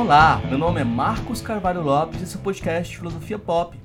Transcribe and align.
Olá, 0.00 0.40
meu 0.48 0.56
nome 0.56 0.80
é 0.80 0.84
Marcos 0.84 1.42
Carvalho 1.42 1.82
Lopes 1.82 2.22
e 2.22 2.24
esse 2.24 2.34
é 2.34 2.38
o 2.40 2.42
podcast 2.42 2.96
Filosofia 2.96 3.38
Pop. 3.38 3.78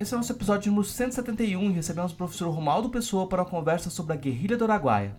Esse 0.00 0.12
é 0.12 0.16
o 0.16 0.18
nosso 0.18 0.32
episódio 0.32 0.68
número 0.72 0.88
171 0.88 1.70
e 1.70 1.72
recebemos 1.74 2.10
o 2.10 2.16
professor 2.16 2.50
Romaldo 2.50 2.90
Pessoa 2.90 3.28
para 3.28 3.42
uma 3.42 3.48
conversa 3.48 3.88
sobre 3.88 4.14
a 4.14 4.16
guerrilha 4.16 4.56
do 4.56 4.64
Araguaia. 4.64 5.14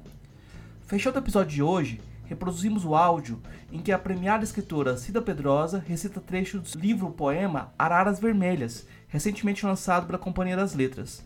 Fechando 0.85 1.15
o 1.15 1.21
episódio 1.21 1.55
de 1.55 1.63
hoje, 1.63 2.01
reproduzimos 2.25 2.83
o 2.83 2.95
áudio 2.95 3.41
em 3.71 3.79
que 3.79 3.93
a 3.93 3.97
premiada 3.97 4.43
escritora 4.43 4.97
Cida 4.97 5.21
Pedrosa 5.21 5.81
recita 5.87 6.19
trecho 6.19 6.59
do 6.59 6.77
livro-poema 6.77 7.71
Araras 7.79 8.19
Vermelhas, 8.19 8.85
recentemente 9.07 9.65
lançado 9.65 10.05
pela 10.05 10.19
Companhia 10.19 10.57
das 10.57 10.73
Letras. 10.75 11.25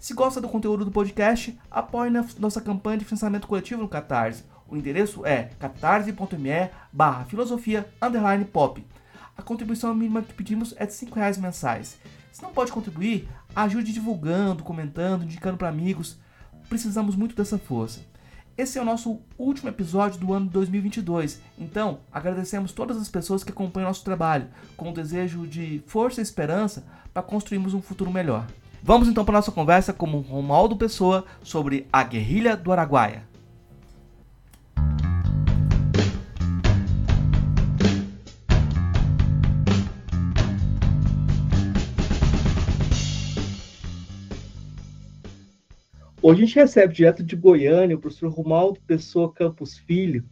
Se 0.00 0.12
gosta 0.12 0.40
do 0.40 0.48
conteúdo 0.48 0.84
do 0.84 0.90
podcast, 0.90 1.56
apoie 1.70 2.10
nossa 2.36 2.60
campanha 2.60 2.98
de 2.98 3.04
financiamento 3.04 3.46
coletivo 3.46 3.80
no 3.80 3.88
Catarse. 3.88 4.42
O 4.68 4.76
endereço 4.76 5.24
é 5.24 5.50
catarse.me 5.60 6.68
barra 6.92 7.24
filosofia 7.26 7.88
pop. 8.52 8.84
A 9.36 9.42
contribuição 9.42 9.94
mínima 9.94 10.22
que 10.22 10.32
pedimos 10.32 10.74
é 10.76 10.86
de 10.86 10.92
R$ 11.04 11.10
reais 11.14 11.38
mensais. 11.38 11.98
Se 12.32 12.42
não 12.42 12.52
pode 12.52 12.72
contribuir, 12.72 13.28
ajude 13.54 13.92
divulgando, 13.92 14.62
comentando, 14.62 15.24
indicando 15.24 15.56
para 15.56 15.68
amigos. 15.68 16.18
Precisamos 16.68 17.14
muito 17.14 17.36
dessa 17.36 17.58
força. 17.58 18.00
Esse 18.58 18.78
é 18.78 18.82
o 18.82 18.86
nosso 18.86 19.20
último 19.38 19.68
episódio 19.68 20.18
do 20.18 20.32
ano 20.32 20.46
2022, 20.46 21.42
então 21.58 21.98
agradecemos 22.10 22.72
todas 22.72 22.96
as 22.96 23.06
pessoas 23.06 23.44
que 23.44 23.50
acompanham 23.50 23.88
nosso 23.88 24.02
trabalho, 24.02 24.48
com 24.78 24.88
o 24.88 24.94
desejo 24.94 25.46
de 25.46 25.82
força 25.86 26.20
e 26.20 26.22
esperança 26.22 26.82
para 27.12 27.22
construirmos 27.22 27.74
um 27.74 27.82
futuro 27.82 28.10
melhor. 28.10 28.46
Vamos 28.82 29.08
então 29.08 29.26
para 29.26 29.34
nossa 29.34 29.52
conversa 29.52 29.92
com 29.92 30.06
Romualdo 30.06 30.74
Pessoa 30.74 31.26
sobre 31.42 31.86
a 31.92 32.02
guerrilha 32.02 32.56
do 32.56 32.72
Araguaia. 32.72 33.25
Hoje 46.26 46.42
a 46.42 46.44
gente 46.44 46.56
recebe 46.56 46.92
direto 46.92 47.22
de 47.22 47.36
Goiânia 47.36 47.94
o 47.94 48.00
professor 48.00 48.28
Romualdo 48.32 48.80
Pessoa 48.84 49.32
Campos 49.32 49.78
Filho. 49.78 50.24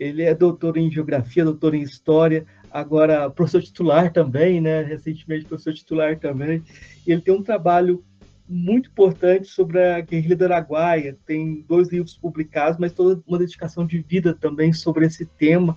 Ele 0.00 0.22
é 0.22 0.34
doutor 0.34 0.78
em 0.78 0.90
Geografia, 0.90 1.44
doutor 1.44 1.74
em 1.74 1.82
História, 1.82 2.46
agora 2.70 3.28
professor 3.28 3.60
titular 3.60 4.10
também, 4.10 4.58
né? 4.58 4.80
Recentemente 4.80 5.44
professor 5.44 5.74
titular 5.74 6.18
também. 6.18 6.62
Ele 7.06 7.20
tem 7.20 7.34
um 7.34 7.42
trabalho 7.42 8.02
muito 8.48 8.88
importante 8.88 9.48
sobre 9.48 9.78
a 9.84 10.00
guerrilha 10.00 10.34
do 10.34 10.44
Araguaia. 10.44 11.14
Tem 11.26 11.62
dois 11.68 11.90
livros 11.90 12.16
publicados, 12.16 12.78
mas 12.80 12.94
toda 12.94 13.22
uma 13.28 13.38
dedicação 13.38 13.86
de 13.86 13.98
vida 13.98 14.32
também 14.32 14.72
sobre 14.72 15.04
esse 15.04 15.26
tema. 15.26 15.76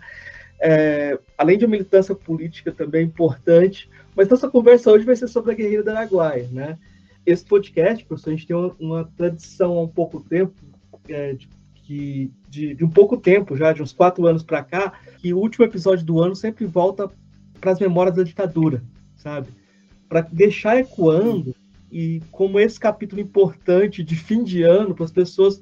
É, 0.61 1.19
além 1.37 1.57
de 1.57 1.65
uma 1.65 1.71
militância 1.71 2.15
política 2.15 2.71
também 2.71 3.05
importante, 3.05 3.89
mas 4.15 4.29
nossa 4.29 4.49
conversa 4.49 4.89
hoje 4.89 5.03
vai 5.03 5.17
ser 5.17 5.27
sobre 5.27 5.51
a 5.51 5.55
guerrilha 5.55 5.83
do 5.83 5.89
Araguaia, 5.89 6.47
né? 6.53 6.77
Esse 7.25 7.45
podcast, 7.45 8.03
professor, 8.05 8.31
a 8.31 8.35
gente 8.35 8.47
tem 8.47 8.55
uma, 8.55 8.75
uma 8.79 9.11
tradição 9.15 9.77
há 9.77 9.83
um 9.83 9.87
pouco 9.87 10.21
tempo, 10.21 10.53
é, 11.07 11.33
de, 11.33 11.47
que, 11.75 12.31
de, 12.49 12.75
de, 12.75 12.83
um 12.83 12.89
pouco 12.89 13.17
tempo 13.17 13.55
já, 13.55 13.73
de 13.73 13.81
uns 13.81 13.93
quatro 13.93 14.25
anos 14.25 14.43
para 14.43 14.63
cá, 14.63 14.93
que 15.17 15.33
o 15.33 15.37
último 15.37 15.65
episódio 15.65 16.05
do 16.05 16.21
ano 16.21 16.35
sempre 16.35 16.65
volta 16.65 17.11
para 17.59 17.71
as 17.71 17.79
memórias 17.79 18.15
da 18.15 18.23
ditadura, 18.23 18.83
sabe? 19.15 19.49
Para 20.09 20.21
deixar 20.21 20.77
ecoando 20.77 21.55
e 21.91 22.21
como 22.31 22.59
esse 22.59 22.79
capítulo 22.79 23.21
importante 23.21 24.03
de 24.03 24.15
fim 24.15 24.43
de 24.43 24.63
ano 24.63 24.95
para 24.95 25.05
as 25.05 25.11
pessoas 25.11 25.61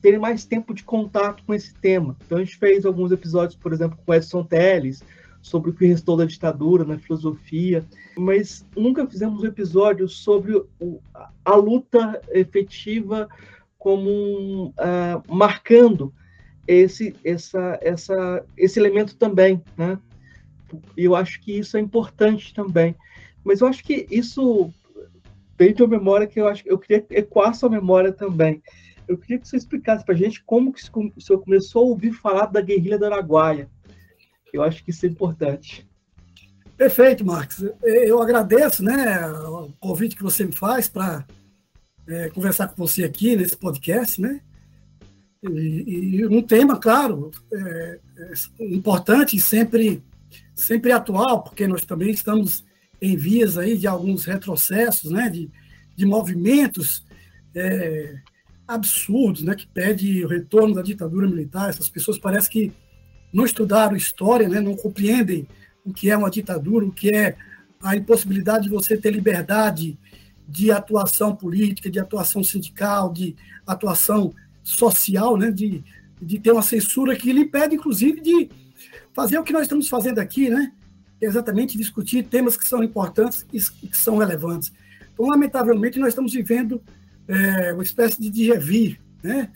terem 0.00 0.18
mais 0.18 0.44
tempo 0.44 0.72
de 0.72 0.82
contato 0.82 1.42
com 1.44 1.52
esse 1.52 1.74
tema. 1.74 2.16
Então 2.24 2.38
a 2.38 2.44
gente 2.44 2.56
fez 2.56 2.86
alguns 2.86 3.12
episódios, 3.12 3.58
por 3.58 3.72
exemplo, 3.72 3.98
com 4.04 4.14
Edson 4.14 4.44
Teles, 4.44 5.02
sobre 5.40 5.70
o 5.70 5.74
que 5.74 5.86
restou 5.86 6.16
da 6.16 6.24
ditadura 6.24 6.84
na 6.84 6.98
filosofia, 6.98 7.84
mas 8.16 8.66
nunca 8.76 9.06
fizemos 9.06 9.42
um 9.42 9.46
episódio 9.46 10.08
sobre 10.08 10.54
o, 10.78 11.00
a 11.44 11.54
luta 11.54 12.20
efetiva 12.30 13.28
como 13.78 14.68
uh, 14.68 15.34
marcando 15.34 16.12
esse, 16.66 17.16
essa, 17.24 17.78
essa, 17.80 18.44
esse 18.56 18.78
elemento 18.78 19.16
também, 19.16 19.62
né? 19.76 19.98
E 20.96 21.04
eu 21.04 21.16
acho 21.16 21.40
que 21.40 21.58
isso 21.58 21.76
é 21.76 21.80
importante 21.80 22.54
também. 22.54 22.94
Mas 23.42 23.60
eu 23.60 23.66
acho 23.66 23.82
que 23.82 24.06
isso 24.10 24.72
vem 25.58 25.74
de 25.74 25.82
uma 25.82 25.98
memória 25.98 26.26
que 26.26 26.40
eu 26.40 26.46
acho 26.46 26.62
que 26.62 26.70
eu 26.70 26.78
queria 26.78 27.04
ecoar 27.10 27.54
sua 27.54 27.68
memória 27.68 28.12
também. 28.12 28.62
Eu 29.08 29.18
queria 29.18 29.38
que 29.38 29.48
você 29.48 29.56
explicasse 29.56 30.04
para 30.04 30.14
a 30.14 30.18
gente 30.18 30.44
como 30.44 30.72
que 30.72 30.80
o 30.80 31.20
senhor 31.20 31.40
começou 31.40 31.82
a 31.82 31.86
ouvir 31.86 32.12
falar 32.12 32.46
da 32.46 32.60
guerrilha 32.60 32.98
do 32.98 33.06
Araguaia. 33.06 33.68
Eu 34.52 34.62
acho 34.62 34.84
que 34.84 34.90
isso 34.90 35.06
é 35.06 35.08
importante. 35.08 35.88
Perfeito, 36.76 37.24
Marcos. 37.24 37.62
Eu 37.82 38.22
agradeço 38.22 38.82
né, 38.82 39.26
o 39.28 39.70
convite 39.78 40.16
que 40.16 40.22
você 40.22 40.44
me 40.44 40.52
faz 40.52 40.88
para 40.88 41.26
é, 42.08 42.30
conversar 42.30 42.68
com 42.68 42.76
você 42.76 43.04
aqui 43.04 43.36
nesse 43.36 43.56
podcast, 43.56 44.20
né? 44.20 44.40
E, 45.42 46.18
e 46.18 46.26
um 46.26 46.42
tema, 46.42 46.78
claro, 46.78 47.30
é, 47.52 47.98
é 48.58 48.74
importante 48.74 49.36
e 49.36 49.40
sempre, 49.40 50.02
sempre 50.54 50.92
atual, 50.92 51.42
porque 51.42 51.66
nós 51.66 51.84
também 51.84 52.10
estamos 52.10 52.64
em 53.00 53.16
vias 53.16 53.56
aí 53.56 53.78
de 53.78 53.86
alguns 53.86 54.24
retrocessos, 54.24 55.10
né, 55.10 55.30
de, 55.30 55.50
de 55.96 56.04
movimentos 56.04 57.04
é, 57.54 58.18
absurdos, 58.68 59.42
né, 59.42 59.54
que 59.54 59.66
pede 59.66 60.24
o 60.24 60.28
retorno 60.28 60.74
da 60.74 60.82
ditadura 60.82 61.26
militar. 61.26 61.70
Essas 61.70 61.88
pessoas 61.88 62.18
parecem 62.18 62.50
que 62.50 62.72
não 63.32 63.44
estudaram 63.44 63.96
história, 63.96 64.48
né, 64.48 64.60
não 64.60 64.76
compreendem 64.76 65.46
o 65.84 65.92
que 65.92 66.10
é 66.10 66.16
uma 66.16 66.30
ditadura, 66.30 66.84
o 66.84 66.92
que 66.92 67.14
é 67.14 67.36
a 67.82 67.96
impossibilidade 67.96 68.64
de 68.64 68.70
você 68.70 68.96
ter 68.96 69.10
liberdade 69.10 69.98
de 70.46 70.70
atuação 70.70 71.34
política, 71.34 71.90
de 71.90 71.98
atuação 72.00 72.42
sindical, 72.42 73.12
de 73.12 73.36
atuação 73.66 74.34
social, 74.62 75.36
né, 75.36 75.50
de, 75.50 75.82
de 76.20 76.38
ter 76.38 76.52
uma 76.52 76.62
censura 76.62 77.16
que 77.16 77.32
lhe 77.32 77.42
impede, 77.42 77.76
inclusive, 77.76 78.20
de 78.20 78.50
fazer 79.14 79.38
o 79.38 79.44
que 79.44 79.52
nós 79.52 79.62
estamos 79.62 79.88
fazendo 79.88 80.18
aqui, 80.18 80.50
né, 80.50 80.72
exatamente 81.20 81.78
discutir 81.78 82.24
temas 82.24 82.56
que 82.56 82.66
são 82.66 82.82
importantes 82.82 83.46
e 83.52 83.60
que 83.88 83.96
são 83.96 84.18
relevantes. 84.18 84.72
Então, 85.12 85.26
lamentavelmente, 85.26 85.98
nós 85.98 86.08
estamos 86.08 86.32
vivendo 86.32 86.82
é, 87.28 87.72
uma 87.72 87.82
espécie 87.82 88.20
de 88.20 88.30
déjà 88.30 88.58
né, 89.22 89.50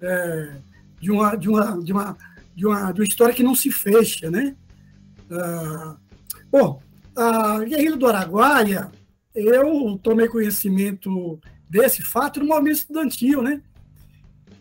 é, 0.00 0.56
de 1.00 1.10
uma, 1.10 1.36
de 1.36 1.48
uma, 1.48 1.82
de 1.82 1.92
uma 1.92 2.16
de 2.54 2.66
uma, 2.66 2.92
de 2.92 3.00
uma 3.00 3.06
história 3.06 3.34
que 3.34 3.42
não 3.42 3.54
se 3.54 3.70
fecha, 3.70 4.30
né? 4.30 4.56
Ah, 5.30 5.96
bom, 6.50 6.80
a 7.16 7.60
Guerrilha 7.60 7.96
do 7.96 8.06
Araguaia, 8.06 8.90
eu 9.34 9.98
tomei 10.02 10.28
conhecimento 10.28 11.40
desse 11.68 12.02
fato 12.02 12.40
no 12.40 12.46
movimento 12.46 12.76
estudantil, 12.76 13.42
né? 13.42 13.62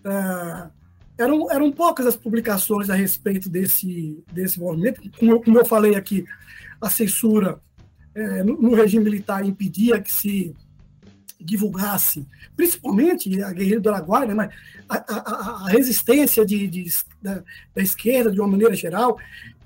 Ah, 0.04 0.72
eram, 1.18 1.52
eram 1.52 1.72
poucas 1.72 2.06
as 2.06 2.16
publicações 2.16 2.90
a 2.90 2.96
respeito 2.96 3.50
desse, 3.50 4.24
desse 4.32 4.60
movimento. 4.60 5.02
Como 5.20 5.32
eu, 5.32 5.42
como 5.42 5.60
eu 5.60 5.66
falei 5.66 5.96
aqui, 5.96 6.26
a 6.80 6.90
censura 6.90 7.62
é, 8.16 8.44
no, 8.44 8.62
no 8.62 8.76
regime 8.76 9.04
militar 9.04 9.46
impedia 9.46 10.02
que 10.02 10.12
se 10.12 10.56
divulgasse, 11.44 12.26
principalmente 12.56 13.42
a 13.42 13.52
guerrilha 13.52 13.80
do 13.80 13.90
Araguaia, 13.90 14.28
né, 14.28 14.34
mas 14.34 14.54
a, 14.88 14.98
a, 14.98 15.66
a 15.66 15.70
resistência 15.70 16.46
de, 16.46 16.68
de 16.68 16.86
da, 17.22 17.44
da, 17.76 17.82
esquerda, 17.82 18.32
de 18.32 18.40
uma 18.40 18.48
maneira 18.48 18.74
geral, 18.76 19.18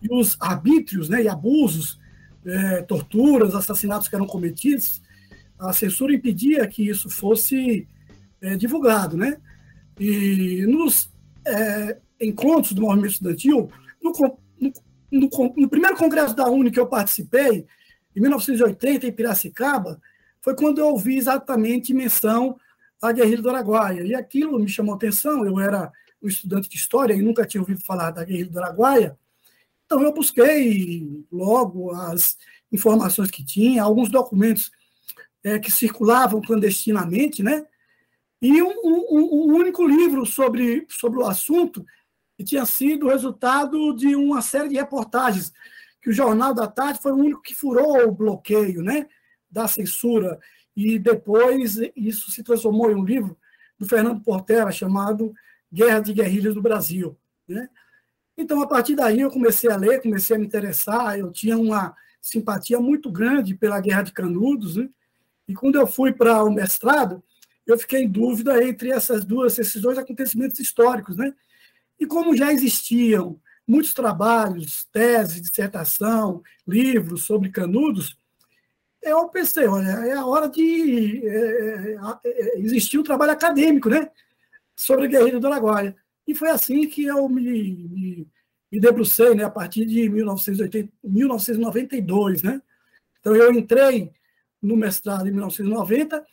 e 0.02 0.14
os 0.14 0.38
arbítrios 0.40 1.10
né, 1.10 1.24
e 1.24 1.28
abusos 1.28 2.00
é, 2.46 2.82
torturas, 2.84 3.56
assassinatos 3.56 4.08
que 4.08 4.16
eram 4.16 4.28
cometidos, 4.28 5.02
a 5.58 5.74
censura 5.74 6.14
impedia 6.14 6.68
que 6.68 6.88
isso 6.88 7.10
fosse 7.10 7.88
é, 8.42 8.56
divulgado, 8.56 9.18
né? 9.18 9.38
E 10.00 10.66
nos 10.68 11.10
é, 11.46 11.98
encontros 12.22 12.74
do 12.74 12.82
movimento 12.82 13.14
estudantil, 13.14 13.72
no, 14.04 14.12
no, 14.60 14.74
no, 15.12 15.30
no, 15.58 15.70
primeiro 15.70 15.96
congresso 15.96 16.36
da 16.36 16.50
UNE 16.50 16.72
que 16.72 16.80
eu 16.80 16.88
participei, 16.88 17.66
em 18.16 18.22
1980, 18.22 19.08
em 19.08 19.12
Piracicaba, 19.12 20.00
foi 20.46 20.56
quando 20.56 20.78
eu 20.78 20.90
ouvi 20.90 21.18
exatamente 21.18 21.92
menção 21.92 22.56
à 23.02 23.12
guerrilha 23.12 23.42
do 23.42 23.50
Araguaia. 23.50 24.04
E 24.04 24.14
aquilo 24.14 24.60
me 24.60 24.70
chamou 24.70 24.94
atenção, 24.94 25.44
eu 25.44 25.60
era 25.60 25.92
um 26.22 26.28
estudante 26.28 26.70
de 26.70 26.76
história 26.76 27.16
e 27.16 27.22
nunca 27.22 27.48
tinha 27.48 27.62
ouvido 27.62 27.82
falar 27.82 28.12
da 28.12 28.24
guerrilha 28.24 28.52
do 28.52 28.60
Araguaia, 28.60 29.18
então 29.86 30.02
eu 30.04 30.14
busquei 30.14 31.26
logo 31.32 31.92
as 31.92 32.38
informações 32.72 33.32
que 33.32 33.44
tinha, 33.44 33.82
alguns 33.82 34.10
documentos 34.10 34.72
é, 35.44 35.58
que 35.58 35.72
circulavam 35.72 36.42
clandestinamente, 36.42 37.42
né? 37.42 37.66
E 38.40 38.62
um, 38.62 38.70
um, 38.84 39.06
um, 39.12 39.56
único 39.56 39.86
livro 39.86 40.28
sobre, 40.28 40.86
sobre 40.90 41.20
o 41.20 41.26
assunto, 41.26 41.84
que 42.38 42.44
tinha 42.44 42.66
sido 42.66 43.08
resultado 43.08 43.96
de 43.96 44.16
uma 44.16 44.44
série 44.44 44.70
de 44.70 44.76
reportagens, 44.76 45.52
que 46.02 46.10
o 46.12 46.14
Jornal 46.14 46.54
da 46.54 46.68
Tarde 46.68 47.00
foi 47.02 47.12
o 47.12 47.18
único 47.18 47.42
que 47.42 47.56
furou 47.56 48.08
o 48.08 48.12
bloqueio 48.12 48.84
né, 48.84 49.08
da 49.50 49.68
censura, 49.68 50.40
e 50.76 51.00
depois 51.00 51.78
isso 51.96 52.32
se 52.32 52.44
transformou 52.44 52.92
em 52.92 52.96
um 52.96 53.06
livro 53.06 53.38
do 53.80 53.88
Fernando 53.88 54.22
Portela, 54.22 54.72
chamado 54.72 55.34
Guerra 55.72 56.00
de 56.00 56.14
Guerrilhas 56.14 56.54
do 56.54 56.62
Brasil. 56.62 57.18
Né? 57.48 57.70
Então, 58.38 58.62
a 58.62 58.68
partir 58.68 58.96
daí, 58.96 59.22
eu 59.22 59.32
comecei 59.32 59.70
a 59.70 59.78
ler, 59.78 60.02
comecei 60.02 60.36
a 60.36 60.40
me 60.40 60.46
interessar, 60.46 61.18
eu 61.18 61.32
tinha 61.32 61.58
uma 61.58 61.96
simpatia 62.22 62.80
muito 62.80 63.12
grande 63.12 63.56
pela 63.56 63.80
Guerra 63.80 64.02
de 64.02 64.12
Canudos, 64.12 64.76
né? 64.76 64.90
e 65.48 65.54
quando 65.54 65.76
eu 65.76 65.88
fui 65.88 66.12
para 66.12 66.44
o 66.44 66.52
mestrado, 66.52 67.24
eu 67.66 67.78
fiquei 67.78 68.04
em 68.04 68.10
dúvida 68.10 68.64
entre 68.64 68.92
essas 68.92 69.26
duas, 69.26 69.58
esses 69.58 69.82
dois 69.82 69.98
acontecimentos 69.98 70.60
históricos, 70.60 71.18
né? 71.18 71.34
E 72.00 72.06
como 72.06 72.36
já 72.36 72.52
existiam 72.52 73.40
muitos 73.68 73.94
trabalhos, 73.94 74.88
teses, 74.92 75.42
dissertação, 75.42 76.44
livros 76.68 77.26
sobre 77.26 77.50
canudos, 77.50 78.16
eu 79.12 79.28
pensei, 79.30 79.68
olha, 79.68 79.88
é 79.88 80.14
a 80.14 80.26
hora 80.26 80.48
de 80.50 81.26
é, 81.28 81.94
é, 81.94 81.98
é 82.26 82.60
existir 82.60 82.98
um 82.98 83.04
trabalho 83.04 83.32
acadêmico, 83.32 83.90
né? 83.90 84.10
Sobre 84.76 85.06
a 85.06 85.08
guerrilha 85.08 85.40
do 85.40 85.48
Araguaia. 85.48 85.96
E 86.28 86.34
foi 86.34 86.50
assim 86.50 86.88
que 86.88 87.06
eu 87.06 87.30
me, 87.30 87.42
me, 87.42 88.28
me 88.72 88.80
debrucei, 88.80 89.36
né? 89.36 89.44
A 89.44 89.50
partir 89.50 89.86
de 89.86 90.10
1980, 90.10 90.92
1992, 91.04 92.42
né? 92.44 92.62
Então 93.20 93.36
eu 93.36 93.52
entrei 93.54 94.12
no 94.62 94.76
mestrado 94.76 95.28
em 95.28 95.32
1990 95.32 96.26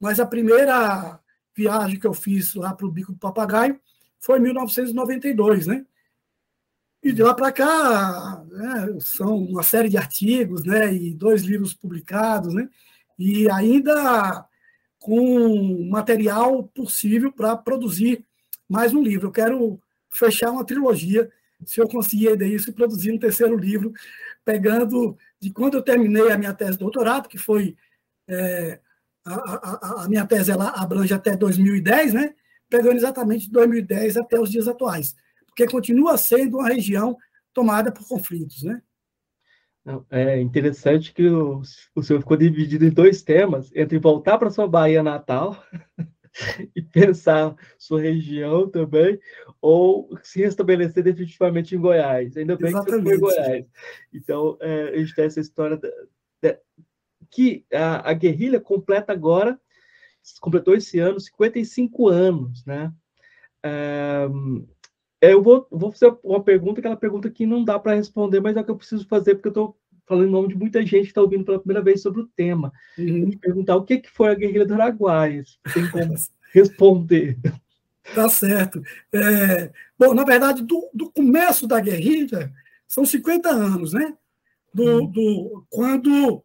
mas 0.00 0.18
a 0.18 0.24
primeira 0.24 1.20
viagem 1.54 2.00
que 2.00 2.06
eu 2.06 2.14
fiz 2.14 2.54
lá 2.54 2.74
para 2.74 2.86
o 2.86 2.90
Bico 2.90 3.12
do 3.12 3.18
Papagaio 3.18 3.78
foi 4.18 4.38
em 4.38 4.42
1992, 4.42 5.66
né? 5.66 5.84
E 7.02 7.12
de 7.12 7.22
lá 7.22 7.34
para 7.34 7.50
cá, 7.50 8.44
né, 8.50 8.98
são 9.00 9.36
uma 9.38 9.62
série 9.62 9.88
de 9.88 9.96
artigos, 9.96 10.64
né, 10.64 10.92
e 10.92 11.14
dois 11.14 11.42
livros 11.42 11.72
publicados, 11.72 12.52
né, 12.52 12.68
e 13.18 13.50
ainda 13.50 14.46
com 14.98 15.88
material 15.88 16.64
possível 16.74 17.32
para 17.32 17.56
produzir 17.56 18.24
mais 18.68 18.92
um 18.92 19.02
livro. 19.02 19.28
Eu 19.28 19.32
quero 19.32 19.80
fechar 20.10 20.50
uma 20.50 20.64
trilogia, 20.64 21.30
se 21.64 21.80
eu 21.80 21.88
conseguir 21.88 22.40
isso, 22.42 22.70
e 22.70 22.74
produzir 22.74 23.12
um 23.12 23.18
terceiro 23.18 23.56
livro, 23.56 23.92
pegando 24.44 25.16
de 25.40 25.50
quando 25.50 25.74
eu 25.74 25.82
terminei 25.82 26.30
a 26.30 26.36
minha 26.38 26.52
tese 26.52 26.72
de 26.72 26.78
doutorado, 26.78 27.28
que 27.28 27.38
foi 27.38 27.76
é, 28.28 28.78
a, 29.24 29.34
a, 29.34 30.04
a, 30.04 30.08
minha 30.08 30.26
tese 30.26 30.50
ela 30.50 30.68
abrange 30.70 31.14
até 31.14 31.36
2010, 31.36 32.14
né? 32.14 32.34
pegando 32.68 32.96
exatamente 32.96 33.46
de 33.46 33.52
2010 33.52 34.16
até 34.16 34.38
os 34.38 34.50
dias 34.50 34.68
atuais, 34.68 35.16
porque 35.60 35.66
continua 35.66 36.16
sendo 36.16 36.58
uma 36.58 36.68
região 36.68 37.16
tomada 37.52 37.92
por 37.92 38.06
conflitos. 38.06 38.62
Né? 38.62 38.80
É 40.10 40.40
interessante 40.40 41.12
que 41.12 41.28
o, 41.28 41.60
o 41.94 42.02
senhor 42.02 42.20
ficou 42.20 42.36
dividido 42.36 42.84
em 42.84 42.90
dois 42.90 43.22
temas, 43.22 43.70
entre 43.74 43.98
voltar 43.98 44.38
para 44.38 44.50
sua 44.50 44.66
Bahia 44.66 45.02
natal 45.02 45.62
e 46.74 46.80
pensar 46.80 47.54
sua 47.78 48.00
região 48.00 48.70
também, 48.70 49.18
ou 49.60 50.08
se 50.22 50.40
restabelecer 50.40 51.02
definitivamente 51.02 51.74
em 51.74 51.80
Goiás. 51.80 52.36
Ainda 52.36 52.56
bem 52.56 52.70
Exatamente. 52.70 53.02
que 53.02 53.02
você 53.02 53.04
foi 53.04 53.16
em 53.16 53.20
Goiás. 53.20 53.66
Então, 54.12 54.56
é, 54.60 54.90
a 54.90 54.96
gente 54.98 55.14
tem 55.14 55.24
essa 55.26 55.40
história 55.40 55.76
da, 55.76 55.90
da, 56.42 56.58
que 57.30 57.66
a, 57.72 58.10
a 58.10 58.12
guerrilha 58.14 58.60
completa 58.60 59.12
agora, 59.12 59.60
completou 60.40 60.74
esse 60.74 60.98
ano 60.98 61.18
55 61.18 62.08
anos, 62.08 62.64
né? 62.64 62.92
Eu 65.20 65.42
vou, 65.42 65.66
vou 65.70 65.92
fazer 65.92 66.16
uma 66.24 66.42
pergunta, 66.42 66.80
aquela 66.80 66.96
pergunta 66.96 67.30
que 67.30 67.44
não 67.44 67.62
dá 67.64 67.78
para 67.78 67.94
responder, 67.94 68.40
mas 68.40 68.56
é 68.56 68.60
o 68.60 68.64
que 68.64 68.70
eu 68.70 68.76
preciso 68.76 69.06
fazer, 69.06 69.34
porque 69.34 69.48
eu 69.48 69.50
estou 69.50 69.76
falando 70.06 70.28
em 70.28 70.32
nome 70.32 70.48
de 70.48 70.56
muita 70.56 70.80
gente 70.80 71.02
que 71.02 71.08
está 71.08 71.20
ouvindo 71.20 71.44
pela 71.44 71.58
primeira 71.58 71.82
vez 71.82 72.02
sobre 72.02 72.22
o 72.22 72.26
tema. 72.34 72.72
Uhum. 72.98 73.30
Perguntar 73.38 73.76
o 73.76 73.84
que, 73.84 73.98
que 73.98 74.10
foi 74.10 74.30
a 74.30 74.34
guerrilha 74.34 74.66
do 74.66 74.74
Araguaia, 74.74 75.44
tem 75.72 75.88
como 75.90 76.14
responder. 76.52 77.38
Tá 78.14 78.28
certo. 78.28 78.82
É, 79.12 79.70
bom, 79.98 80.14
na 80.14 80.24
verdade, 80.24 80.64
do, 80.64 80.88
do, 80.92 81.10
começo 81.12 81.66
da 81.66 81.78
guerrilha, 81.78 82.52
são 82.88 83.04
50 83.04 83.48
anos, 83.50 83.92
né? 83.92 84.14
Do, 84.74 84.82
uhum. 84.82 85.06
do, 85.06 85.66
quando 85.68 86.42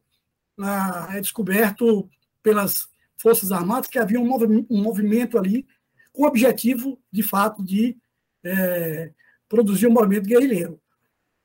é 1.14 1.20
descoberto 1.20 2.08
pelas 2.44 2.88
Forças 3.18 3.52
Armadas 3.52 3.90
que 3.90 3.98
havia 3.98 4.20
um, 4.20 4.26
movi 4.26 4.66
um 4.70 4.82
movimento 4.82 5.38
ali 5.38 5.66
com 6.14 6.24
o 6.24 6.28
objetivo, 6.28 7.00
de 7.12 7.24
fato, 7.24 7.64
de 7.64 7.98
é, 8.46 9.12
produzir 9.50 9.88
um 9.88 9.92
movimento 9.92 10.28
guerrilheiro. 10.28 10.80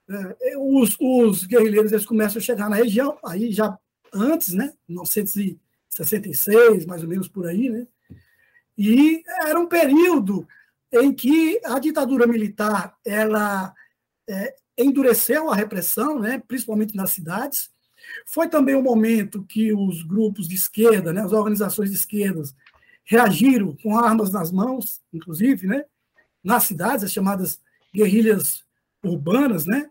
É, 0.08 0.56
os, 0.58 0.96
os, 1.00 1.44
guerrilheiros 1.46 1.92
eles 1.92 2.04
começam 2.04 2.38
a 2.38 2.44
chegar 2.44 2.68
na 2.68 2.76
região, 2.76 3.18
aí 3.24 3.50
já 3.52 3.78
antes, 4.12 4.52
né, 4.52 4.72
1966, 4.88 6.84
mais 6.84 7.02
ou 7.02 7.08
menos 7.08 7.28
por 7.28 7.46
aí, 7.46 7.70
né, 7.70 7.86
e 8.76 9.22
era 9.42 9.58
um 9.58 9.66
período 9.66 10.48
em 10.92 11.12
que 11.12 11.60
a 11.64 11.78
ditadura 11.78 12.26
militar 12.26 12.96
ela 13.04 13.72
é, 14.28 14.56
endureceu 14.76 15.48
a 15.50 15.54
repressão, 15.54 16.18
né, 16.18 16.42
principalmente 16.46 16.96
nas 16.96 17.12
cidades, 17.12 17.70
foi 18.26 18.48
também 18.48 18.74
um 18.74 18.82
momento 18.82 19.44
que 19.44 19.72
os 19.72 20.02
grupos 20.02 20.48
de 20.48 20.56
esquerda, 20.56 21.12
né, 21.12 21.20
as 21.20 21.32
organizações 21.32 21.90
de 21.90 21.96
esquerdas, 21.96 22.52
reagiram 23.04 23.76
com 23.80 23.96
armas 23.96 24.32
nas 24.32 24.50
mãos, 24.50 25.00
inclusive, 25.12 25.68
né, 25.68 25.84
nas 26.42 26.64
cidades, 26.64 27.04
as 27.04 27.12
chamadas 27.12 27.60
guerrilhas 27.94 28.64
urbanas, 29.04 29.66
né, 29.66 29.88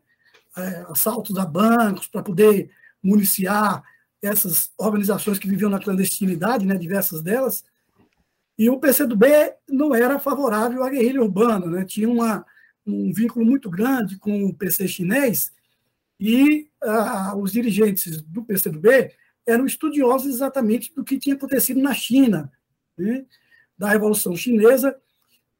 é, 0.57 0.85
assaltos 0.89 1.37
a 1.37 1.45
bancos 1.45 2.07
para 2.07 2.23
poder 2.23 2.69
municiar 3.01 3.83
essas 4.21 4.71
organizações 4.77 5.39
que 5.39 5.47
viviam 5.47 5.69
na 5.69 5.79
clandestinidade, 5.79 6.65
né, 6.65 6.75
diversas 6.75 7.21
delas. 7.21 7.63
E 8.57 8.69
o 8.69 8.79
PCdoB 8.79 9.25
não 9.69 9.95
era 9.95 10.19
favorável 10.19 10.83
à 10.83 10.89
guerrilha 10.89 11.21
urbana, 11.21 11.65
né, 11.67 11.85
tinha 11.85 12.09
uma, 12.09 12.45
um 12.85 13.13
vínculo 13.13 13.45
muito 13.45 13.69
grande 13.69 14.17
com 14.17 14.45
o 14.45 14.53
PC 14.53 14.87
chinês, 14.87 15.51
e 16.19 16.67
ah, 16.83 17.33
os 17.37 17.53
dirigentes 17.53 18.21
do 18.21 18.43
PCdoB 18.43 19.13
eram 19.47 19.65
estudiosos 19.65 20.27
exatamente 20.27 20.93
do 20.93 21.03
que 21.03 21.17
tinha 21.17 21.35
acontecido 21.35 21.79
na 21.79 21.93
China, 21.93 22.51
né, 22.97 23.25
da 23.77 23.89
Revolução 23.89 24.35
Chinesa, 24.35 24.99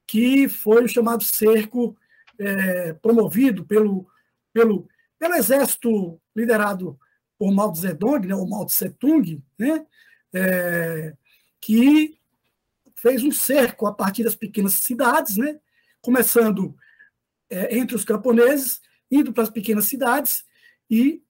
que 0.10 0.50
foi 0.50 0.84
o 0.84 0.88
chamado 0.88 1.24
cerco 1.24 1.96
é, 2.39 2.94
promovido 2.94 3.63
pelo, 3.63 4.08
pelo, 4.51 4.89
pelo 5.20 5.36
exército 5.36 6.20
liderado 6.36 7.00
por 7.38 7.51
Mao 7.51 7.75
Zedong, 7.75 8.25
né, 8.25 8.34
o 8.34 8.48
Mao 8.48 8.66
Tse 8.66 8.89
Tung, 8.89 9.39
né, 9.56 9.86
é, 10.34 11.13
que 11.62 12.18
fez 12.96 13.24
um 13.24 13.32
cerco 13.32 13.86
a 13.86 13.94
partir 13.94 14.24
das 14.24 14.34
pequenas 14.34 14.74
cidades, 14.74 15.38
né, 15.38 15.60
começando 16.01 16.75
é, 17.48 17.78
entre 17.78 17.96
os 17.96 18.04
camponeses, 18.04 18.82
indo 19.12 19.32
para 19.32 19.44
as 19.44 19.51
pequenas 19.51 19.86
cidades 19.86 20.44
e 20.89 21.22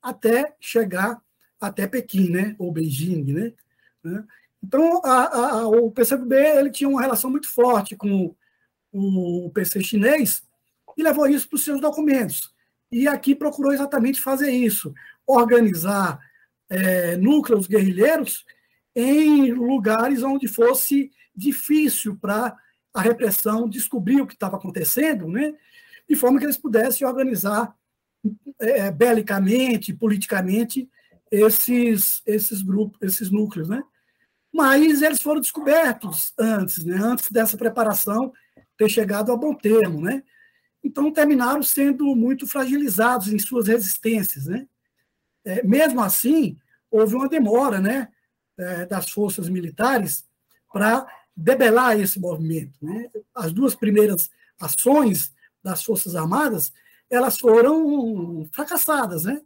até 0.00 0.54
chegar 0.60 1.20
até 1.60 1.88
Pequim, 1.88 2.30
né? 2.30 2.56
Ou 2.58 2.72
Beijing, 2.72 3.24
né? 3.24 3.52
né? 4.04 4.24
Então, 4.62 5.00
a, 5.04 5.38
a, 5.38 5.68
o 5.68 5.90
PCB 5.90 6.36
ele 6.36 6.70
tinha 6.70 6.88
uma 6.88 7.00
relação 7.00 7.30
muito 7.30 7.48
forte 7.48 7.96
com 7.96 8.34
o 8.92 9.50
PC 9.54 9.82
chinês 9.82 10.42
e 10.96 11.02
levou 11.02 11.26
isso 11.26 11.48
para 11.48 11.56
os 11.56 11.64
seus 11.64 11.80
documentos. 11.80 12.52
E 12.90 13.06
aqui 13.06 13.34
procurou 13.34 13.72
exatamente 13.72 14.20
fazer 14.20 14.50
isso, 14.50 14.92
organizar 15.26 16.18
é, 16.68 17.16
núcleos 17.16 17.66
guerrilheiros 17.66 18.44
em 18.94 19.52
lugares 19.52 20.22
onde 20.22 20.48
fosse 20.48 21.10
difícil 21.34 22.16
para 22.16 22.56
a 22.92 23.00
repressão 23.00 23.68
descobrir 23.68 24.20
o 24.20 24.26
que 24.26 24.34
estava 24.34 24.56
acontecendo, 24.56 25.28
né? 25.28 25.54
de 26.08 26.16
forma 26.16 26.40
que 26.40 26.44
eles 26.44 26.58
pudessem 26.58 27.06
organizar 27.06 27.72
é, 28.58 28.90
belicamente, 28.90 29.94
politicamente, 29.94 30.90
esses, 31.30 32.20
esses 32.26 32.62
grupos, 32.62 32.98
esses 33.00 33.30
núcleos, 33.30 33.68
né? 33.68 33.80
Mas 34.60 35.00
eles 35.00 35.22
foram 35.22 35.40
descobertos 35.40 36.34
antes, 36.38 36.84
né? 36.84 36.96
Antes 36.96 37.30
dessa 37.30 37.56
preparação 37.56 38.30
ter 38.76 38.90
chegado 38.90 39.32
a 39.32 39.36
bom 39.36 39.54
termo, 39.54 40.02
né? 40.02 40.22
Então 40.84 41.10
terminaram 41.10 41.62
sendo 41.62 42.14
muito 42.14 42.46
fragilizados 42.46 43.28
em 43.28 43.38
suas 43.38 43.68
resistências, 43.68 44.44
né? 44.44 44.66
É, 45.46 45.62
mesmo 45.62 46.02
assim, 46.02 46.58
houve 46.90 47.14
uma 47.14 47.26
demora, 47.26 47.80
né? 47.80 48.08
É, 48.58 48.84
das 48.84 49.08
forças 49.08 49.48
militares 49.48 50.26
para 50.70 51.06
debelar 51.34 51.98
esse 51.98 52.20
movimento, 52.20 52.74
né? 52.82 53.08
As 53.34 53.52
duas 53.52 53.74
primeiras 53.74 54.28
ações 54.60 55.32
das 55.64 55.82
forças 55.82 56.14
armadas 56.14 56.70
elas 57.08 57.38
foram 57.38 58.46
fracassadas, 58.52 59.24
né? 59.24 59.40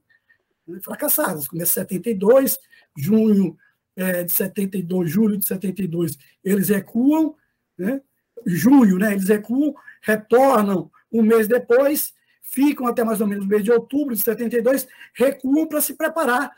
Fracassadas. 0.82 1.46
Começo 1.46 1.70
de 1.70 1.74
72, 1.74 2.58
junho 2.96 3.56
é, 3.96 4.24
de 4.24 4.32
72, 4.32 5.10
julho 5.10 5.36
de 5.36 5.46
72, 5.46 6.18
eles 6.42 6.68
recuam, 6.68 7.34
né? 7.78 8.00
Junho, 8.46 8.98
né? 8.98 9.12
Eles 9.12 9.28
recuam, 9.28 9.74
retornam 10.02 10.90
um 11.12 11.22
mês 11.22 11.46
depois, 11.46 12.12
ficam 12.42 12.86
até 12.86 13.04
mais 13.04 13.20
ou 13.20 13.26
menos 13.26 13.44
o 13.44 13.48
mês 13.48 13.62
de 13.62 13.70
outubro 13.70 14.14
de 14.14 14.20
72, 14.20 14.86
recuam 15.14 15.66
para 15.66 15.80
se 15.80 15.94
preparar 15.94 16.52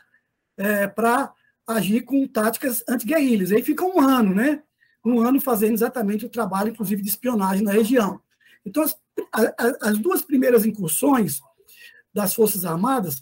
é, 0.57 0.87
para 0.87 1.31
agir 1.67 2.01
com 2.01 2.27
táticas 2.27 2.83
anti-guerrilhas. 2.87 3.51
Aí 3.51 3.61
fica 3.61 3.85
um 3.85 3.99
ano, 3.99 4.33
né? 4.33 4.63
Um 5.05 5.21
ano 5.21 5.39
fazendo 5.39 5.73
exatamente 5.73 6.25
o 6.25 6.29
trabalho, 6.29 6.69
inclusive, 6.69 7.01
de 7.01 7.09
espionagem 7.09 7.63
na 7.63 7.71
região. 7.71 8.19
Então, 8.65 8.83
as, 8.83 8.97
as 9.81 9.97
duas 9.97 10.21
primeiras 10.21 10.65
incursões 10.65 11.39
das 12.13 12.33
Forças 12.33 12.65
Armadas, 12.65 13.21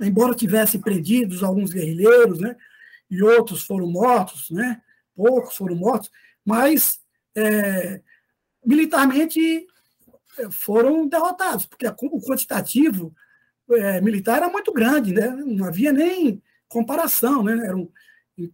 embora 0.00 0.34
tivessem 0.34 0.80
prendidos 0.80 1.42
alguns 1.42 1.72
guerrilheiros, 1.72 2.38
né, 2.38 2.56
e 3.10 3.22
outros 3.22 3.62
foram 3.62 3.86
mortos, 3.86 4.50
né, 4.50 4.80
poucos 5.14 5.56
foram 5.56 5.74
mortos, 5.74 6.10
mas 6.44 7.00
é, 7.36 8.00
militarmente 8.64 9.66
é, 10.38 10.50
foram 10.50 11.06
derrotados, 11.06 11.66
porque 11.66 11.86
o 11.86 12.20
quantitativo 12.20 13.14
é, 13.70 14.00
militar 14.00 14.38
era 14.38 14.48
muito 14.48 14.72
grande, 14.72 15.12
né, 15.12 15.28
não 15.28 15.66
havia 15.66 15.92
nem 15.92 16.42
comparação, 16.68 17.42
né, 17.42 17.66
eram 17.66 17.90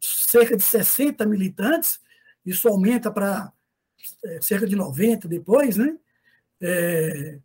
cerca 0.01 0.57
de 0.57 0.63
60 0.63 1.27
militantes, 1.27 2.01
isso 2.45 2.69
aumenta 2.69 3.11
para 3.11 3.53
é, 4.25 4.41
cerca 4.41 4.67
de 4.67 4.77
90 4.77 5.29
depois, 5.29 5.77
né? 5.77 5.97
É, 6.61 7.39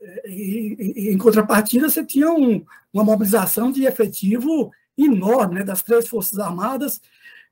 é, 0.00 0.30
e, 0.30 1.10
em 1.10 1.18
contrapartida, 1.18 1.88
você 1.88 2.04
tinha 2.04 2.30
um, 2.30 2.64
uma 2.92 3.04
mobilização 3.04 3.70
de 3.70 3.84
efetivo 3.84 4.70
enorme 4.96 5.56
né, 5.56 5.64
das 5.64 5.82
três 5.82 6.08
Forças 6.08 6.38
Armadas, 6.38 7.00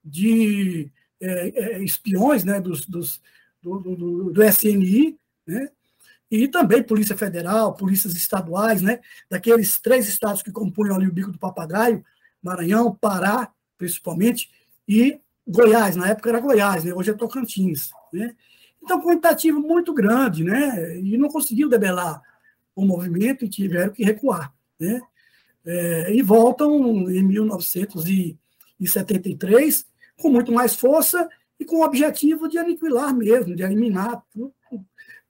de 0.04 0.90
é, 1.20 1.76
é 1.76 1.82
espiões 1.82 2.44
né, 2.44 2.60
dos, 2.60 2.86
dos 2.86 3.20
do, 3.62 3.78
do, 3.78 4.30
do, 4.30 4.44
SNI, 4.44 5.16
né, 5.46 5.68
e 6.30 6.48
também 6.48 6.82
Polícia 6.82 7.16
Federal, 7.16 7.74
polícias 7.74 8.14
estaduais, 8.14 8.82
né, 8.82 9.00
daqueles 9.30 9.78
três 9.78 10.08
estados 10.08 10.42
que 10.42 10.52
compunham 10.52 10.96
ali 10.96 11.06
o 11.06 11.12
Bico 11.12 11.32
do 11.32 11.38
Papagaio, 11.38 12.04
Maranhão, 12.42 12.94
Pará, 12.94 13.50
principalmente, 13.78 14.50
e 14.86 15.18
Goiás, 15.46 15.96
na 15.96 16.08
época 16.08 16.28
era 16.28 16.40
Goiás, 16.40 16.84
né, 16.84 16.92
hoje 16.92 17.10
é 17.10 17.14
Tocantins. 17.14 17.90
Né, 18.12 18.34
então, 18.84 19.00
quantitativo 19.00 19.58
muito 19.60 19.94
grande, 19.94 20.44
né? 20.44 20.98
E 20.98 21.16
não 21.16 21.30
conseguiu 21.30 21.70
debelar 21.70 22.22
o 22.76 22.84
movimento 22.84 23.44
e 23.44 23.48
tiveram 23.48 23.90
que 23.90 24.04
recuar, 24.04 24.52
né? 24.78 25.00
É, 25.66 26.14
e 26.14 26.22
voltam 26.22 27.10
em 27.10 27.22
1973 27.22 29.86
com 30.20 30.28
muito 30.28 30.52
mais 30.52 30.74
força 30.74 31.26
e 31.58 31.64
com 31.64 31.76
o 31.76 31.84
objetivo 31.84 32.46
de 32.48 32.58
aniquilar 32.58 33.14
mesmo, 33.14 33.56
de 33.56 33.62
eliminar, 33.62 34.22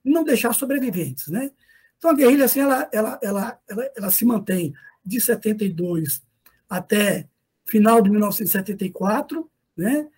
não 0.05 0.25
deixar 0.25 0.53
sobreviventes, 0.53 1.29
né? 1.29 1.53
Então, 1.97 2.11
a 2.11 2.15
guerrilha, 2.15 2.45
assim, 2.45 2.61
ela, 2.61 2.89
ela, 2.93 3.19
ela, 3.23 3.59
ela, 3.69 3.91
ela 3.97 4.11
se 4.11 4.25
mantém 4.25 4.75
de 5.05 5.21
72 5.21 6.23
até 6.69 7.29
final 7.67 8.03
de 8.03 8.11
1974, 8.11 9.49
né? 9.77 10.09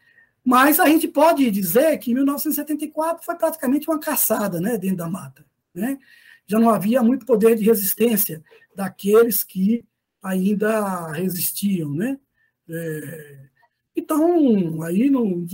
Mas 0.44 0.78
a 0.78 0.86
gente 0.86 1.08
pode 1.08 1.50
dizer 1.50 1.98
que 1.98 2.14
1974 2.14 3.24
foi 3.24 3.34
praticamente 3.34 3.88
uma 3.90 3.98
caçada 3.98 4.60
né, 4.60 4.78
dentro 4.78 4.98
da 4.98 5.08
mata. 5.08 5.44
Né? 5.74 5.98
Já 6.46 6.60
não 6.60 6.70
havia 6.70 7.02
muito 7.02 7.26
poder 7.26 7.56
de 7.56 7.64
resistência 7.64 8.40
daqueles 8.72 9.42
que 9.42 9.84
ainda 10.26 11.12
resistiam. 11.12 11.92
Né? 11.92 12.18
É, 12.68 13.38
então, 13.94 14.82
aí 14.82 15.10
no, 15.10 15.46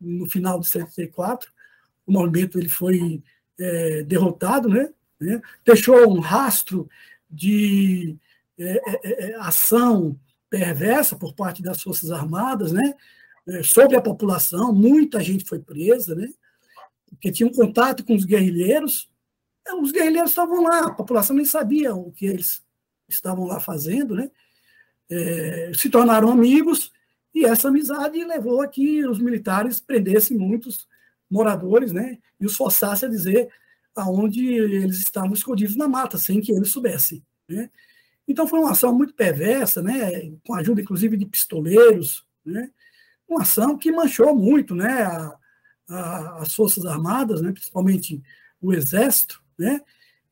no, 0.00 0.28
final 0.28 0.58
de 0.60 0.66
74, 0.66 1.50
o 2.06 2.12
movimento 2.12 2.58
ele 2.58 2.68
foi 2.68 3.22
é, 3.58 4.02
derrotado, 4.02 4.68
né? 4.68 4.90
né? 5.20 5.40
deixou 5.64 6.10
um 6.10 6.20
rastro 6.20 6.88
de 7.30 8.16
é, 8.58 8.80
é, 8.86 9.30
é 9.30 9.36
ação 9.36 10.18
perversa 10.48 11.16
por 11.16 11.34
parte 11.34 11.62
das 11.62 11.82
Forças 11.82 12.10
Armadas, 12.10 12.72
né? 12.72 12.94
É, 13.46 13.62
sobre 13.62 13.96
a 13.96 14.00
população, 14.00 14.72
muita 14.72 15.20
gente 15.20 15.44
foi 15.44 15.58
presa, 15.58 16.14
né? 16.14 16.28
porque 17.14 17.32
tinha 17.32 17.48
um 17.48 17.52
contato 17.52 18.04
com 18.04 18.14
os 18.14 18.24
guerrilheiros. 18.24 19.10
É, 19.66 19.74
os 19.74 19.90
guerrilheiros 19.90 20.30
estavam 20.30 20.62
lá, 20.62 20.86
a 20.86 20.94
população 20.94 21.36
nem 21.36 21.44
sabia 21.44 21.94
o 21.94 22.12
que 22.12 22.26
eles 22.26 22.62
estavam 23.08 23.46
lá 23.46 23.60
fazendo, 23.60 24.14
né? 24.14 24.30
É, 25.10 25.72
se 25.74 25.90
tornaram 25.90 26.30
amigos, 26.30 26.90
e 27.34 27.44
essa 27.44 27.68
amizade 27.68 28.22
levou 28.24 28.62
a 28.62 28.68
que 28.68 29.06
os 29.06 29.18
militares 29.18 29.80
prendessem 29.80 30.36
muitos 30.36 30.86
moradores, 31.30 31.92
né? 31.92 32.18
E 32.40 32.46
os 32.46 32.56
forçassem 32.56 33.08
a 33.08 33.12
dizer 33.12 33.48
aonde 33.94 34.46
eles 34.46 34.98
estavam 34.98 35.32
escondidos 35.32 35.76
na 35.76 35.86
mata, 35.86 36.18
sem 36.18 36.40
que 36.40 36.52
eles 36.52 36.70
soubessem, 36.70 37.24
né? 37.48 37.70
Então 38.26 38.46
foi 38.46 38.58
uma 38.58 38.70
ação 38.70 38.96
muito 38.96 39.14
perversa, 39.14 39.82
né? 39.82 40.30
Com 40.46 40.54
a 40.54 40.60
ajuda, 40.60 40.80
inclusive, 40.80 41.16
de 41.16 41.26
pistoleiros, 41.26 42.26
né? 42.44 42.70
uma 43.28 43.42
ação 43.42 43.76
que 43.76 43.90
manchou 43.90 44.34
muito 44.34 44.74
né, 44.74 45.02
a, 45.02 45.36
a, 45.88 46.42
as 46.42 46.54
Forças 46.54 46.84
Armadas, 46.86 47.40
né, 47.40 47.52
principalmente 47.52 48.22
o 48.60 48.72
Exército, 48.72 49.42
né, 49.58 49.80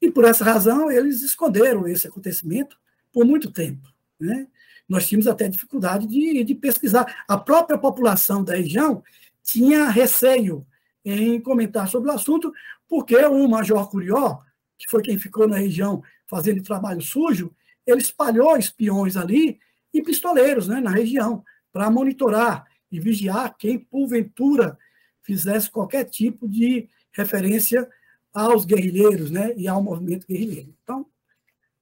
e 0.02 0.10
por 0.10 0.24
essa 0.24 0.44
razão 0.44 0.90
eles 0.90 1.22
esconderam 1.22 1.86
esse 1.86 2.08
acontecimento 2.08 2.76
por 3.12 3.24
muito 3.24 3.52
tempo. 3.52 3.88
Né. 4.18 4.48
Nós 4.88 5.08
tínhamos 5.08 5.28
até 5.28 5.48
dificuldade 5.48 6.08
de, 6.08 6.42
de 6.42 6.54
pesquisar. 6.56 7.24
A 7.28 7.38
própria 7.38 7.78
população 7.78 8.42
da 8.42 8.56
região 8.56 9.02
tinha 9.44 9.88
receio 9.88 10.66
em 11.04 11.40
comentar 11.40 11.88
sobre 11.88 12.10
o 12.10 12.12
assunto, 12.12 12.52
porque 12.88 13.16
o 13.16 13.48
Major 13.48 13.88
Curió, 13.88 14.38
que 14.76 14.88
foi 14.88 15.02
quem 15.02 15.16
ficou 15.18 15.46
na 15.46 15.56
região 15.56 16.02
fazendo 16.26 16.62
trabalho 16.62 17.00
sujo, 17.00 17.54
ele 17.86 18.00
espalhou 18.00 18.56
espiões 18.56 19.16
ali 19.16 19.60
e 19.94 20.02
pistoleiros 20.02 20.66
né, 20.66 20.80
na 20.80 20.90
região 20.90 21.44
para 21.72 21.90
monitorar 21.90 22.66
e 22.90 22.98
vigiar 22.98 23.56
quem, 23.56 23.78
porventura, 23.78 24.76
fizesse 25.22 25.70
qualquer 25.70 26.04
tipo 26.04 26.48
de 26.48 26.88
referência 27.12 27.88
aos 28.32 28.64
guerrilheiros 28.64 29.30
né, 29.30 29.52
e 29.56 29.68
ao 29.68 29.82
movimento 29.82 30.26
guerrilheiro. 30.26 30.74
Então, 30.82 31.06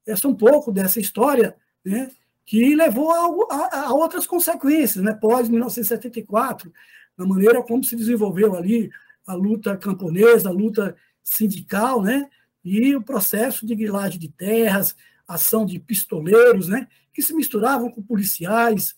essa 0.05 0.27
é 0.27 0.29
um 0.29 0.35
pouco 0.35 0.71
dessa 0.71 0.99
história 0.99 1.55
né, 1.83 2.09
que 2.45 2.75
levou 2.75 3.11
a, 3.11 3.55
a, 3.55 3.85
a 3.87 3.93
outras 3.93 4.27
consequências, 4.27 5.03
né, 5.03 5.13
pós-1974, 5.13 6.71
na 7.17 7.25
maneira 7.25 7.61
como 7.63 7.83
se 7.83 7.95
desenvolveu 7.95 8.55
ali 8.55 8.89
a 9.25 9.33
luta 9.33 9.77
camponesa, 9.77 10.49
a 10.49 10.53
luta 10.53 10.95
sindical, 11.23 12.01
né, 12.01 12.29
e 12.63 12.95
o 12.95 13.01
processo 13.01 13.65
de 13.65 13.75
grilagem 13.75 14.19
de 14.19 14.29
terras, 14.29 14.95
ação 15.27 15.65
de 15.65 15.79
pistoleiros, 15.79 16.67
né, 16.67 16.87
que 17.13 17.21
se 17.21 17.33
misturavam 17.33 17.89
com 17.89 18.01
policiais, 18.01 18.95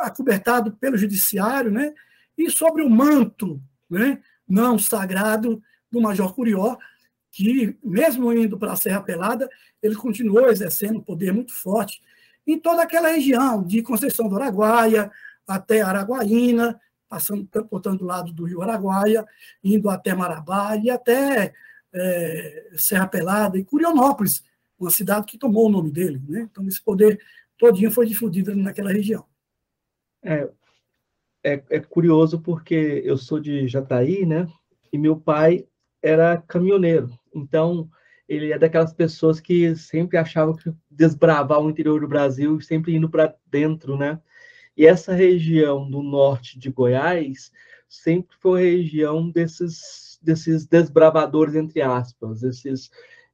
acobertado 0.00 0.72
pelo 0.72 0.96
judiciário, 0.96 1.70
né? 1.70 1.92
e 2.36 2.50
sobre 2.50 2.82
o 2.82 2.90
manto 2.90 3.60
né? 3.90 4.20
não 4.48 4.78
sagrado 4.78 5.62
do 5.90 6.00
Major 6.00 6.34
Curió, 6.34 6.76
que, 7.32 7.76
mesmo 7.82 8.32
indo 8.32 8.58
para 8.58 8.72
a 8.72 8.76
Serra 8.76 9.00
Pelada, 9.00 9.48
ele 9.82 9.96
continuou 9.96 10.48
exercendo 10.48 10.98
um 10.98 11.02
poder 11.02 11.32
muito 11.32 11.52
forte 11.52 12.00
em 12.46 12.58
toda 12.58 12.82
aquela 12.82 13.08
região, 13.08 13.62
de 13.64 13.82
Conceição 13.82 14.28
do 14.28 14.36
Araguaia 14.36 15.10
até 15.46 15.80
Araguaína, 15.80 16.78
passando, 17.08 17.46
portanto, 17.68 18.00
do 18.00 18.04
lado 18.04 18.32
do 18.32 18.44
Rio 18.44 18.62
Araguaia, 18.62 19.24
indo 19.62 19.88
até 19.88 20.14
Marabá 20.14 20.76
e 20.76 20.90
até 20.90 21.52
é, 21.92 22.70
Serra 22.76 23.06
Pelada 23.06 23.58
e 23.58 23.64
Curionópolis, 23.64 24.44
uma 24.78 24.90
cidade 24.90 25.26
que 25.26 25.38
tomou 25.38 25.66
o 25.66 25.70
nome 25.70 25.90
dele. 25.90 26.20
Né? 26.28 26.48
Então, 26.50 26.66
esse 26.66 26.82
poder 26.82 27.20
todinho 27.56 27.90
foi 27.90 28.06
difundido 28.06 28.54
naquela 28.56 28.92
região. 28.92 29.24
É, 30.22 30.48
é, 31.44 31.62
é, 31.70 31.80
curioso 31.80 32.40
porque 32.40 33.02
eu 33.04 33.16
sou 33.16 33.40
de 33.40 33.66
Jataí, 33.68 34.24
né? 34.24 34.46
E 34.92 34.98
meu 34.98 35.16
pai 35.16 35.66
era 36.02 36.40
caminhoneiro. 36.42 37.10
Então, 37.34 37.88
ele 38.28 38.52
é 38.52 38.58
daquelas 38.58 38.92
pessoas 38.92 39.40
que 39.40 39.74
sempre 39.76 40.16
achavam 40.16 40.54
que 40.54 40.72
desbravar 40.90 41.60
o 41.60 41.70
interior 41.70 42.00
do 42.00 42.08
Brasil, 42.08 42.60
sempre 42.60 42.94
indo 42.94 43.08
para 43.08 43.34
dentro, 43.50 43.96
né? 43.96 44.20
E 44.76 44.86
essa 44.86 45.12
região 45.12 45.88
do 45.88 46.02
norte 46.02 46.58
de 46.58 46.70
Goiás 46.70 47.52
sempre 47.88 48.36
foi 48.40 48.60
a 48.60 48.70
região 48.76 49.28
desses, 49.30 50.18
desses 50.22 50.66
desbravadores, 50.66 51.54
entre 51.54 51.82
aspas, 51.82 52.42
esses, 52.42 52.90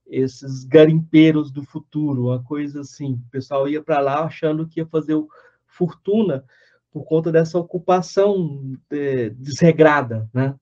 esses 0.07 0.65
garimpeiros 0.65 1.53
do 1.53 1.63
futuro, 1.63 2.27
uma 2.27 2.43
coisa 2.43 2.81
assim. 2.81 3.13
O 3.15 3.31
pessoal 3.31 3.69
ia 3.69 3.83
para 3.83 4.01
lá 4.01 4.25
achando 4.25 4.67
que 4.67 4.81
ia 4.81 4.87
fazer 4.87 5.15
fortuna 5.67 6.45
por 6.91 7.05
conta 7.05 7.31
dessa 7.31 7.59
ocupação 7.59 8.77
é, 8.91 9.31
desregrada, 9.31 10.29
né? 10.35 10.57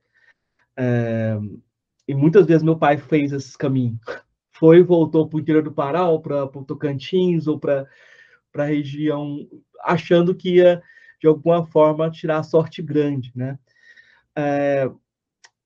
É, 0.77 1.39
e 2.07 2.15
muitas 2.15 2.47
vezes 2.47 2.63
meu 2.63 2.79
pai 2.79 2.97
fez 2.97 3.33
esse 3.33 3.57
caminho. 3.57 3.99
Foi 4.53 4.83
voltou 4.83 5.29
para 5.29 5.37
o 5.37 5.41
interior 5.41 5.63
do 5.63 5.73
Pará, 5.73 6.09
ou 6.09 6.21
para 6.21 6.45
o 6.45 6.65
Tocantins, 6.65 7.47
ou 7.47 7.59
para 7.59 7.87
a 8.55 8.65
região, 8.65 9.47
achando 9.83 10.35
que 10.35 10.57
ia, 10.57 10.83
de 11.21 11.27
alguma 11.27 11.67
forma, 11.67 12.11
tirar 12.11 12.39
a 12.39 12.43
sorte 12.43 12.81
grande, 12.81 13.33
né? 13.35 13.59
É, 14.35 14.91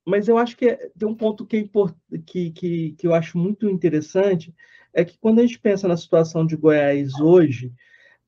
mas 0.05 0.29
eu 0.29 0.39
acho 0.39 0.57
que 0.57 0.75
tem 0.99 1.09
um 1.09 1.15
ponto 1.15 1.47
que, 1.47 1.71
é 2.13 2.19
que, 2.27 2.51
que, 2.51 2.93
que 2.93 3.07
eu 3.07 3.15
acho 3.15 3.39
muito 3.39 3.69
interessante, 3.69 4.55
é 4.93 5.05
que 5.05 5.19
quando 5.19 5.39
a 5.39 5.43
gente 5.43 5.59
pensa 5.59 5.87
na 5.87 5.97
situação 5.97 6.45
de 6.45 6.57
Goiás 6.57 7.15
hoje, 7.21 7.73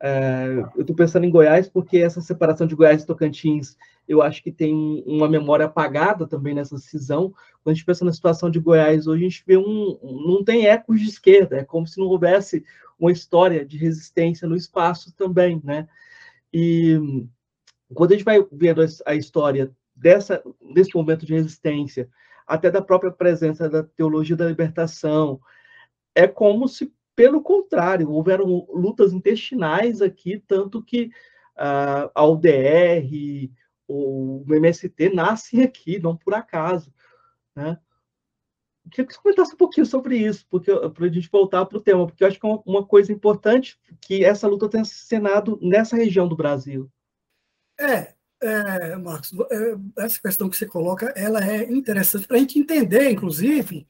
é, 0.01 0.47
eu 0.77 0.83
estou 0.83 0.95
pensando 0.95 1.25
em 1.25 1.31
Goiás 1.31 1.69
porque 1.69 1.99
essa 1.99 2.21
separação 2.21 2.67
de 2.67 2.75
Goiás 2.75 3.03
e 3.03 3.07
Tocantins, 3.07 3.77
eu 4.09 4.21
acho 4.23 4.43
que 4.43 4.51
tem 4.51 5.03
uma 5.07 5.29
memória 5.29 5.67
apagada 5.67 6.27
também 6.27 6.55
nessa 6.55 6.77
cisão. 6.79 7.31
Quando 7.63 7.73
a 7.73 7.75
gente 7.75 7.85
pensa 7.85 8.05
na 8.05 8.13
situação 8.13 8.51
de 8.51 8.59
Goiás 8.59 9.07
hoje, 9.07 9.25
a 9.25 9.29
gente 9.29 9.45
vê 9.47 9.57
um, 9.57 9.99
não 10.03 10.45
tem 10.45 10.67
ecos 10.67 11.01
de 11.01 11.09
esquerda, 11.09 11.59
é 11.59 11.65
como 11.65 11.87
se 11.87 11.99
não 11.99 12.07
houvesse 12.07 12.65
uma 12.99 13.13
história 13.13 13.65
de 13.65 13.77
resistência 13.77 14.49
no 14.49 14.57
espaço 14.57 15.15
também, 15.17 15.61
né? 15.65 15.89
E 16.53 17.27
quando 17.95 18.13
a 18.13 18.15
gente 18.15 18.25
vai 18.25 18.45
vendo 18.53 18.85
a 19.07 19.15
história 19.15 19.71
dessa, 19.95 20.43
desse 20.75 20.95
momento 20.95 21.25
de 21.25 21.35
resistência, 21.35 22.09
até 22.47 22.71
da 22.71 22.83
própria 22.83 23.11
presença 23.11 23.69
da 23.69 23.83
teologia 23.83 24.37
da 24.37 24.47
libertação, 24.47 25.41
é 26.15 26.27
como 26.27 26.69
se 26.69 26.93
pelo 27.15 27.43
contrário, 27.43 28.11
houveram 28.11 28.67
lutas 28.73 29.13
intestinais 29.13 30.01
aqui, 30.01 30.43
tanto 30.47 30.83
que 30.83 31.11
uh, 31.57 32.11
a 32.15 32.25
UDR, 32.25 33.51
o 33.93 34.55
MST 34.55 35.11
nascem 35.11 35.63
aqui, 35.63 35.99
não 35.99 36.17
por 36.17 36.35
acaso. 36.35 36.93
Né? 37.55 37.79
Queria 38.91 39.07
que 39.07 39.15
você 39.15 39.21
comentasse 39.21 39.55
um 39.55 39.59
pouquinho 39.59 39.87
sobre 39.87 40.17
isso, 40.17 40.47
porque 40.51 40.73
para 40.91 41.07
a 41.07 41.09
gente 41.09 41.31
voltar 41.31 41.65
para 41.67 41.79
o 41.79 41.81
tema, 41.81 42.07
porque 42.07 42.25
eu 42.25 42.29
acho 42.29 42.41
que 42.41 42.47
é 42.47 42.59
uma 42.67 42.85
coisa 42.85 43.13
importante 43.13 43.79
que 44.01 44.25
essa 44.25 44.49
luta 44.49 44.69
tenha 44.69 44.85
cenado 44.85 45.59
nessa 45.63 45.97
região 45.97 46.27
do 46.27 46.37
Brasil. 46.37 46.91
É, 47.79 48.15
é 48.41 48.97
Marcos, 48.97 49.33
é, 49.51 50.05
essa 50.05 50.21
questão 50.21 50.49
que 50.49 50.57
você 50.57 50.67
coloca, 50.67 51.07
ela 51.17 51.45
é 51.45 51.71
interessante 51.71 52.27
para 52.27 52.37
a 52.37 52.41
gente 52.41 52.59
entender, 52.59 53.11
inclusive, 53.11 53.87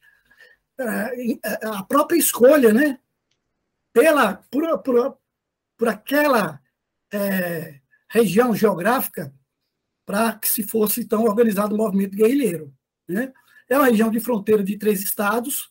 é, 0.78 1.32
é, 1.32 1.66
a 1.66 1.82
própria 1.82 2.18
escolha, 2.18 2.72
né, 2.72 2.98
pela, 3.92 4.34
por, 4.50 4.78
por, 4.82 5.18
por 5.76 5.88
aquela 5.88 6.60
é, 7.12 7.80
região 8.10 8.54
geográfica 8.54 9.32
para 10.04 10.32
que 10.34 10.48
se 10.48 10.62
fosse, 10.62 11.00
então, 11.00 11.24
organizado 11.24 11.74
o 11.74 11.78
movimento 11.78 12.16
guerrilheiro. 12.16 12.72
Né? 13.08 13.32
É 13.68 13.76
uma 13.76 13.86
região 13.86 14.10
de 14.10 14.20
fronteira 14.20 14.62
de 14.62 14.76
três 14.76 15.02
estados, 15.02 15.70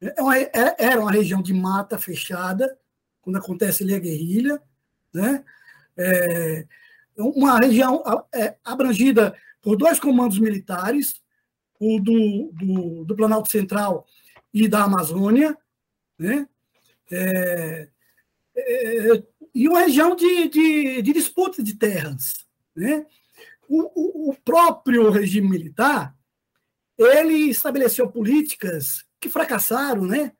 é 0.00 0.20
uma, 0.20 0.36
é, 0.36 0.76
era 0.78 1.00
uma 1.00 1.10
região 1.10 1.40
de 1.40 1.54
mata 1.54 1.98
fechada, 1.98 2.78
quando 3.22 3.36
acontece 3.36 3.82
ali 3.82 3.94
a 3.94 3.98
guerrilha, 3.98 4.62
né? 5.12 5.44
É, 5.96 6.66
uma 7.16 7.58
região 7.58 8.02
é, 8.32 8.56
abrangida 8.62 9.34
por 9.62 9.76
dois 9.76 9.98
comandos 9.98 10.38
militares, 10.38 11.20
o 11.80 11.98
do, 11.98 12.52
do, 12.52 13.04
do 13.04 13.16
Planalto 13.16 13.50
Central 13.50 14.06
e 14.52 14.68
da 14.68 14.84
Amazônia, 14.84 15.56
né? 16.18 16.46
É, 17.10 17.88
é, 18.56 19.22
e 19.54 19.68
uma 19.68 19.80
região 19.80 20.14
de, 20.14 20.48
de, 20.48 21.02
de, 21.02 21.12
disputa 21.12 21.62
de 21.62 21.74
terras. 21.74 22.46
Né? 22.74 23.06
O, 23.68 24.30
o, 24.30 24.34
próprio 24.44 25.10
regime 25.10 25.48
militar 25.48 26.14
ele 26.98 27.50
estabeleceu 27.50 28.08
políticas 28.08 29.04
que 29.20 29.28
fracassaram, 29.28 30.06
né? 30.06 30.32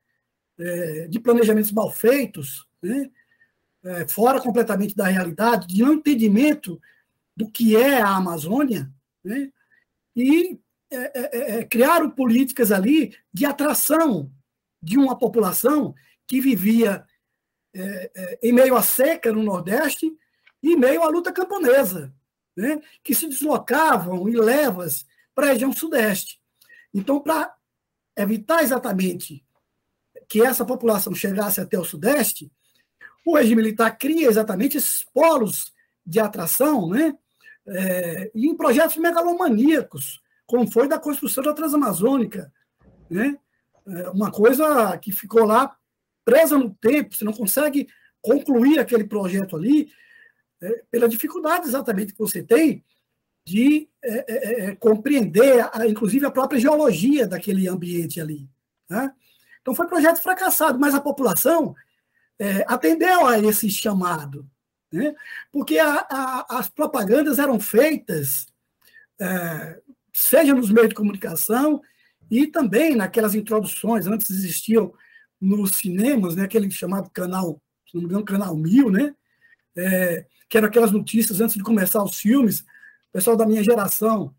É, 0.58 1.06
de 1.08 1.20
planejamentos 1.20 1.70
mal 1.70 1.90
feitos, 1.90 2.66
né? 2.82 3.10
É, 3.84 4.08
fora 4.08 4.40
completamente 4.40 4.96
da 4.96 5.06
realidade, 5.06 5.66
de 5.66 5.82
não 5.82 5.94
entendimento 5.94 6.80
do 7.36 7.50
que 7.50 7.76
é 7.76 8.00
a 8.00 8.16
Amazônia, 8.16 8.90
né? 9.22 9.52
e 10.16 10.58
é, 10.90 11.58
é, 11.58 11.64
criaram 11.64 12.10
políticas 12.10 12.72
ali 12.72 13.14
de 13.32 13.44
atração 13.44 14.32
de 14.82 14.96
uma 14.96 15.18
população 15.18 15.94
que 16.26 16.40
vivia 16.40 17.04
é, 17.74 18.10
é, 18.14 18.38
em 18.42 18.52
meio 18.52 18.76
à 18.76 18.82
seca 18.82 19.32
no 19.32 19.42
Nordeste 19.42 20.10
e 20.62 20.72
em 20.72 20.76
meio 20.76 21.02
à 21.02 21.08
luta 21.08 21.30
camponesa, 21.30 22.14
né, 22.56 22.80
que 23.02 23.14
se 23.14 23.28
deslocavam 23.28 24.28
em 24.28 24.36
levas 24.36 25.04
para 25.34 25.48
a 25.48 25.52
região 25.52 25.72
Sudeste. 25.72 26.40
Então, 26.94 27.20
para 27.20 27.54
evitar 28.16 28.62
exatamente 28.62 29.44
que 30.28 30.42
essa 30.42 30.64
população 30.64 31.14
chegasse 31.14 31.60
até 31.60 31.78
o 31.78 31.84
Sudeste, 31.84 32.50
o 33.24 33.36
regime 33.36 33.62
militar 33.62 33.96
cria 33.98 34.28
exatamente 34.28 34.78
esses 34.78 35.04
polos 35.12 35.72
de 36.04 36.18
atração, 36.18 36.88
né? 36.88 37.16
É, 37.68 38.30
em 38.32 38.56
projetos 38.56 38.96
megalomaníacos, 38.96 40.22
como 40.46 40.70
foi 40.70 40.86
da 40.86 41.00
construção 41.00 41.42
da 41.42 41.52
Transamazônica, 41.52 42.52
né? 43.10 43.36
É 43.88 44.10
uma 44.10 44.30
coisa 44.30 44.96
que 44.98 45.12
ficou 45.12 45.44
lá 45.44 45.76
presa 46.24 46.56
no 46.56 46.74
tempo, 46.74 47.14
você 47.14 47.24
não 47.24 47.32
consegue 47.32 47.88
concluir 48.20 48.78
aquele 48.78 49.04
projeto 49.04 49.56
ali, 49.56 49.88
é, 50.62 50.82
pela 50.90 51.08
dificuldade 51.08 51.66
exatamente 51.66 52.12
que 52.12 52.18
você 52.18 52.42
tem 52.42 52.84
de 53.44 53.88
é, 54.02 54.14
é, 54.14 54.24
é, 54.28 54.64
é 54.70 54.76
compreender, 54.76 55.68
a, 55.72 55.86
inclusive, 55.86 56.26
a 56.26 56.30
própria 56.30 56.58
geologia 56.58 57.26
daquele 57.26 57.68
ambiente 57.68 58.20
ali. 58.20 58.48
Né? 58.88 59.12
Então, 59.60 59.74
foi 59.74 59.86
um 59.86 59.88
projeto 59.88 60.20
fracassado, 60.20 60.78
mas 60.78 60.94
a 60.94 61.00
população 61.00 61.74
é, 62.38 62.64
atendeu 62.66 63.26
a 63.26 63.38
esse 63.38 63.70
chamado, 63.70 64.48
né? 64.92 65.14
porque 65.52 65.78
a, 65.78 66.06
a, 66.10 66.58
as 66.58 66.68
propagandas 66.68 67.38
eram 67.38 67.58
feitas, 67.60 68.46
seja 70.12 70.54
nos 70.54 70.70
meios 70.70 70.90
de 70.90 70.94
comunicação 70.94 71.80
e 72.30 72.46
também 72.46 72.94
naquelas 72.94 73.34
introduções, 73.34 74.06
antes 74.06 74.28
existiam 74.30 74.92
nos 75.40 75.76
cinemas, 75.76 76.34
né, 76.34 76.44
aquele 76.44 76.70
chamado 76.70 77.10
canal, 77.10 77.60
se 77.88 77.94
não 77.94 78.02
me 78.02 78.08
engano, 78.08 78.24
canal 78.24 78.56
Mil, 78.56 78.90
né, 78.90 79.14
é, 79.76 80.26
que 80.48 80.56
eram 80.56 80.68
aquelas 80.68 80.92
notícias 80.92 81.40
antes 81.40 81.56
de 81.56 81.62
começar 81.62 82.02
os 82.02 82.18
filmes, 82.18 82.60
o 82.60 83.12
pessoal 83.12 83.36
da 83.36 83.46
minha 83.46 83.62
geração 83.62 84.34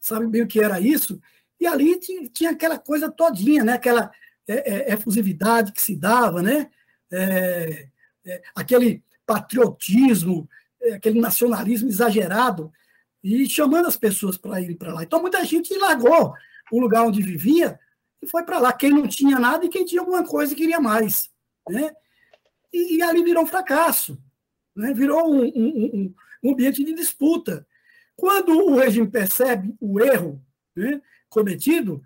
sabe 0.00 0.26
bem 0.26 0.42
o 0.42 0.46
que 0.46 0.60
era 0.60 0.80
isso, 0.80 1.20
e 1.60 1.66
ali 1.66 1.98
tinha, 1.98 2.28
tinha 2.28 2.50
aquela 2.50 2.78
coisa 2.78 3.10
todinha, 3.10 3.64
né, 3.64 3.74
aquela 3.74 4.10
é, 4.46 4.90
é, 4.90 4.94
efusividade 4.94 5.72
que 5.72 5.82
se 5.82 5.96
dava, 5.96 6.42
né, 6.42 6.70
é, 7.10 7.88
é, 8.24 8.42
aquele 8.54 9.02
patriotismo, 9.26 10.48
é, 10.80 10.94
aquele 10.94 11.20
nacionalismo 11.20 11.88
exagerado, 11.88 12.72
e 13.22 13.48
chamando 13.48 13.86
as 13.86 13.96
pessoas 13.96 14.36
para 14.36 14.60
irem 14.60 14.76
para 14.76 14.92
lá. 14.92 15.02
Então, 15.04 15.20
muita 15.20 15.44
gente 15.44 15.72
largou 15.78 16.34
o 16.72 16.80
lugar 16.80 17.04
onde 17.04 17.22
vivia 17.22 17.78
e 18.20 18.26
foi 18.26 18.42
para 18.42 18.58
lá. 18.58 18.72
Quem 18.72 18.90
não 18.90 19.06
tinha 19.06 19.38
nada 19.38 19.64
e 19.64 19.68
quem 19.68 19.84
tinha 19.84 20.00
alguma 20.00 20.24
coisa 20.26 20.54
queria 20.54 20.80
mais. 20.80 21.30
Né? 21.68 21.92
E, 22.72 22.96
e 22.96 23.02
ali 23.02 23.22
virou 23.22 23.44
um 23.44 23.46
fracasso. 23.46 24.18
Né? 24.74 24.92
Virou 24.92 25.32
um, 25.32 25.44
um, 25.44 26.14
um, 26.42 26.52
ambiente 26.52 26.84
de 26.84 26.94
disputa. 26.94 27.66
Quando 28.16 28.52
o 28.52 28.76
regime 28.76 29.08
percebe 29.08 29.74
o 29.80 30.00
erro 30.00 30.42
né, 30.74 31.00
cometido, 31.28 32.02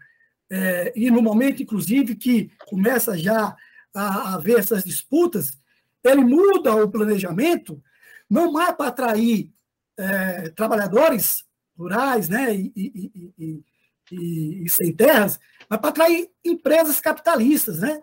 é, 0.50 0.92
e 0.94 1.10
no 1.10 1.20
momento, 1.20 1.62
inclusive, 1.62 2.14
que 2.14 2.50
começa 2.66 3.18
já 3.18 3.56
a 3.94 4.34
haver 4.34 4.58
essas 4.58 4.84
disputas, 4.84 5.58
ele 6.04 6.22
muda 6.22 6.74
o 6.76 6.90
planejamento, 6.90 7.82
não 8.28 8.52
mais 8.52 8.74
para 8.76 8.88
atrair 8.88 9.52
é, 9.96 10.50
trabalhadores 10.50 11.44
rurais 11.76 12.28
né, 12.28 12.54
e, 12.54 12.72
e, 12.76 13.64
e, 14.12 14.64
e, 14.64 14.68
sem 14.68 14.94
terras, 14.94 15.38
mas 15.68 15.80
para 15.80 15.90
atrair 15.90 16.30
empresas 16.44 17.00
capitalistas, 17.00 17.80
né? 17.80 18.00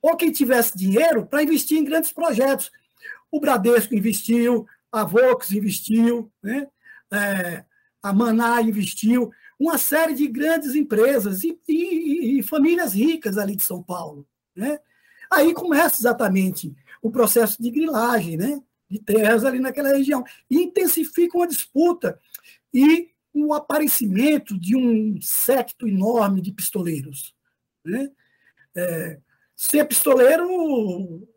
Ou 0.00 0.16
quem 0.16 0.32
tivesse 0.32 0.76
dinheiro 0.76 1.26
para 1.26 1.42
investir 1.42 1.76
em 1.76 1.84
grandes 1.84 2.12
projetos. 2.12 2.70
O 3.30 3.40
Bradesco 3.40 3.94
investiu, 3.94 4.66
a 4.90 5.04
Vox 5.04 5.52
investiu, 5.52 6.32
né? 6.42 6.66
É, 7.12 7.64
a 8.02 8.12
Maná 8.12 8.60
investiu, 8.62 9.30
uma 9.58 9.76
série 9.76 10.14
de 10.14 10.26
grandes 10.26 10.74
empresas 10.74 11.44
e, 11.44 11.58
e, 11.68 12.38
e, 12.38 12.42
famílias 12.42 12.94
ricas 12.94 13.36
ali 13.36 13.54
de 13.54 13.62
São 13.62 13.82
Paulo. 13.82 14.26
Né? 14.56 14.78
Aí 15.30 15.52
começa 15.52 15.96
exatamente 15.96 16.74
o 17.02 17.10
processo 17.10 17.62
de 17.62 17.70
grilagem, 17.70 18.38
né? 18.38 18.60
de 18.88 18.98
terras 18.98 19.44
ali 19.44 19.60
naquela 19.60 19.90
região. 19.90 20.24
E 20.50 20.62
intensifica 20.62 21.36
uma 21.36 21.46
disputa 21.46 22.18
e 22.72 23.10
o 23.32 23.52
aparecimento 23.52 24.58
de 24.58 24.74
um 24.76 25.20
secto 25.20 25.86
enorme 25.86 26.40
de 26.40 26.52
pistoleiros. 26.52 27.34
Né? 27.84 28.10
É, 28.74 29.20
ser 29.54 29.84
pistoleiro 29.84 31.28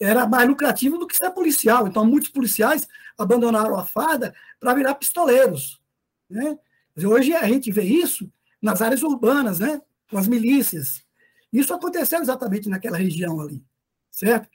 era 0.00 0.26
mais 0.26 0.48
lucrativo 0.48 0.98
do 0.98 1.06
que 1.06 1.16
ser 1.16 1.30
policial. 1.30 1.86
Então, 1.86 2.04
muitos 2.06 2.30
policiais 2.30 2.88
abandonaram 3.18 3.78
a 3.78 3.84
farda 3.84 4.34
para 4.58 4.74
virar 4.74 4.94
pistoleiros. 4.94 5.80
Né? 6.28 6.58
Hoje 7.04 7.34
a 7.34 7.46
gente 7.46 7.70
vê 7.70 7.82
isso 7.82 8.30
nas 8.60 8.80
áreas 8.80 9.02
urbanas, 9.02 9.58
né? 9.60 9.80
com 10.10 10.18
as 10.18 10.26
milícias. 10.26 11.02
Isso 11.52 11.74
aconteceu 11.74 12.20
exatamente 12.20 12.68
naquela 12.68 12.96
região 12.96 13.40
ali, 13.40 13.62
certo? 14.10 14.48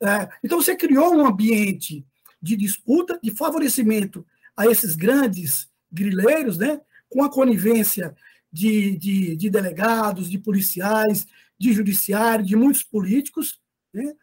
É, 0.00 0.28
então, 0.42 0.60
você 0.60 0.76
criou 0.76 1.14
um 1.14 1.26
ambiente 1.26 2.04
de 2.40 2.56
disputa, 2.56 3.18
de 3.22 3.30
favorecimento 3.30 4.24
a 4.56 4.66
esses 4.66 4.94
grandes 4.94 5.68
grileiros, 5.90 6.58
né, 6.58 6.80
com 7.08 7.22
a 7.22 7.30
conivência 7.30 8.14
de, 8.52 8.96
de, 8.96 9.36
de 9.36 9.50
delegados, 9.50 10.30
de 10.30 10.38
policiais, 10.38 11.26
de 11.58 11.72
judiciário, 11.72 12.44
de 12.44 12.56
muitos 12.56 12.82
políticos. 12.82 13.60
Né? 13.92 14.14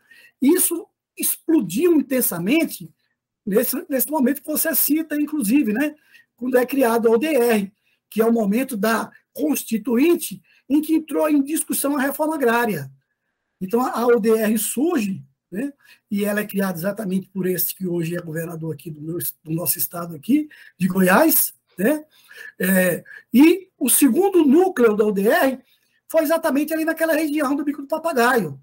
Isso 0.44 0.86
explodiu 1.18 1.96
intensamente 1.96 2.92
nesse, 3.46 3.86
nesse 3.90 4.10
momento 4.12 4.42
que 4.42 4.48
você 4.48 4.76
cita, 4.76 5.16
inclusive, 5.16 5.72
né, 5.72 5.96
quando 6.36 6.58
é 6.58 6.66
criado 6.66 7.08
a 7.08 7.12
ODR, 7.12 7.72
que 8.10 8.22
é 8.22 8.26
o 8.26 8.34
momento 8.34 8.76
da 8.76 9.10
Constituinte, 9.32 10.42
em 10.70 10.82
que 10.82 10.96
entrou 10.96 11.30
em 11.30 11.42
discussão 11.42 11.96
a 11.96 12.02
reforma 12.02 12.36
agrária. 12.36 12.92
Então, 13.62 13.82
a 13.82 14.06
ODR 14.06 14.58
surge 14.58 15.24
né? 15.50 15.72
e 16.12 16.26
ela 16.26 16.42
é 16.42 16.46
criada 16.46 16.78
exatamente 16.78 17.30
por 17.30 17.48
esse 17.48 17.74
que 17.74 17.88
hoje 17.88 18.16
é 18.16 18.22
governador 18.22 18.74
aqui 18.74 18.92
do, 18.92 19.02
meu, 19.02 19.18
do 19.44 19.52
nosso 19.52 19.78
estado 19.78 20.16
aqui, 20.16 20.50
de 20.78 20.88
Goiás, 20.88 21.54
né? 21.78 22.06
É, 22.60 23.04
e 23.34 23.70
o 23.80 23.90
segundo 23.90 24.46
núcleo 24.46 24.96
da 24.96 25.06
UDR 25.06 25.60
foi 26.10 26.22
exatamente 26.22 26.74
ali 26.74 26.86
naquela 26.86 27.14
região 27.14 27.56
do 27.56 27.64
Bico 27.64 27.82
do 27.82 27.88
Papagaio? 27.88 28.60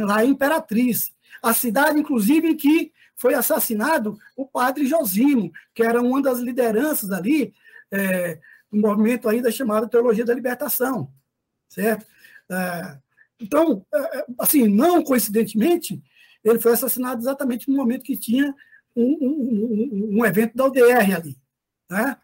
Lá 0.00 0.24
em 0.24 0.30
Imperatriz, 0.30 1.12
a 1.42 1.52
cidade, 1.52 1.98
inclusive, 1.98 2.48
em 2.48 2.56
que 2.56 2.92
foi 3.14 3.34
assassinado 3.34 4.18
o 4.36 4.46
padre 4.46 4.86
Josimo, 4.86 5.52
que 5.74 5.82
era 5.82 6.00
uma 6.00 6.22
das 6.22 6.38
lideranças 6.38 7.10
ali, 7.10 7.52
é, 7.90 8.38
um 8.72 8.80
movimento 8.80 9.28
ainda 9.28 9.50
chamado 9.50 9.88
Teologia 9.88 10.24
da 10.24 10.34
Libertação, 10.34 11.12
certo? 11.68 12.06
É, 12.50 12.98
então, 13.40 13.84
é, 13.92 14.18
é, 14.18 14.26
assim, 14.38 14.66
não 14.66 15.02
coincidentemente, 15.02 16.02
ele 16.42 16.58
foi 16.58 16.72
assassinado 16.72 17.20
exatamente 17.20 17.68
no 17.68 17.76
momento 17.76 18.02
que 18.02 18.16
tinha 18.16 18.54
um, 18.96 19.18
um, 19.20 20.18
um 20.18 20.26
evento 20.26 20.56
da 20.56 20.66
UDR 20.66 21.14
ali. 21.14 21.36
Né? 21.90 22.16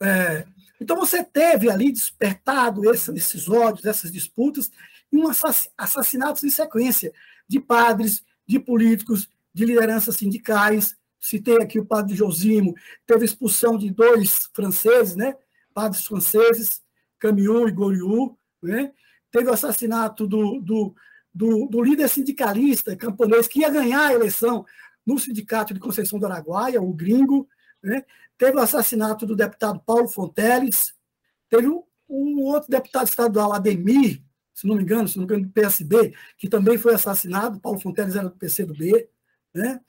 É, 0.00 0.46
então, 0.80 0.96
você 0.96 1.24
teve 1.24 1.70
ali 1.70 1.90
despertado 1.90 2.88
esses 2.90 3.48
ódios, 3.48 3.86
essas 3.86 4.12
disputas, 4.12 4.70
um 5.16 5.28
assassinatos 5.76 6.44
em 6.44 6.50
sequência 6.50 7.12
de 7.48 7.60
padres, 7.60 8.24
de 8.46 8.58
políticos, 8.58 9.28
de 9.52 9.64
lideranças 9.64 10.16
sindicais. 10.16 10.96
Citei 11.20 11.56
aqui 11.56 11.78
o 11.78 11.86
padre 11.86 12.14
Josimo, 12.14 12.74
teve 13.06 13.24
expulsão 13.24 13.78
de 13.78 13.90
dois 13.90 14.50
franceses, 14.52 15.16
né? 15.16 15.36
padres 15.72 16.04
franceses, 16.04 16.82
Camiu 17.18 17.66
e 17.66 17.72
Goriu. 17.72 18.38
Né? 18.62 18.92
Teve 19.30 19.48
o 19.48 19.52
assassinato 19.52 20.26
do, 20.26 20.60
do 20.60 20.94
do, 21.34 21.66
do 21.66 21.82
líder 21.82 22.08
sindicalista 22.08 22.96
camponês 22.96 23.48
que 23.48 23.60
ia 23.60 23.68
ganhar 23.68 24.06
a 24.06 24.14
eleição 24.14 24.64
no 25.04 25.18
sindicato 25.18 25.74
de 25.74 25.80
Conceição 25.80 26.18
do 26.18 26.26
Araguaia, 26.26 26.80
o 26.80 26.92
gringo, 26.92 27.48
né? 27.82 28.04
teve 28.38 28.56
o 28.56 28.60
assassinato 28.60 29.26
do 29.26 29.34
deputado 29.34 29.80
Paulo 29.84 30.08
Fonteles, 30.08 30.94
teve 31.50 31.68
um, 31.68 31.82
um, 32.08 32.42
outro 32.42 32.70
deputado 32.70 33.08
estadual, 33.08 33.52
Ademir, 33.52 34.22
se 34.54 34.66
não 34.66 34.76
me 34.76 34.82
engano, 34.82 35.08
se 35.08 35.16
não 35.16 35.26
me 35.26 35.32
engano, 35.32 35.46
do 35.46 35.52
PSB, 35.52 36.14
que 36.38 36.48
também 36.48 36.78
foi 36.78 36.94
assassinado, 36.94 37.60
Paulo 37.60 37.80
Fonteles 37.80 38.14
era 38.14 38.28
do 38.28 38.36
PCdoB, 38.36 39.08
né? 39.52 39.80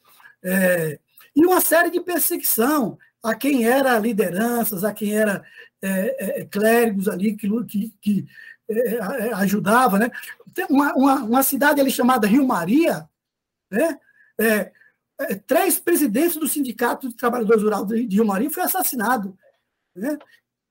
É, 0.43 0.99
e 1.36 1.45
uma 1.45 1.62
série 1.62 1.91
de 1.91 2.01
perseguição 2.01 2.97
a 3.21 3.34
quem 3.36 3.67
era 3.67 3.97
lideranças, 3.99 4.84
a 4.84 4.93
quem 4.93 5.15
era 5.15 5.43
é, 5.82 6.41
é, 6.41 6.45
clérigos 6.45 7.08
ali 7.08 7.36
que, 7.36 7.47
que, 7.65 7.93
que 8.01 8.25
é, 8.67 8.95
é, 8.95 9.34
ajudava, 9.36 9.99
né? 9.99 10.10
Tem 10.54 10.65
uma, 10.69 10.93
uma, 10.95 11.15
uma, 11.23 11.43
cidade 11.43 11.80
ali 11.80 11.91
chamada 11.91 12.28
Rio 12.28 12.47
Maria, 12.47 13.08
né? 13.69 13.99
É, 14.39 14.71
é, 15.19 15.36
três 15.36 15.80
presidentes 15.80 16.38
do 16.38 16.47
Sindicato 16.47 17.08
de 17.08 17.15
Trabalhadores 17.15 17.62
Rurais 17.62 17.88
de, 17.88 18.15
Rio 18.15 18.25
Maria 18.25 18.49
foi 18.49 18.63
assassinado, 18.63 19.38
né? 19.95 20.17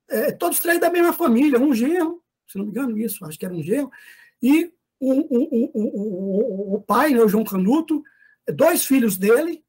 É, 0.08 0.32
todos 0.32 0.58
três 0.58 0.80
da 0.80 0.90
mesma 0.90 1.12
família, 1.12 1.58
um 1.58 1.72
genro, 1.72 2.22
se 2.46 2.58
não 2.58 2.64
me 2.64 2.70
engano 2.70 2.98
isso, 2.98 3.24
acho 3.24 3.38
que 3.38 3.44
era 3.44 3.54
um 3.54 3.62
genro, 3.62 3.90
e 4.42 4.72
um, 5.00 5.20
um, 5.30 5.70
um, 5.74 6.74
o 6.74 6.84
pai, 6.86 7.10
né, 7.10 7.20
o 7.20 7.28
João 7.28 7.44
Canuto, 7.44 8.02
dois 8.54 8.84
filhos 8.84 9.16
dele, 9.16 9.64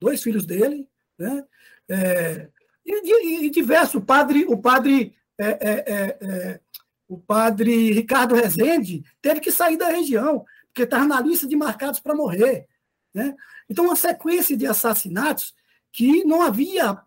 dois 0.00 0.22
filhos 0.22 0.46
dele, 0.46 0.88
né? 1.18 1.44
É, 1.88 2.48
e, 2.84 3.46
e, 3.46 3.50
diversos, 3.50 3.94
o 3.96 4.00
padre, 4.00 4.44
o 4.46 4.56
padre 4.56 5.14
é, 5.38 5.46
é, 5.46 6.18
é 6.20 6.60
o 7.08 7.18
padre 7.18 7.92
Ricardo 7.92 8.34
Rezende 8.34 9.04
teve 9.20 9.40
que 9.40 9.52
sair 9.52 9.76
da 9.76 9.88
região, 9.88 10.44
porque 10.66 10.82
estava 10.82 11.04
na 11.04 11.20
lista 11.20 11.46
de 11.46 11.56
marcados 11.56 12.00
para 12.00 12.14
morrer. 12.14 12.66
Né? 13.12 13.34
Então, 13.68 13.84
uma 13.84 13.96
sequência 13.96 14.56
de 14.56 14.66
assassinatos 14.66 15.54
que 15.92 16.24
não 16.24 16.42
havia 16.42 17.00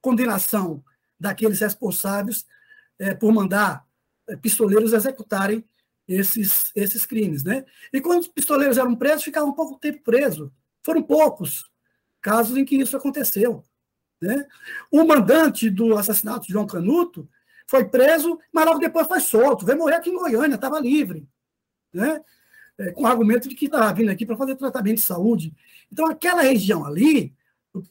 condenação 0.00 0.82
daqueles 1.20 1.60
responsáveis 1.60 2.46
é, 2.98 3.14
por 3.14 3.32
mandar 3.32 3.84
é, 3.84 3.87
pistoleiros 4.36 4.92
executarem 4.92 5.64
esses, 6.06 6.72
esses 6.74 7.04
crimes. 7.04 7.44
Né? 7.44 7.64
E 7.92 8.00
quando 8.00 8.20
os 8.20 8.28
pistoleiros 8.28 8.78
eram 8.78 8.96
presos, 8.96 9.24
ficavam 9.24 9.52
pouco 9.52 9.78
tempo 9.78 10.02
presos. 10.02 10.50
Foram 10.82 11.02
poucos 11.02 11.70
casos 12.20 12.56
em 12.56 12.64
que 12.64 12.76
isso 12.76 12.96
aconteceu. 12.96 13.62
Né? 14.20 14.46
O 14.90 15.04
mandante 15.04 15.70
do 15.70 15.96
assassinato 15.96 16.46
de 16.46 16.52
João 16.52 16.66
Canuto 16.66 17.28
foi 17.66 17.84
preso, 17.84 18.38
mas 18.52 18.64
logo 18.64 18.78
depois 18.78 19.06
foi 19.06 19.20
solto. 19.20 19.66
Veio 19.66 19.78
morrer 19.78 19.96
aqui 19.96 20.10
em 20.10 20.16
Goiânia, 20.16 20.54
estava 20.54 20.80
livre. 20.80 21.28
Né? 21.92 22.20
É, 22.78 22.92
com 22.92 23.02
o 23.02 23.06
argumento 23.06 23.48
de 23.48 23.54
que 23.54 23.66
estava 23.66 23.92
vindo 23.92 24.10
aqui 24.10 24.24
para 24.24 24.36
fazer 24.36 24.56
tratamento 24.56 24.96
de 24.96 25.02
saúde. 25.02 25.54
Então, 25.92 26.06
aquela 26.06 26.42
região 26.42 26.86
ali, 26.86 27.34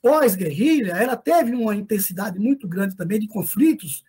pós-guerrilha, 0.01 0.93
ela 0.93 1.15
teve 1.15 1.53
uma 1.53 1.75
intensidade 1.75 2.39
muito 2.39 2.67
grande 2.67 2.95
também 2.95 3.19
de 3.19 3.27
conflitos 3.27 4.03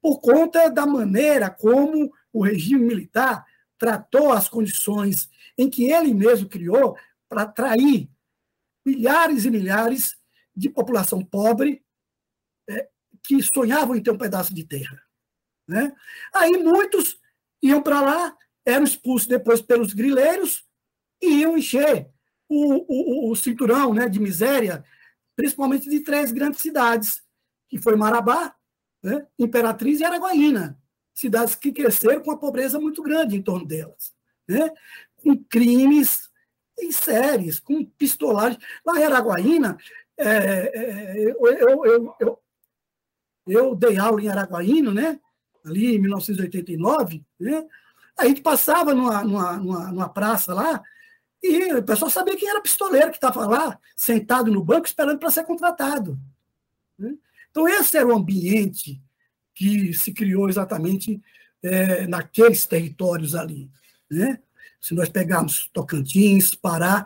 por 0.00 0.20
conta 0.20 0.68
da 0.70 0.86
maneira 0.86 1.50
como 1.50 2.12
o 2.32 2.42
regime 2.42 2.84
militar 2.84 3.44
tratou 3.78 4.32
as 4.32 4.48
condições 4.48 5.28
em 5.56 5.68
que 5.68 5.90
ele 5.90 6.14
mesmo 6.14 6.48
criou 6.48 6.96
para 7.28 7.42
atrair 7.42 8.10
milhares 8.84 9.44
e 9.44 9.50
milhares 9.50 10.16
de 10.54 10.68
população 10.70 11.24
pobre 11.24 11.84
é, 12.68 12.88
que 13.22 13.42
sonhavam 13.42 13.94
em 13.94 14.02
ter 14.02 14.10
um 14.10 14.18
pedaço 14.18 14.54
de 14.54 14.64
terra. 14.64 15.00
Né? 15.66 15.92
Aí 16.34 16.56
muitos 16.62 17.18
iam 17.62 17.82
para 17.82 18.00
lá, 18.00 18.36
eram 18.64 18.84
expulsos 18.84 19.28
depois 19.28 19.60
pelos 19.60 19.92
grileiros 19.92 20.64
e 21.22 21.40
iam 21.40 21.56
encher 21.56 22.10
o, 22.48 23.28
o, 23.28 23.30
o 23.30 23.36
cinturão 23.36 23.92
né, 23.92 24.08
de 24.08 24.18
miséria, 24.18 24.84
principalmente 25.36 25.88
de 25.88 26.00
três 26.00 26.32
grandes 26.32 26.60
cidades, 26.60 27.22
que 27.68 27.78
foi 27.78 27.94
Marabá, 27.96 28.54
né, 29.02 29.26
Imperatriz 29.38 30.00
e 30.00 30.04
Araguaína, 30.04 30.78
cidades 31.14 31.54
que 31.54 31.72
cresceram 31.72 32.22
com 32.22 32.30
uma 32.30 32.38
pobreza 32.38 32.78
muito 32.78 33.02
grande 33.02 33.36
em 33.36 33.42
torno 33.42 33.66
delas, 33.66 34.14
né, 34.48 34.70
com 35.22 35.36
crimes 35.44 36.28
em 36.78 36.92
séries, 36.92 37.58
com 37.58 37.84
pistolagem. 37.84 38.58
Lá 38.86 38.98
em 38.98 39.04
Araguaína, 39.04 39.76
é, 40.16 40.28
é, 40.28 41.18
eu, 41.18 41.46
eu, 41.46 41.84
eu, 41.84 42.14
eu, 42.20 42.42
eu 43.46 43.74
dei 43.74 43.98
aula 43.98 44.22
em 44.22 44.28
Araguaína, 44.28 44.94
né? 44.94 45.20
ali 45.64 45.96
em 45.96 45.98
1989, 45.98 47.24
né? 47.38 47.66
a 48.16 48.26
gente 48.26 48.40
passava 48.40 48.94
numa, 48.94 49.22
numa, 49.22 49.56
numa, 49.56 49.92
numa 49.92 50.08
praça 50.08 50.54
lá 50.54 50.82
e 51.42 51.72
o 51.74 51.82
pessoal 51.82 52.10
sabia 52.10 52.36
quem 52.36 52.48
era 52.48 52.60
pistoleiro 52.60 53.10
que 53.10 53.16
estava 53.16 53.46
lá, 53.46 53.78
sentado 53.94 54.50
no 54.50 54.62
banco, 54.62 54.86
esperando 54.86 55.18
para 55.18 55.30
ser 55.30 55.44
contratado. 55.44 56.18
Né? 56.98 57.14
Então, 57.58 57.66
esse 57.66 57.96
era 57.96 58.06
o 58.06 58.14
ambiente 58.14 59.02
que 59.52 59.92
se 59.92 60.12
criou 60.12 60.48
exatamente 60.48 61.20
é, 61.60 62.06
naqueles 62.06 62.64
territórios 62.66 63.34
ali. 63.34 63.68
Né? 64.08 64.38
Se 64.80 64.94
nós 64.94 65.08
pegarmos 65.08 65.68
Tocantins, 65.72 66.54
Pará 66.54 67.04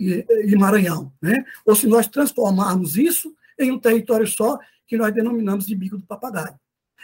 e, 0.00 0.24
e 0.46 0.56
Maranhão. 0.56 1.12
Né? 1.20 1.44
Ou 1.66 1.76
se 1.76 1.86
nós 1.86 2.08
transformarmos 2.08 2.96
isso 2.96 3.36
em 3.58 3.70
um 3.70 3.78
território 3.78 4.26
só, 4.26 4.58
que 4.86 4.96
nós 4.96 5.12
denominamos 5.12 5.66
de 5.66 5.76
bico 5.76 5.98
do 5.98 6.06
papagaio 6.06 6.58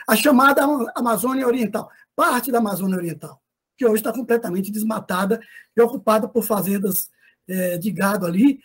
a 0.09 0.17
chamada 0.17 0.63
Amazônia 0.95 1.47
Oriental, 1.47 1.91
parte 2.17 2.51
da 2.51 2.57
Amazônia 2.59 2.97
Oriental. 2.97 3.43
que 3.77 3.85
hoje 3.85 3.97
está 3.97 4.11
completamente 4.11 4.71
desmatada 4.71 5.39
e 5.77 5.83
ocupada 5.83 6.27
por 6.27 6.43
fazendas 6.43 7.11
é, 7.47 7.77
de 7.77 7.91
gado 7.91 8.25
ali. 8.25 8.59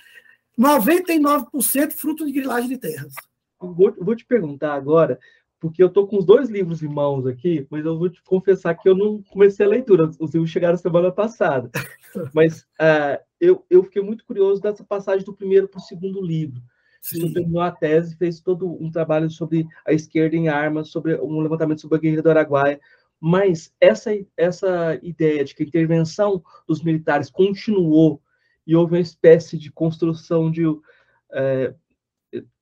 99% 0.58 1.92
fruto 1.92 2.26
de 2.26 2.32
grilagem 2.32 2.70
de 2.70 2.78
terras. 2.78 3.14
Vou, 3.74 3.94
vou, 4.00 4.16
te 4.16 4.26
perguntar 4.26 4.74
agora, 4.74 5.20
porque 5.60 5.82
eu 5.82 5.88
estou 5.88 6.08
com 6.08 6.18
os 6.18 6.26
dois 6.26 6.50
livros 6.50 6.84
em 6.84 6.88
mãos 6.88 7.26
aqui, 7.26 7.66
mas 7.70 7.86
eu 7.86 7.98
vou 7.98 8.10
te 8.10 8.22
confessar 8.24 8.76
que 8.76 8.88
eu 8.88 8.96
não 8.96 9.22
comecei 9.24 9.66
a 9.66 9.70
leitura, 9.70 10.10
os 10.20 10.34
livros 10.34 10.52
chegaram 10.52 10.78
semana 10.78 11.12
passada. 11.12 11.70
Mas 12.34 12.62
uh, 12.80 13.22
eu, 13.42 13.66
eu 13.70 13.84
fiquei 13.84 14.02
muito 14.02 14.26
curioso 14.26 14.62
dessa 14.62 14.84
passagem 14.84 15.26
do 15.26 15.34
primeiro 15.34 15.68
para 15.68 15.80
o 15.80 15.84
segundo 15.84 16.22
livro. 16.22 16.62
Sim. 17.02 17.32
Terminou 17.34 17.62
a 17.62 17.72
tese, 17.72 18.18
fez 18.18 18.40
todo 18.40 18.82
um 18.82 18.90
trabalho 18.90 19.30
sobre 19.30 19.68
a 19.86 19.94
esquerda 19.94 20.36
em 20.36 20.48
armas, 20.48 20.90
sobre 20.90 21.16
um 21.22 21.40
levantamento 21.40 21.82
sobre 21.82 21.98
a 21.98 22.02
guerrilha 22.02 22.24
do 22.24 22.30
Araguaia. 22.30 22.80
Mas 23.20 23.72
essa, 23.80 24.12
essa 24.36 25.00
ideia 25.04 25.44
de 25.44 25.54
que 25.54 25.64
a 25.64 25.66
intervenção 25.66 26.44
dos 26.68 26.82
militares 26.82 27.30
continuou 27.30 28.22
e 28.66 28.76
houve 28.76 28.94
uma 28.94 29.00
espécie 29.00 29.58
de 29.58 29.72
construção 29.72 30.50
de. 30.50 30.64
É, 31.32 31.74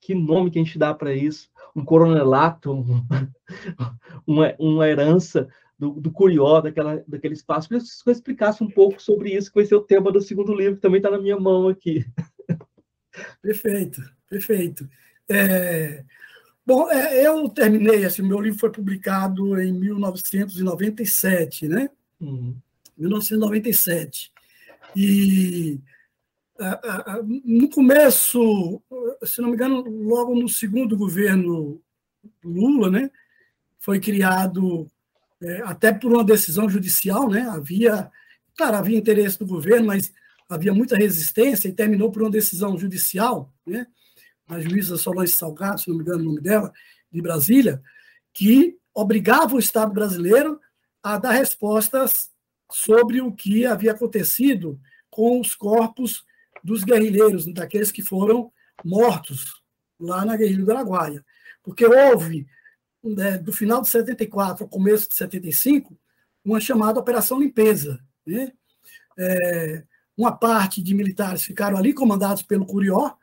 que 0.02 0.14
nome 0.14 0.52
que 0.52 0.60
a 0.60 0.64
gente 0.64 0.78
dá 0.78 0.94
para 0.94 1.14
isso? 1.14 1.50
Um 1.76 1.84
coronelato, 1.84 2.72
um, 2.72 3.06
uma, 4.28 4.54
uma 4.60 4.88
herança 4.88 5.48
do, 5.78 5.92
do 5.92 6.12
Curió, 6.12 6.62
daquela, 6.62 7.04
daquele 7.08 7.34
espaço. 7.34 7.68
Queria 7.68 7.84
que 7.84 7.90
você 7.90 8.12
explicasse 8.12 8.64
um 8.64 8.70
pouco 8.70 9.02
sobre 9.02 9.34
isso, 9.34 9.50
que 9.50 9.56
vai 9.56 9.66
ser 9.66 9.76
o 9.76 9.82
tema 9.82 10.12
do 10.12 10.22
segundo 10.22 10.54
livro, 10.54 10.76
que 10.76 10.82
também 10.82 10.98
está 10.98 11.10
na 11.10 11.20
minha 11.20 11.40
mão 11.40 11.68
aqui. 11.68 12.06
Perfeito, 13.42 14.02
perfeito. 14.28 14.90
É, 15.30 16.04
bom, 16.66 16.90
é, 16.90 17.28
eu 17.28 17.48
terminei, 17.48 18.04
assim, 18.06 18.24
meu 18.24 18.42
livro 18.42 18.60
foi 18.60 18.72
publicado 18.72 19.62
em 19.62 19.72
1997, 19.72 21.68
né? 21.68 21.92
Uhum. 22.20 22.56
1997. 22.98 24.32
E 24.96 25.80
no 27.44 27.70
começo, 27.70 28.82
se 29.24 29.42
não 29.42 29.50
me 29.50 29.56
engano, 29.56 29.82
logo 29.82 30.36
no 30.36 30.48
segundo 30.48 30.96
governo 30.96 31.82
Lula, 32.44 32.90
né, 32.90 33.12
foi 33.80 34.00
criado 34.00 34.88
é, 35.42 35.62
até 35.64 35.92
por 35.92 36.14
uma 36.14 36.24
decisão 36.24 36.70
judicial, 36.70 37.30
né, 37.30 37.42
havia, 37.42 38.12
claro, 38.56 38.78
havia 38.78 38.98
interesse 38.98 39.40
do 39.40 39.48
governo, 39.48 39.88
mas 39.88 40.14
havia 40.48 40.74
muita 40.74 40.96
resistência 40.96 41.68
e 41.68 41.74
terminou 41.74 42.12
por 42.12 42.22
uma 42.22 42.32
decisão 42.32 42.78
judicial, 42.78 43.52
né, 43.66 43.88
a 44.48 44.60
juíza 44.60 44.98
Solange 44.98 45.34
Salgado, 45.34 45.82
se 45.82 45.90
não 45.90 45.98
me 45.98 46.04
engano 46.04 46.22
o 46.22 46.26
nome 46.26 46.42
dela, 46.42 46.72
de 47.12 47.22
Brasília, 47.22 47.82
que 48.32 48.78
obrigava 48.94 49.56
o 49.56 49.60
Estado 49.60 49.94
brasileiro 49.94 50.60
a 51.02 51.18
dar 51.18 51.32
respostas 51.32 52.32
sobre 52.72 53.22
o 53.22 53.32
que 53.32 53.66
havia 53.66 53.92
acontecido 53.92 54.80
com 55.10 55.40
os 55.40 55.56
corpos 55.56 56.24
dos 56.64 56.84
guerrilheiros, 56.84 57.46
daqueles 57.54 57.92
que 57.92 58.02
foram 58.02 58.52
mortos 58.84 59.62
lá 60.00 60.24
na 60.24 60.38
guerrilha 60.38 60.66
do 60.66 60.72
Araguaia. 60.72 61.26
Porque 61.62 61.86
houve, 61.86 62.48
né, 63.04 63.38
do 63.38 63.52
final 63.52 63.82
de 63.82 63.90
74 63.90 64.64
ao 64.64 64.70
começo 64.70 65.10
de 65.10 65.16
75, 65.16 65.98
uma 66.44 66.60
chamada 66.60 67.00
Operação 67.00 67.40
Limpeza. 67.40 68.00
Né? 68.26 68.52
É, 69.18 69.84
uma 70.18 70.32
parte 70.32 70.82
de 70.82 70.94
militares 70.94 71.44
ficaram 71.44 71.78
ali, 71.78 71.94
comandados 71.94 72.44
pelo 72.44 72.66
Curió, 72.66 73.14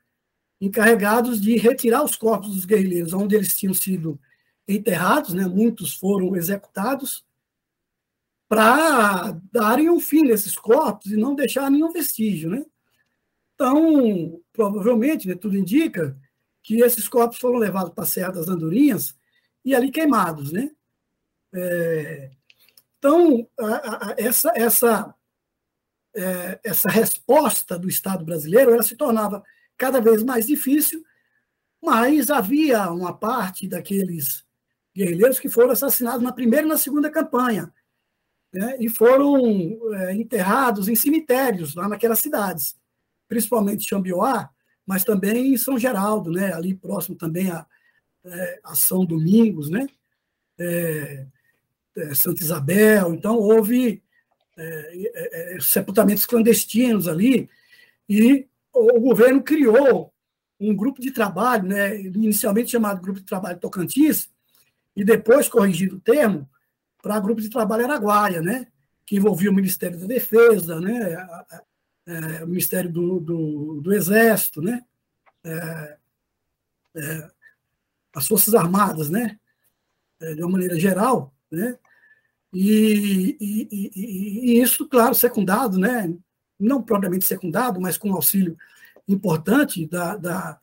encarregados 0.61 1.41
de 1.41 1.57
retirar 1.57 2.05
os 2.05 2.17
corpos 2.17 2.55
dos 2.55 2.65
guerrilheiros, 2.65 3.13
onde 3.13 3.35
eles 3.35 3.57
tinham 3.57 3.73
sido 3.73 4.21
enterrados, 4.69 5.33
né? 5.35 5.47
muitos 5.47 5.95
foram 5.95 6.37
executados, 6.37 7.25
para 8.49 9.39
darem 9.53 9.89
um 9.89 10.01
fim 10.01 10.25
nesses 10.25 10.57
corpos 10.57 11.13
e 11.13 11.17
não 11.17 11.37
deixar 11.37 11.71
nenhum 11.71 11.93
vestígio. 11.93 12.51
Né? 12.51 12.65
Então, 13.61 14.41
provavelmente, 14.55 15.29
né, 15.29 15.35
tudo 15.35 15.55
indica 15.55 16.17
que 16.63 16.81
esses 16.81 17.07
corpos 17.07 17.37
foram 17.37 17.59
levados 17.59 17.93
para 17.93 18.05
a 18.05 18.07
Serra 18.07 18.33
das 18.33 18.49
Andorinhas 18.49 19.15
e 19.63 19.75
ali 19.75 19.91
queimados. 19.91 20.51
Né? 20.51 20.71
É, 21.53 22.31
então, 22.99 23.47
a, 23.59 24.13
a, 24.13 24.15
essa, 24.17 24.51
essa, 24.55 25.15
é, 26.17 26.59
essa 26.65 26.89
resposta 26.89 27.79
do 27.79 27.87
Estado 27.87 28.25
brasileiro 28.25 28.73
ela 28.73 28.83
se 28.83 28.97
tornava 28.97 29.45
cada 29.77 30.01
vez 30.01 30.23
mais 30.23 30.47
difícil, 30.47 31.05
mas 31.83 32.31
havia 32.31 32.91
uma 32.91 33.13
parte 33.13 33.69
daqueles 33.69 34.43
guerrilheiros 34.97 35.39
que 35.39 35.51
foram 35.51 35.73
assassinados 35.73 36.23
na 36.23 36.33
primeira 36.33 36.65
e 36.65 36.71
na 36.71 36.79
segunda 36.79 37.11
campanha, 37.11 37.71
né? 38.55 38.79
e 38.81 38.89
foram 38.89 39.37
é, 39.97 40.15
enterrados 40.15 40.89
em 40.89 40.95
cemitérios 40.95 41.75
lá 41.75 41.87
naquelas 41.87 42.21
cidades 42.21 42.80
principalmente 43.31 43.89
Xambioá, 43.89 44.51
mas 44.85 45.05
também 45.05 45.55
em 45.55 45.57
São 45.57 45.79
Geraldo, 45.79 46.33
né? 46.33 46.53
ali 46.53 46.75
próximo 46.75 47.15
também 47.15 47.49
a, 47.49 47.65
é, 48.25 48.61
a 48.65 48.75
São 48.75 49.07
Domingos, 49.07 49.71
né? 49.71 49.87
É, 50.59 51.27
é, 51.97 52.15
Santa 52.15 52.43
Isabel. 52.43 53.15
Então, 53.15 53.37
houve 53.37 54.03
é, 54.59 55.11
é, 55.15 55.57
é, 55.57 55.61
sepultamentos 55.61 56.27
clandestinos 56.27 57.07
ali, 57.07 57.49
e 58.09 58.49
o, 58.75 58.99
governo 58.99 59.43
criou 59.45 60.13
um 60.59 60.75
grupo 60.75 61.01
de 61.01 61.13
trabalho, 61.13 61.69
né? 61.69 62.01
inicialmente 62.01 62.73
chamado 62.73 63.01
Grupo 63.01 63.21
de 63.21 63.27
Trabalho 63.27 63.61
Tocantins, 63.61 64.29
e 64.97 65.05
depois 65.05 65.49
corrigido 65.49 65.97
o 65.97 66.01
termo 66.01 66.51
para 67.01 67.21
Grupo 67.21 67.41
de 67.41 67.49
Trabalho 67.49 67.85
Araguaia, 67.85 68.43
né? 68.43 68.67
que 69.07 69.17
envolvia 69.17 69.51
o 69.51 69.55
Ministério 69.55 69.99
da 69.99 70.07
Defesa, 70.07 70.81
né? 70.81 71.17
É, 72.11 72.45
o 72.45 72.49
Ministério 72.49 72.91
do, 72.91 73.21
do, 73.21 73.81
do 73.81 73.93
Exército, 73.95 74.61
né? 74.61 74.85
É, 75.45 75.97
é, 76.97 77.31
as 78.15 78.27
Forças 78.27 78.55
Armadas, 78.55 79.09
né? 79.09 79.39
De 80.21 80.43
uma 80.43 80.51
maneira 80.51 80.79
geral, 80.79 81.33
né? 81.51 81.79
E, 82.53 83.37
e, 83.41 83.69
e, 83.71 83.91
e, 83.95 84.61
isso, 84.61 84.87
claro, 84.89 85.15
secundado, 85.15 85.79
né? 85.79 86.13
não 86.59 86.83
propriamente 86.83 87.25
secundado, 87.25 87.81
mas 87.81 87.97
com 87.97 88.13
auxílio 88.13 88.59
importante 89.09 89.87
da, 89.87 90.17
da 90.17 90.61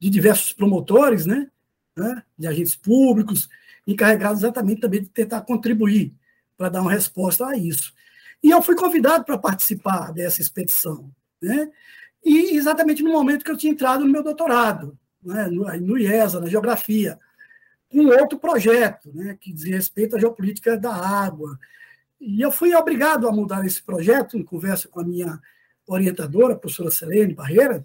de 0.00 0.10
diversos 0.10 0.52
promotores, 0.52 1.26
né? 1.26 1.48
né? 1.94 2.22
de 2.36 2.46
agentes 2.48 2.74
públicos, 2.74 3.48
encarregados 3.86 4.40
exatamente 4.40 4.80
também 4.80 5.02
de 5.02 5.08
tentar 5.08 5.42
contribuir 5.42 6.12
para 6.56 6.70
dar 6.70 6.80
uma 6.80 6.90
resposta 6.90 7.46
a 7.46 7.56
isso. 7.56 7.94
E 8.46 8.50
eu 8.50 8.62
fui 8.62 8.76
convidado 8.76 9.24
para 9.24 9.36
participar 9.36 10.12
dessa 10.12 10.40
expedição. 10.40 11.10
Né? 11.42 11.68
E 12.24 12.56
exatamente 12.56 13.02
no 13.02 13.10
momento 13.10 13.44
que 13.44 13.50
eu 13.50 13.56
tinha 13.56 13.72
entrado 13.72 14.04
no 14.04 14.12
meu 14.12 14.22
doutorado, 14.22 14.96
né? 15.20 15.48
no, 15.48 15.64
no 15.80 15.98
IESA, 15.98 16.38
na 16.38 16.46
geografia, 16.46 17.18
com 17.90 18.06
outro 18.06 18.38
projeto, 18.38 19.10
né? 19.12 19.36
que 19.40 19.52
diz 19.52 19.64
respeito 19.64 20.14
à 20.14 20.20
geopolítica 20.20 20.78
da 20.78 20.94
água. 20.94 21.58
E 22.20 22.40
eu 22.40 22.52
fui 22.52 22.72
obrigado 22.72 23.28
a 23.28 23.32
mudar 23.32 23.66
esse 23.66 23.82
projeto, 23.82 24.38
em 24.38 24.44
conversa 24.44 24.86
com 24.86 25.00
a 25.00 25.04
minha 25.04 25.40
orientadora, 25.84 26.54
a 26.54 26.56
professora 26.56 26.92
Selene 26.92 27.34
Barreira, 27.34 27.84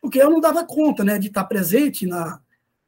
porque 0.00 0.20
eu 0.20 0.30
não 0.30 0.40
dava 0.40 0.64
conta 0.64 1.04
né, 1.04 1.16
de 1.16 1.28
estar 1.28 1.44
presente 1.44 2.08
na, 2.08 2.40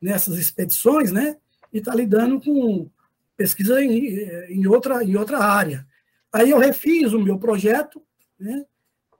nessas 0.02 0.36
expedições 0.36 1.12
né, 1.12 1.36
e 1.72 1.78
estar 1.78 1.94
lidando 1.94 2.40
com 2.40 2.90
pesquisa 3.36 3.80
em, 3.80 4.18
em, 4.48 4.66
outra, 4.66 5.04
em 5.04 5.14
outra 5.14 5.38
área. 5.38 5.86
Aí 6.32 6.50
eu 6.50 6.58
refiz 6.58 7.12
o 7.12 7.20
meu 7.20 7.38
projeto, 7.38 8.02
né? 8.38 8.64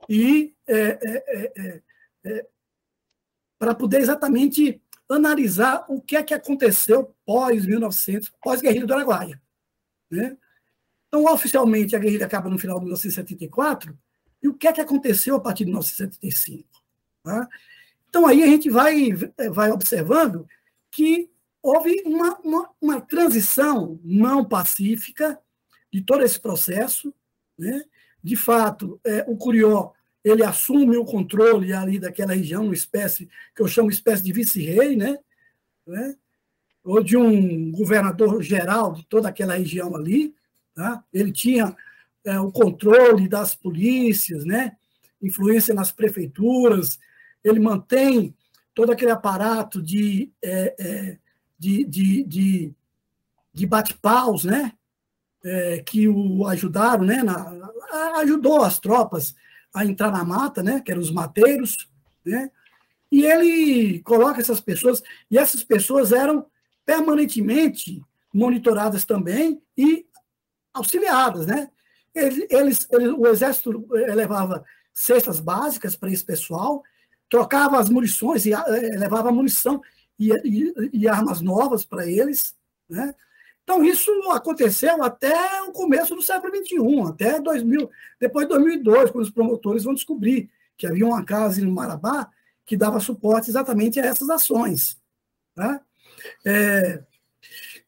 e 0.08 0.54
é, 0.66 0.76
é, 0.76 1.52
é, 1.56 1.82
é 2.24 2.46
para 3.58 3.74
poder 3.74 4.00
exatamente 4.00 4.80
analisar 5.08 5.84
o 5.88 6.00
que 6.00 6.16
é 6.16 6.22
que 6.22 6.34
aconteceu 6.34 7.14
pós 7.24 7.64
1900, 7.64 8.30
pós 8.42 8.60
guerrilha 8.60 8.86
do 8.86 8.94
Araguaia, 8.94 9.40
né? 10.10 10.36
Então, 11.08 11.24
oficialmente, 11.24 11.96
a 11.96 11.98
guerrilha 11.98 12.26
acaba 12.26 12.50
no 12.50 12.58
final 12.58 12.76
de 12.76 12.84
1974, 12.84 13.98
e 14.42 14.48
o 14.48 14.54
que 14.54 14.68
é 14.68 14.72
que 14.72 14.80
aconteceu 14.80 15.34
a 15.34 15.40
partir 15.40 15.64
de 15.64 15.70
1975? 15.70 16.68
Tá? 17.24 17.48
Então, 18.08 18.26
aí 18.26 18.42
a 18.42 18.46
gente 18.46 18.68
vai, 18.68 19.10
vai 19.50 19.70
observando 19.70 20.46
que 20.90 21.30
houve 21.62 22.02
uma, 22.04 22.38
uma, 22.40 22.70
uma 22.80 23.00
transição 23.00 23.98
não 24.04 24.44
pacífica 24.44 25.40
de 25.92 26.02
todo 26.02 26.22
esse 26.22 26.38
processo. 26.40 27.12
Né? 27.58 27.82
De 28.22 28.36
fato, 28.36 29.00
é, 29.04 29.24
o 29.26 29.36
Curió 29.36 29.92
ele 30.24 30.42
assume 30.42 30.96
o 30.96 31.04
controle 31.04 31.72
ali 31.72 31.98
daquela 31.98 32.34
região, 32.34 32.64
uma 32.64 32.74
espécie 32.74 33.28
que 33.54 33.62
eu 33.62 33.68
chamo 33.68 33.90
espécie 33.90 34.22
de 34.22 34.32
vice-rei, 34.32 34.96
né? 34.96 35.18
né? 35.86 36.16
ou 36.84 37.02
de 37.02 37.16
um 37.16 37.70
governador 37.70 38.42
geral 38.42 38.92
de 38.92 39.06
toda 39.06 39.28
aquela 39.28 39.56
região 39.56 39.94
ali. 39.94 40.34
Tá? 40.74 41.02
Ele 41.12 41.32
tinha 41.32 41.76
é, 42.24 42.38
o 42.40 42.50
controle 42.50 43.28
das 43.28 43.54
polícias, 43.54 44.44
né? 44.44 44.76
influência 45.22 45.74
nas 45.74 45.90
prefeituras, 45.90 46.98
ele 47.42 47.60
mantém 47.60 48.34
todo 48.74 48.92
aquele 48.92 49.10
aparato 49.10 49.82
de, 49.82 50.30
é, 50.42 50.74
é, 50.78 51.18
de, 51.58 51.84
de, 51.84 52.22
de, 52.24 52.72
de 53.52 53.66
bate-paus, 53.66 54.44
né? 54.44 54.72
É, 55.44 55.82
que 55.84 56.08
o 56.08 56.46
ajudaram, 56.46 57.04
né, 57.04 57.22
na, 57.22 57.70
ajudou 58.16 58.62
as 58.62 58.78
tropas 58.78 59.34
a 59.74 59.84
entrar 59.84 60.10
na 60.10 60.24
mata, 60.24 60.62
né, 60.62 60.80
que 60.80 60.90
eram 60.90 61.00
os 61.00 61.10
mateiros, 61.10 61.88
né, 62.24 62.50
e 63.10 63.24
ele 63.24 64.00
coloca 64.00 64.40
essas 64.40 64.60
pessoas, 64.60 65.02
e 65.30 65.38
essas 65.38 65.64
pessoas 65.64 66.12
eram 66.12 66.46
permanentemente 66.84 68.02
monitoradas 68.32 69.04
também 69.04 69.60
e 69.76 70.06
auxiliadas, 70.72 71.46
né? 71.46 71.70
Eles, 72.14 72.46
eles, 72.50 72.88
o 73.16 73.26
exército 73.26 73.86
eh, 73.94 74.14
levava 74.14 74.64
cestas 74.92 75.40
básicas 75.40 75.96
para 75.96 76.10
esse 76.10 76.24
pessoal, 76.24 76.82
trocava 77.28 77.78
as 77.78 77.88
munições 77.88 78.44
e 78.46 78.52
eh, 78.52 78.96
levava 78.98 79.32
munição 79.32 79.80
e, 80.18 80.32
e, 80.44 80.90
e 80.92 81.08
armas 81.08 81.40
novas 81.40 81.84
para 81.84 82.06
eles, 82.06 82.54
né? 82.88 83.14
Então, 83.68 83.84
isso 83.84 84.10
aconteceu 84.30 85.02
até 85.02 85.60
o 85.64 85.72
começo 85.72 86.14
do 86.14 86.22
século 86.22 86.50
XXI, 86.56 87.02
até 87.06 87.38
2000, 87.38 87.90
depois 88.18 88.46
de 88.46 88.54
2002, 88.54 89.10
quando 89.10 89.24
os 89.24 89.30
promotores 89.30 89.84
vão 89.84 89.92
descobrir 89.92 90.48
que 90.74 90.86
havia 90.86 91.04
uma 91.04 91.22
casa 91.22 91.60
no 91.60 91.70
Marabá 91.70 92.30
que 92.64 92.78
dava 92.78 92.98
suporte 92.98 93.50
exatamente 93.50 94.00
a 94.00 94.06
essas 94.06 94.30
ações. 94.30 94.98
Né? 95.54 95.80
É, 96.46 97.02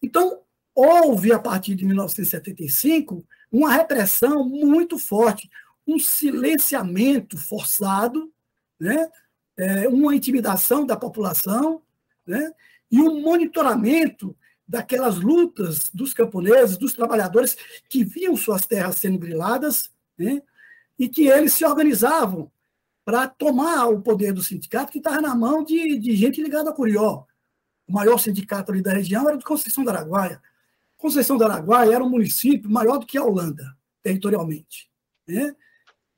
então, 0.02 0.42
houve, 0.74 1.32
a 1.32 1.38
partir 1.38 1.74
de 1.74 1.86
1975, 1.86 3.24
uma 3.50 3.72
repressão 3.72 4.46
muito 4.46 4.98
forte, 4.98 5.48
um 5.88 5.98
silenciamento 5.98 7.38
forçado, 7.38 8.30
né? 8.78 9.08
É, 9.56 9.88
uma 9.88 10.14
intimidação 10.14 10.84
da 10.84 10.96
população 10.96 11.80
né? 12.26 12.52
e 12.90 13.00
um 13.00 13.22
monitoramento 13.22 14.36
daquelas 14.70 15.16
lutas 15.16 15.90
dos 15.92 16.14
camponeses, 16.14 16.76
dos 16.76 16.92
trabalhadores 16.92 17.56
que 17.88 18.04
viam 18.04 18.36
suas 18.36 18.64
terras 18.64 18.98
sendo 18.98 19.18
griladas, 19.18 19.90
né? 20.16 20.40
e 20.96 21.08
que 21.08 21.26
eles 21.26 21.54
se 21.54 21.64
organizavam 21.64 22.50
para 23.04 23.26
tomar 23.26 23.88
o 23.88 24.00
poder 24.00 24.32
do 24.32 24.42
sindicato, 24.42 24.92
que 24.92 24.98
estava 24.98 25.20
na 25.20 25.34
mão 25.34 25.64
de, 25.64 25.98
de 25.98 26.14
gente 26.14 26.40
ligada 26.40 26.70
a 26.70 26.72
Curió. 26.72 27.24
O 27.88 27.92
maior 27.92 28.18
sindicato 28.18 28.70
ali 28.70 28.80
da 28.80 28.92
região 28.92 29.28
era 29.28 29.36
de 29.36 29.44
Conceição 29.44 29.82
da 29.82 29.90
Araguaia. 29.90 30.40
Conceição 30.96 31.36
da 31.36 31.46
Araguaia 31.46 31.94
era 31.94 32.04
um 32.04 32.08
município 32.08 32.70
maior 32.70 32.98
do 32.98 33.06
que 33.06 33.18
a 33.18 33.24
Holanda, 33.24 33.76
territorialmente. 34.04 34.88
Né? 35.26 35.52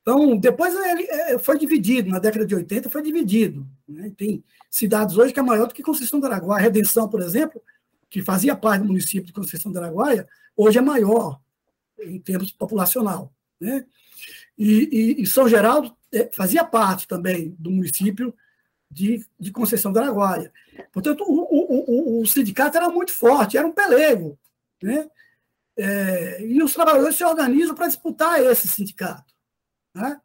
Então, 0.02 0.36
depois 0.36 0.74
ele 0.74 1.04
é, 1.04 1.38
foi 1.38 1.56
dividido, 1.56 2.10
na 2.10 2.18
década 2.18 2.44
de 2.44 2.54
80 2.54 2.90
foi 2.90 3.00
dividido. 3.00 3.66
Né? 3.88 4.12
Tem 4.14 4.44
cidades 4.68 5.16
hoje 5.16 5.32
que 5.32 5.40
é 5.40 5.42
maior 5.42 5.68
do 5.68 5.72
que 5.72 5.82
Conceição 5.82 6.20
da 6.20 6.28
Araguaia. 6.28 6.64
Redenção, 6.64 7.08
por 7.08 7.22
exemplo, 7.22 7.62
que 8.12 8.22
fazia 8.22 8.54
parte 8.54 8.82
do 8.82 8.88
município 8.88 9.24
de 9.24 9.32
Conceição 9.32 9.72
da 9.72 9.80
Araguaia, 9.80 10.28
hoje 10.54 10.76
é 10.76 10.82
maior 10.82 11.40
em 11.98 12.20
termos 12.20 12.52
populacional. 12.52 13.32
Né? 13.58 13.86
E, 14.58 15.16
e, 15.18 15.22
e 15.22 15.26
São 15.26 15.48
Geraldo 15.48 15.96
é, 16.12 16.28
fazia 16.30 16.62
parte 16.62 17.08
também 17.08 17.56
do 17.58 17.70
município 17.70 18.34
de, 18.90 19.26
de 19.40 19.50
Conceição 19.50 19.94
da 19.94 20.02
Araguaia. 20.02 20.52
Portanto, 20.92 21.24
o, 21.26 21.40
o, 21.40 22.18
o, 22.18 22.20
o, 22.20 22.26
sindicato 22.26 22.76
era 22.76 22.90
muito 22.90 23.14
forte, 23.14 23.56
era 23.56 23.66
um 23.66 23.72
pelego. 23.72 24.38
Né? 24.82 25.08
É, 25.78 26.44
e 26.44 26.62
os 26.62 26.74
trabalhadores 26.74 27.16
se 27.16 27.24
organizam 27.24 27.74
para 27.74 27.86
disputar 27.86 28.42
esse 28.42 28.68
sindicato. 28.68 29.32
Né? 29.94 30.20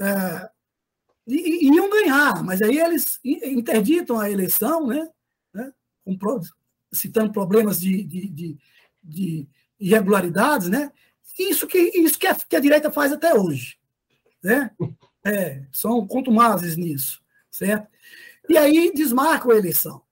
É, 0.00 0.50
e, 1.26 1.66
e, 1.66 1.74
iam 1.74 1.90
ganhar, 1.90 2.44
mas 2.44 2.62
aí 2.62 2.78
eles 2.78 3.18
interditam 3.24 4.20
a 4.20 4.30
eleição, 4.30 4.86
né? 4.86 5.10
né? 5.52 5.72
Citando 6.92 7.32
problemas 7.32 7.80
de, 7.80 8.02
de, 8.04 8.28
de, 8.28 8.58
de, 9.02 9.48
irregularidades, 9.78 10.68
né? 10.68 10.90
Isso 11.38 11.66
que, 11.66 11.78
isso 11.78 12.18
que 12.18 12.26
a, 12.26 12.34
que 12.34 12.56
a 12.56 12.60
direita 12.60 12.90
faz 12.90 13.12
até 13.12 13.34
hoje. 13.34 13.78
Né? 14.42 14.70
É, 15.24 15.64
são 15.72 16.06
contumazes 16.06 16.76
nisso, 16.76 17.22
certo? 17.50 17.88
E 18.48 18.56
aí 18.56 18.92
desmarcam 18.92 19.50
a 19.52 19.56
eleição. 19.56 20.02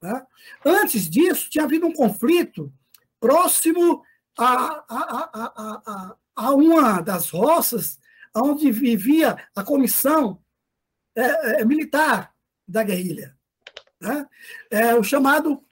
Tá? 0.00 0.26
Antes 0.64 1.08
disso, 1.08 1.48
tinha 1.50 1.64
havido 1.64 1.86
um 1.86 1.92
conflito 1.92 2.72
próximo 3.18 4.04
a, 4.38 4.84
a, 4.88 5.30
a, 5.34 6.16
a, 6.36 6.50
uma 6.54 7.00
das 7.00 7.30
roças 7.30 7.98
onde 8.34 8.70
vivia 8.70 9.36
a 9.54 9.64
comissão 9.64 10.42
é, 11.16 11.60
é, 11.60 11.64
militar 11.64 12.34
da 12.68 12.82
guerrilha. 12.82 13.36
Né? 14.00 14.26
É, 14.70 14.94
o 14.94 15.02
chamado 15.02 15.65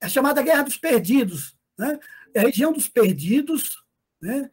é 0.00 0.08
chamada 0.08 0.42
Guerra 0.42 0.62
dos 0.62 0.76
Perdidos. 0.76 1.56
Né? 1.76 1.98
É 2.34 2.40
a 2.40 2.44
região 2.44 2.72
dos 2.72 2.88
Perdidos, 2.88 3.82
né? 4.20 4.50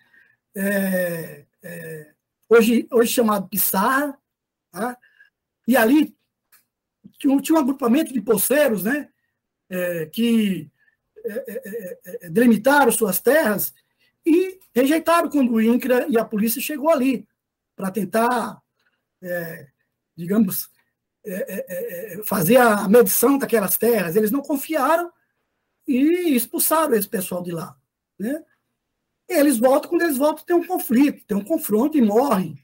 É, 0.56 1.46
é, 1.62 2.14
hoje, 2.50 2.88
hoje 2.92 3.14
chamado 3.14 3.48
Pissarra, 3.48 4.18
tá? 4.72 4.98
e 5.68 5.78
ali 5.78 6.16
tinha, 7.20 7.40
tinha 7.42 7.58
um 7.58 7.62
agrupamento 7.62 8.12
de 8.12 8.22
poceiros 8.22 8.84
né? 8.84 9.10
É, 9.70 10.06
que 10.08 10.72
é, 11.26 12.30
delimitaram 12.30 12.92
suas 12.92 13.20
terras 13.20 13.74
e 14.26 14.60
rejeitaram 14.74 15.30
quando 15.30 15.54
o 15.54 15.62
INCRA 15.62 16.08
e 16.10 16.18
a 16.18 16.26
polícia 16.26 16.62
chegou 16.62 16.90
ali 16.90 17.28
para 17.76 17.92
tentar, 17.92 18.62
digamos, 20.16 20.70
fazer 22.26 22.58
a 22.58 22.88
medição 22.90 23.38
daquelas 23.38 23.78
terras. 23.78 24.16
Eles 24.16 24.32
não 24.32 24.42
confiaram 24.42 25.12
e 25.88 26.36
expulsaram 26.36 26.94
esse 26.96 27.08
pessoal 27.08 27.42
de 27.42 27.52
lá. 27.52 27.76
Né? 28.20 28.44
Eles 29.28 29.58
voltam, 29.58 29.90
quando 29.90 30.02
eles 30.02 30.18
voltam, 30.18 30.46
tem 30.46 30.56
um 30.56 30.66
conflito, 30.66 31.24
tem 31.26 31.38
um 31.38 31.44
confronto 31.44 31.98
e 31.98 32.02
morre. 32.02 32.56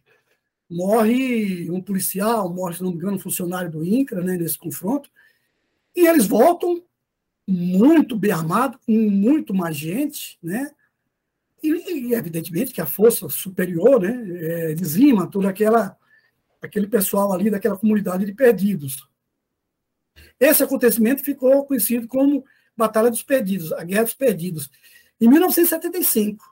Morre 0.70 1.70
um 1.70 1.82
policial, 1.82 2.52
morre, 2.54 2.76
se 2.76 2.84
não 2.84 2.92
me 2.92 2.98
engano, 2.98 3.18
um 3.18 3.20
funcionário 3.20 3.72
do 3.72 3.86
INCRA 3.86 4.22
né, 4.22 4.38
nesse 4.38 4.58
confronto. 4.58 5.10
E 5.96 6.08
eles 6.08 6.26
voltam 6.26 6.84
muito 7.48 8.18
bem 8.18 8.32
armados, 8.32 8.80
com 8.86 8.92
muito 8.92 9.54
mais 9.54 9.76
gente, 9.76 10.38
né? 10.42 10.72
E, 11.62 11.70
e, 11.70 12.14
evidentemente 12.14 12.74
que 12.74 12.82
a 12.82 12.86
força 12.86 13.30
superior 13.30 14.02
né, 14.02 14.72
é, 14.72 14.74
dizima 14.74 15.28
todo 15.28 15.48
aquela, 15.48 15.98
aquele 16.62 16.88
pessoal 16.88 17.32
ali 17.32 17.50
daquela 17.50 17.78
comunidade 17.78 18.26
de 18.26 18.34
perdidos. 18.34 19.08
Esse 20.40 20.64
acontecimento 20.64 21.24
ficou 21.24 21.66
conhecido 21.66 22.08
como 22.08 22.44
Batalha 22.76 23.10
dos 23.10 23.24
Perdidos, 23.24 23.72
a 23.74 23.84
Guerra 23.84 24.04
dos 24.04 24.14
Perdidos, 24.14 24.70
em 25.20 25.28
1975. 25.28 26.44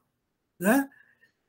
Né? 0.59 0.89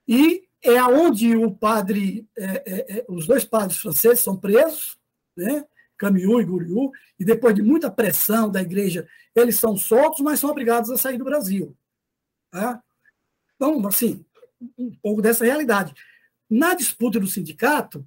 E 0.08 0.48
é 0.62 0.82
onde 0.84 1.36
o 1.36 1.50
padre, 1.52 2.26
é, 2.36 2.44
é, 2.44 2.98
é, 2.98 3.04
os 3.08 3.26
dois 3.26 3.44
padres 3.44 3.78
franceses 3.78 4.20
são 4.20 4.36
presos, 4.36 4.98
né? 5.36 5.64
Camiu 5.96 6.40
e 6.40 6.44
Guriu, 6.44 6.90
e 7.18 7.24
depois 7.24 7.54
de 7.54 7.62
muita 7.62 7.90
pressão 7.90 8.50
da 8.50 8.60
igreja, 8.60 9.08
eles 9.36 9.56
são 9.56 9.76
soltos, 9.76 10.20
mas 10.20 10.40
são 10.40 10.50
obrigados 10.50 10.90
a 10.90 10.96
sair 10.96 11.16
do 11.16 11.24
Brasil. 11.24 11.76
Tá? 12.50 12.82
Então, 13.54 13.86
assim, 13.86 14.24
um 14.76 14.90
pouco 15.00 15.22
dessa 15.22 15.44
realidade. 15.44 15.94
Na 16.50 16.74
disputa 16.74 17.20
do 17.20 17.26
sindicato, 17.28 18.04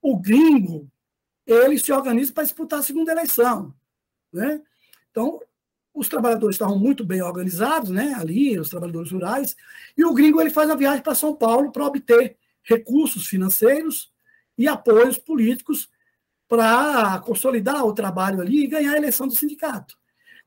o 0.00 0.16
gringo 0.16 0.88
ele 1.44 1.78
se 1.78 1.92
organiza 1.92 2.32
para 2.32 2.44
disputar 2.44 2.78
a 2.78 2.82
segunda 2.82 3.10
eleição. 3.10 3.74
Né? 4.32 4.62
Então, 5.10 5.40
os 5.96 6.08
trabalhadores 6.08 6.56
estavam 6.56 6.78
muito 6.78 7.02
bem 7.02 7.22
organizados, 7.22 7.88
né, 7.88 8.14
ali, 8.14 8.58
os 8.58 8.68
trabalhadores 8.68 9.10
rurais, 9.10 9.56
e 9.96 10.04
o 10.04 10.12
gringo 10.12 10.40
ele 10.40 10.50
faz 10.50 10.68
a 10.68 10.76
viagem 10.76 11.02
para 11.02 11.14
São 11.14 11.34
Paulo 11.34 11.72
para 11.72 11.86
obter 11.86 12.36
recursos 12.62 13.26
financeiros 13.26 14.12
e 14.58 14.68
apoios 14.68 15.16
políticos 15.16 15.88
para 16.46 17.18
consolidar 17.20 17.84
o 17.84 17.94
trabalho 17.94 18.42
ali 18.42 18.64
e 18.64 18.66
ganhar 18.66 18.92
a 18.92 18.96
eleição 18.98 19.26
do 19.26 19.34
sindicato. 19.34 19.96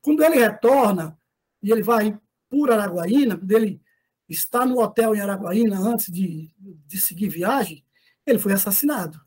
Quando 0.00 0.22
ele 0.22 0.36
retorna 0.36 1.18
e 1.60 1.72
ele 1.72 1.82
vai 1.82 2.16
por 2.48 2.70
Araguaína, 2.70 3.36
quando 3.36 3.50
ele 3.50 3.82
está 4.28 4.64
no 4.64 4.80
hotel 4.80 5.14
em 5.14 5.20
Araguaína 5.20 5.78
antes 5.80 6.10
de, 6.12 6.50
de 6.58 7.00
seguir 7.00 7.28
viagem, 7.28 7.84
ele 8.24 8.38
foi 8.38 8.52
assassinado. 8.52 9.20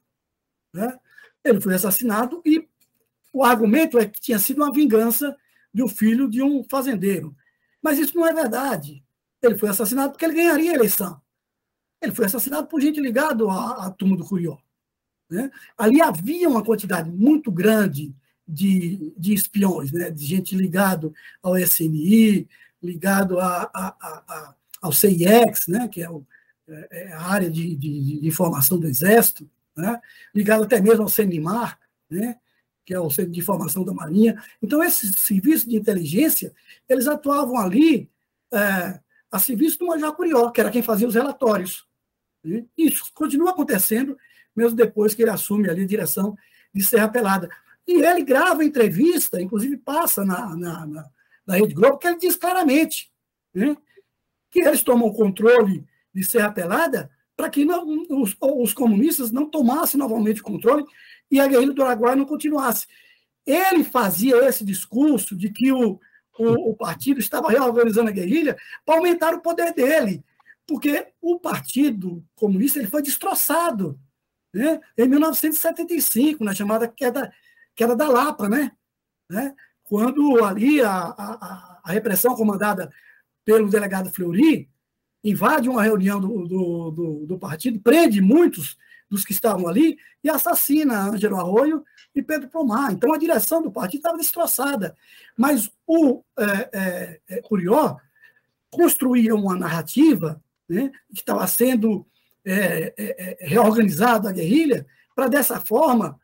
Né? 0.73 0.97
Ele 1.43 1.59
foi 1.59 1.75
assassinado 1.75 2.41
e 2.45 2.67
o 3.33 3.43
argumento 3.43 3.99
é 3.99 4.05
que 4.05 4.21
tinha 4.21 4.39
sido 4.39 4.63
uma 4.63 4.71
vingança 4.71 5.35
de 5.73 5.83
um 5.83 5.87
filho 5.87 6.29
de 6.29 6.41
um 6.41 6.63
fazendeiro. 6.63 7.35
Mas 7.81 7.97
isso 7.99 8.15
não 8.15 8.27
é 8.27 8.33
verdade. 8.33 9.03
Ele 9.41 9.57
foi 9.57 9.69
assassinado 9.69 10.11
porque 10.11 10.25
ele 10.25 10.35
ganharia 10.35 10.71
a 10.71 10.75
eleição. 10.75 11.21
Ele 12.01 12.13
foi 12.13 12.25
assassinado 12.25 12.67
por 12.67 12.81
gente 12.81 12.99
ligada 12.99 13.43
à, 13.45 13.87
à 13.87 13.91
turma 13.91 14.15
do 14.15 14.25
Curió. 14.25 14.57
Né? 15.29 15.49
Ali 15.77 16.01
havia 16.01 16.47
uma 16.47 16.63
quantidade 16.63 17.09
muito 17.09 17.51
grande 17.51 18.13
de, 18.47 19.13
de 19.17 19.33
espiões, 19.33 19.91
né? 19.91 20.11
de 20.11 20.25
gente 20.25 20.55
ligado 20.55 21.13
ao 21.41 21.57
SNI, 21.57 22.47
ligado 22.81 23.39
a, 23.39 23.63
a, 23.73 23.87
a, 23.99 24.55
ao 24.81 24.91
CIEX, 24.91 25.67
né? 25.67 25.87
que 25.87 26.01
é, 26.01 26.09
o, 26.09 26.25
é, 26.67 26.87
é 26.91 27.13
a 27.13 27.21
área 27.21 27.49
de, 27.49 27.75
de, 27.75 28.19
de, 28.19 28.27
informação 28.27 28.77
do 28.77 28.87
Exército, 28.87 29.49
né? 29.75 29.99
ligado 30.35 30.63
até 30.63 30.79
mesmo 30.79 31.03
ao 31.03 31.09
CENIMAR, 31.09 31.79
né? 32.09 32.37
Que 32.85 32.93
é 32.93 32.99
o 32.99 33.09
Centro 33.09 33.31
de 33.31 33.39
Informação 33.39 33.83
da 33.83 33.93
Marinha. 33.93 34.41
Então, 34.61 34.83
esses 34.83 35.15
serviços 35.15 35.67
de 35.67 35.75
inteligência, 35.75 36.53
eles 36.87 37.07
atuavam 37.07 37.57
ali 37.57 38.09
é, 38.51 38.99
a 39.31 39.39
serviço 39.39 39.79
do 39.79 39.87
Major 39.87 40.13
Curió, 40.13 40.49
que 40.51 40.61
era 40.61 40.71
quem 40.71 40.83
fazia 40.83 41.07
os 41.07 41.15
relatórios. 41.15 41.87
Isso 42.77 43.11
continua 43.13 43.51
acontecendo, 43.51 44.17
mesmo 44.55 44.75
depois 44.75 45.15
que 45.15 45.21
ele 45.21 45.31
assume 45.31 45.69
ali 45.69 45.83
a 45.83 45.87
direção 45.87 46.37
de 46.73 46.83
Serra 46.83 47.07
Pelada. 47.07 47.49
E 47.87 48.01
ele 48.01 48.23
grava 48.23 48.63
entrevista, 48.63 49.41
inclusive 49.41 49.77
passa 49.77 50.25
na, 50.25 50.55
na, 50.55 50.85
na, 50.85 51.09
na 51.45 51.55
Rede 51.55 51.73
Globo, 51.73 51.97
que 51.97 52.07
ele 52.07 52.17
diz 52.17 52.35
claramente 52.35 53.11
né, 53.53 53.77
que 54.51 54.59
eles 54.59 54.83
tomam 54.83 55.07
o 55.07 55.13
controle 55.13 55.85
de 56.13 56.23
Serra 56.23 56.51
Pelada 56.51 57.09
para 57.35 57.49
que 57.49 57.65
não, 57.65 58.05
os, 58.09 58.35
os, 58.39 58.73
comunistas 58.73 59.31
não 59.31 59.49
tomassem 59.49 59.99
novamente 59.99 60.41
o 60.41 60.43
controle 60.43 60.85
e 61.31 61.39
a 61.39 61.47
guerrilha 61.47 61.73
do 61.73 61.83
Araguaia 61.83 62.15
não 62.15 62.25
continuasse. 62.25 62.87
Ele 63.45 63.83
fazia 63.83 64.37
esse 64.47 64.63
discurso 64.63 65.35
de 65.35 65.49
que 65.49 65.71
o, 65.71 65.99
o, 66.37 66.71
o 66.71 66.75
partido 66.75 67.19
estava 67.19 67.49
reorganizando 67.49 68.09
a 68.09 68.13
guerrilha 68.13 68.57
para 68.85 68.95
aumentar 68.95 69.33
o 69.33 69.41
poder 69.41 69.73
dele, 69.73 70.23
porque 70.67 71.07
o 71.21 71.39
Partido 71.39 72.23
Comunista 72.35 72.79
ele 72.79 72.87
foi 72.87 73.01
destroçado 73.01 73.99
né? 74.53 74.79
em 74.97 75.07
1975, 75.07 76.43
na 76.43 76.53
chamada 76.53 76.87
queda, 76.87 77.33
queda 77.75 77.95
da 77.95 78.07
Lapa, 78.07 78.47
né? 78.47 78.71
né? 79.29 79.55
quando 79.83 80.43
ali 80.43 80.81
a, 80.81 80.91
a, 80.91 81.81
a 81.83 81.91
repressão 81.91 82.35
comandada 82.35 82.91
pelo 83.43 83.69
delegado 83.69 84.11
Fleury 84.11 84.69
invade 85.23 85.69
uma 85.69 85.83
reunião 85.83 86.19
do, 86.19 86.47
do, 86.47 86.91
do, 86.91 87.25
do, 87.25 87.39
partido, 87.39 87.79
prende 87.79 88.19
muitos 88.19 88.77
dos 89.09 89.23
que 89.23 89.31
estavam 89.31 89.67
ali 89.67 89.97
e 90.23 90.29
assassina 90.29 91.09
Ângelo 91.09 91.37
Arroio 91.37 91.83
e 92.13 92.21
Pedro 92.21 92.49
Pomar. 92.49 92.91
Então 92.91 93.13
a 93.13 93.17
direção 93.17 93.61
do 93.61 93.71
partido 93.71 93.99
estava 93.99 94.17
destroçada. 94.17 94.95
Mas 95.37 95.71
o 95.87 96.23
é, 96.37 96.69
é, 96.73 97.19
é 97.29 97.41
Curió 97.41 97.97
construía 98.69 99.35
uma 99.35 99.55
narrativa 99.55 100.41
né, 100.67 100.91
que 101.13 101.19
estava 101.19 101.45
sendo 101.47 102.05
é, 102.45 102.93
é, 102.97 103.37
é 103.43 103.47
reorganizada 103.47 104.29
a 104.29 104.33
guerrilha, 104.33 104.85
para 105.15 105.27
dessa 105.27 105.61
forma 105.61 106.19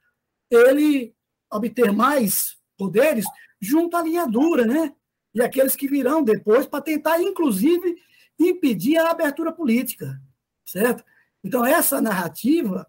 ele 0.49 1.13
obter 1.51 1.91
mais 1.91 2.57
poderes 2.77 3.25
junto 3.61 3.95
à 3.95 4.01
linha 4.01 4.25
dura, 4.25 4.65
né? 4.65 4.93
E 5.33 5.41
aqueles 5.41 5.75
que 5.75 5.87
virão 5.87 6.23
depois 6.23 6.65
para 6.65 6.81
tentar, 6.81 7.21
inclusive, 7.21 7.97
impedir 8.39 8.97
a 8.97 9.11
abertura 9.11 9.51
política, 9.51 10.19
certo? 10.65 11.03
Então, 11.43 11.65
essa 11.65 12.01
narrativa, 12.01 12.87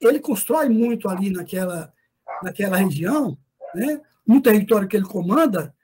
ele 0.00 0.20
constrói 0.20 0.68
muito 0.68 1.08
ali 1.08 1.30
naquela, 1.30 1.92
naquela 2.42 2.76
região, 2.76 3.36
né? 3.74 4.00
no 4.26 4.40
território 4.40 4.86
que 4.86 4.96
ele 4.96 5.04
comanda, 5.04 5.74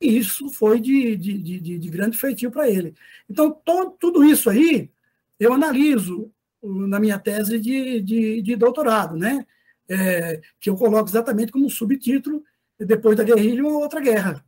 e 0.00 0.16
isso 0.16 0.48
foi 0.52 0.80
de, 0.80 1.16
de, 1.16 1.38
de, 1.38 1.78
de 1.78 1.90
grande 1.90 2.16
feitio 2.16 2.50
para 2.50 2.68
ele. 2.68 2.94
Então, 3.28 3.50
todo, 3.50 3.92
tudo 3.92 4.24
isso 4.24 4.48
aí, 4.48 4.90
eu 5.38 5.52
analiso 5.52 6.32
na 6.62 6.98
minha 6.98 7.18
tese 7.18 7.58
de, 7.58 8.00
de, 8.00 8.42
de 8.42 8.56
doutorado, 8.56 9.16
né? 9.16 9.46
É, 9.90 10.40
que 10.60 10.68
eu 10.68 10.76
coloco 10.76 11.08
exatamente 11.08 11.50
como 11.50 11.70
subtítulo 11.70 12.44
depois 12.78 13.16
da 13.16 13.24
guerrilha 13.24 13.62
uma 13.62 13.78
outra 13.78 14.00
guerra, 14.00 14.44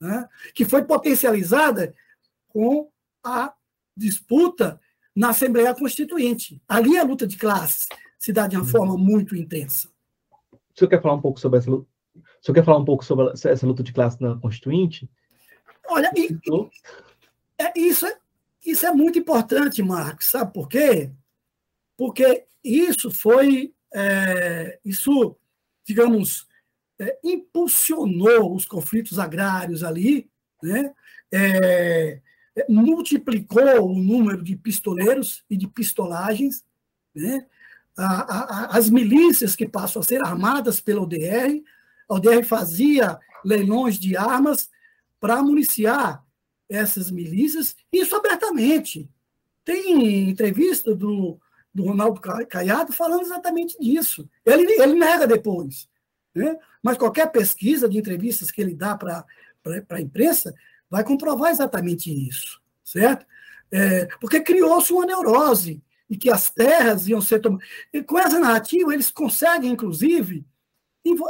né? 0.00 0.26
que 0.54 0.64
foi 0.64 0.82
potencializada 0.82 1.94
com 2.48 2.90
a 3.24 3.52
disputa 3.96 4.80
na 5.14 5.30
Assembleia 5.30 5.74
Constituinte. 5.74 6.62
Ali 6.68 6.96
a 6.96 7.02
luta 7.02 7.26
de 7.26 7.36
classes 7.36 7.86
se 8.18 8.32
dá 8.32 8.46
de 8.46 8.56
uma 8.56 8.64
forma 8.64 8.96
muito 8.96 9.36
intensa. 9.36 9.88
O 10.52 10.78
senhor 10.78 10.88
quer 10.88 11.02
falar 11.02 11.14
um 11.14 11.20
pouco 11.20 11.40
sobre 11.40 11.58
essa 11.58 11.70
luta? 11.70 11.88
O 12.48 12.52
quer 12.52 12.64
falar 12.64 12.78
um 12.78 12.84
pouco 12.84 13.04
sobre 13.04 13.32
essa 13.32 13.66
luta 13.66 13.82
de 13.82 13.92
classe 13.92 14.20
na 14.22 14.36
Constituinte? 14.36 15.10
Olha, 15.88 16.10
e, 16.16 16.38
é, 17.58 17.72
isso, 17.76 18.06
é, 18.06 18.16
isso 18.64 18.86
é 18.86 18.92
muito 18.92 19.18
importante, 19.18 19.82
Marcos. 19.82 20.26
Sabe 20.26 20.52
por 20.52 20.68
quê? 20.68 21.10
Porque 21.96 22.44
isso 22.62 23.10
foi, 23.10 23.74
é, 23.92 24.78
isso, 24.84 25.36
digamos, 25.84 26.46
é, 26.98 27.18
impulsionou 27.24 28.54
os 28.54 28.64
conflitos 28.64 29.18
agrários 29.18 29.82
ali, 29.82 30.30
né? 30.62 30.92
É, 31.32 32.20
multiplicou 32.68 33.90
o 33.90 33.98
número 33.98 34.42
de 34.42 34.56
pistoleiros 34.56 35.44
e 35.48 35.56
de 35.56 35.66
pistolagens, 35.68 36.64
né? 37.14 37.46
As 37.96 38.88
milícias 38.88 39.56
que 39.56 39.68
passam 39.68 40.00
a 40.00 40.04
ser 40.04 40.22
armadas 40.22 40.80
pela 40.80 41.02
ODR, 41.02 41.60
a 42.08 42.14
ODR 42.14 42.44
fazia 42.44 43.18
leilões 43.44 43.98
de 43.98 44.16
armas 44.16 44.70
para 45.20 45.42
municiar 45.42 46.24
essas 46.68 47.10
milícias, 47.10 47.74
isso 47.92 48.14
abertamente. 48.14 49.10
Tem 49.64 50.28
entrevista 50.28 50.94
do, 50.94 51.40
do 51.74 51.84
Ronaldo 51.84 52.20
Caiado 52.48 52.92
falando 52.92 53.22
exatamente 53.22 53.76
disso. 53.80 54.28
Ele, 54.44 54.80
ele 54.80 54.94
nega 54.94 55.26
depois. 55.26 55.88
Né? 56.34 56.56
Mas 56.82 56.96
qualquer 56.96 57.30
pesquisa 57.32 57.88
de 57.88 57.98
entrevistas 57.98 58.50
que 58.50 58.60
ele 58.60 58.74
dá 58.74 58.96
para 58.96 59.24
a 59.90 60.00
imprensa 60.00 60.54
vai 60.90 61.04
comprovar 61.04 61.50
exatamente 61.50 62.10
isso, 62.10 62.60
certo? 62.84 63.26
É, 63.70 64.06
porque 64.20 64.40
criou-se 64.40 64.92
uma 64.92 65.04
neurose 65.04 65.82
e 66.08 66.16
que 66.16 66.30
as 66.30 66.50
terras 66.50 67.06
iam 67.06 67.20
ser 67.20 67.40
tomadas. 67.40 67.66
E 67.92 68.02
com 68.02 68.18
essa 68.18 68.38
narrativa, 68.38 68.94
eles 68.94 69.10
conseguem, 69.10 69.70
inclusive, 69.70 70.44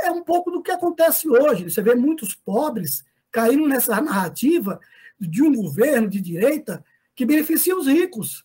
é 0.03 0.11
um 0.11 0.23
pouco 0.23 0.51
do 0.51 0.63
que 0.63 0.71
acontece 0.71 1.29
hoje. 1.29 1.65
Você 1.65 1.83
vê 1.83 1.95
muitos 1.95 2.35
pobres 2.35 3.05
caindo 3.31 3.67
nessa 3.69 4.01
narrativa 4.01 4.81
de 5.19 5.43
um 5.43 5.55
governo 5.55 6.09
de 6.09 6.21
direita 6.21 6.85
que 7.15 7.27
beneficia 7.27 7.77
os 7.77 7.87
ricos. 7.87 8.45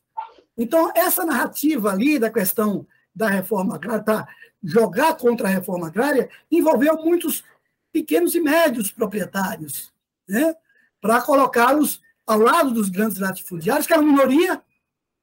Então, 0.57 0.91
essa 0.95 1.25
narrativa 1.25 1.91
ali 1.91 2.19
da 2.19 2.29
questão 2.29 2.85
da 3.15 3.27
reforma 3.27 3.75
agrária, 3.75 4.03
tá, 4.03 4.27
jogar 4.63 5.15
contra 5.15 5.47
a 5.47 5.51
reforma 5.51 5.87
agrária, 5.87 6.29
envolveu 6.51 6.95
muitos 6.97 7.43
pequenos 7.91 8.33
e 8.33 8.39
médios 8.39 8.91
proprietários, 8.91 9.93
né? 10.27 10.55
Para 11.03 11.21
colocá-los 11.21 12.01
ao 12.25 12.39
lado 12.39 12.71
dos 12.71 12.87
grandes 12.87 13.19
latifundiários, 13.19 13.85
que 13.85 13.91
eram 13.91 14.05
minoria, 14.05 14.63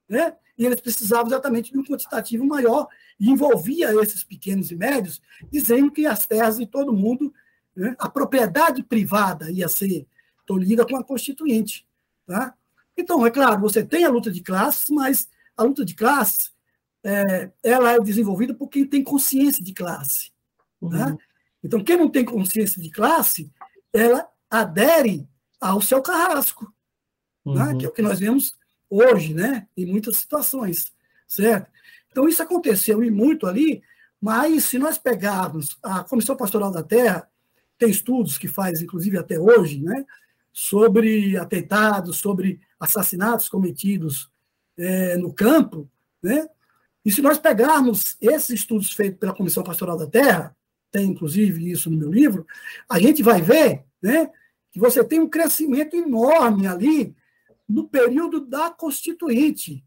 né? 0.06 0.36
e 0.58 0.66
eles 0.66 0.78
precisavam 0.78 1.28
exatamente 1.28 1.72
de 1.72 1.78
um 1.78 1.82
quantitativo 1.82 2.44
maior, 2.44 2.86
e 3.18 3.30
envolvia 3.30 3.90
esses 4.02 4.22
pequenos 4.22 4.70
e 4.70 4.76
médios, 4.76 5.22
dizendo 5.50 5.90
que 5.90 6.04
as 6.04 6.26
terras 6.26 6.58
de 6.58 6.66
todo 6.66 6.92
mundo, 6.92 7.32
né? 7.74 7.96
a 7.98 8.10
propriedade 8.10 8.82
privada 8.82 9.50
ia 9.50 9.70
ser 9.70 10.06
tolhida 10.44 10.84
com 10.86 10.98
a 10.98 11.02
Constituinte. 11.02 11.88
Tá? 12.26 12.54
Então, 12.94 13.24
é 13.24 13.30
claro, 13.30 13.58
você 13.58 13.82
tem 13.82 14.04
a 14.04 14.10
luta 14.10 14.30
de 14.30 14.42
classes, 14.42 14.90
mas 14.90 15.30
a 15.56 15.62
luta 15.62 15.82
de 15.82 15.94
classes 15.94 16.52
é, 17.02 17.50
ela 17.62 17.92
é 17.92 17.98
desenvolvida 18.00 18.52
por 18.52 18.68
quem 18.68 18.86
tem 18.86 19.02
consciência 19.02 19.64
de 19.64 19.72
classe. 19.72 20.30
Uhum. 20.78 20.90
Né? 20.90 21.16
Então, 21.64 21.82
quem 21.82 21.96
não 21.96 22.10
tem 22.10 22.22
consciência 22.22 22.82
de 22.82 22.90
classe, 22.90 23.50
ela 23.94 24.28
adere 24.50 25.26
ao 25.60 25.80
seu 25.80 26.00
carrasco, 26.02 26.72
né? 27.44 27.52
uhum. 27.52 27.54
né? 27.54 27.76
que 27.78 27.86
é 27.86 27.88
o 27.88 27.92
que 27.92 28.02
nós 28.02 28.18
vemos 28.18 28.54
hoje, 28.88 29.34
né? 29.34 29.66
em 29.76 29.86
muitas 29.86 30.16
situações, 30.16 30.92
certo? 31.28 31.70
Então, 32.10 32.28
isso 32.28 32.42
aconteceu 32.42 33.04
e 33.04 33.10
muito 33.10 33.46
ali, 33.46 33.82
mas 34.20 34.64
se 34.64 34.78
nós 34.78 34.98
pegarmos 34.98 35.78
a 35.82 36.02
Comissão 36.02 36.36
Pastoral 36.36 36.70
da 36.70 36.82
Terra, 36.82 37.28
tem 37.78 37.90
estudos 37.90 38.36
que 38.36 38.48
faz, 38.48 38.82
inclusive 38.82 39.16
até 39.16 39.38
hoje, 39.38 39.80
né? 39.80 40.04
sobre 40.52 41.36
atentados, 41.36 42.18
sobre 42.18 42.60
assassinatos 42.78 43.48
cometidos 43.48 44.30
é, 44.76 45.16
no 45.16 45.32
campo, 45.32 45.88
né? 46.22 46.48
E 47.04 47.10
se 47.10 47.22
nós 47.22 47.38
pegarmos 47.38 48.16
esses 48.20 48.50
estudos 48.50 48.92
feitos 48.92 49.18
pela 49.18 49.34
Comissão 49.34 49.62
Pastoral 49.62 49.96
da 49.96 50.06
Terra, 50.06 50.54
tem 50.90 51.06
inclusive 51.06 51.70
isso 51.70 51.88
no 51.90 51.96
meu 51.96 52.10
livro, 52.10 52.46
a 52.88 52.98
gente 52.98 53.22
vai 53.22 53.40
ver 53.40 53.84
né, 54.02 54.30
que 54.70 54.78
você 54.78 55.02
tem 55.04 55.20
um 55.20 55.28
crescimento 55.28 55.96
enorme 55.96 56.66
ali 56.66 57.14
no 57.68 57.88
período 57.88 58.40
da 58.40 58.70
Constituinte, 58.70 59.84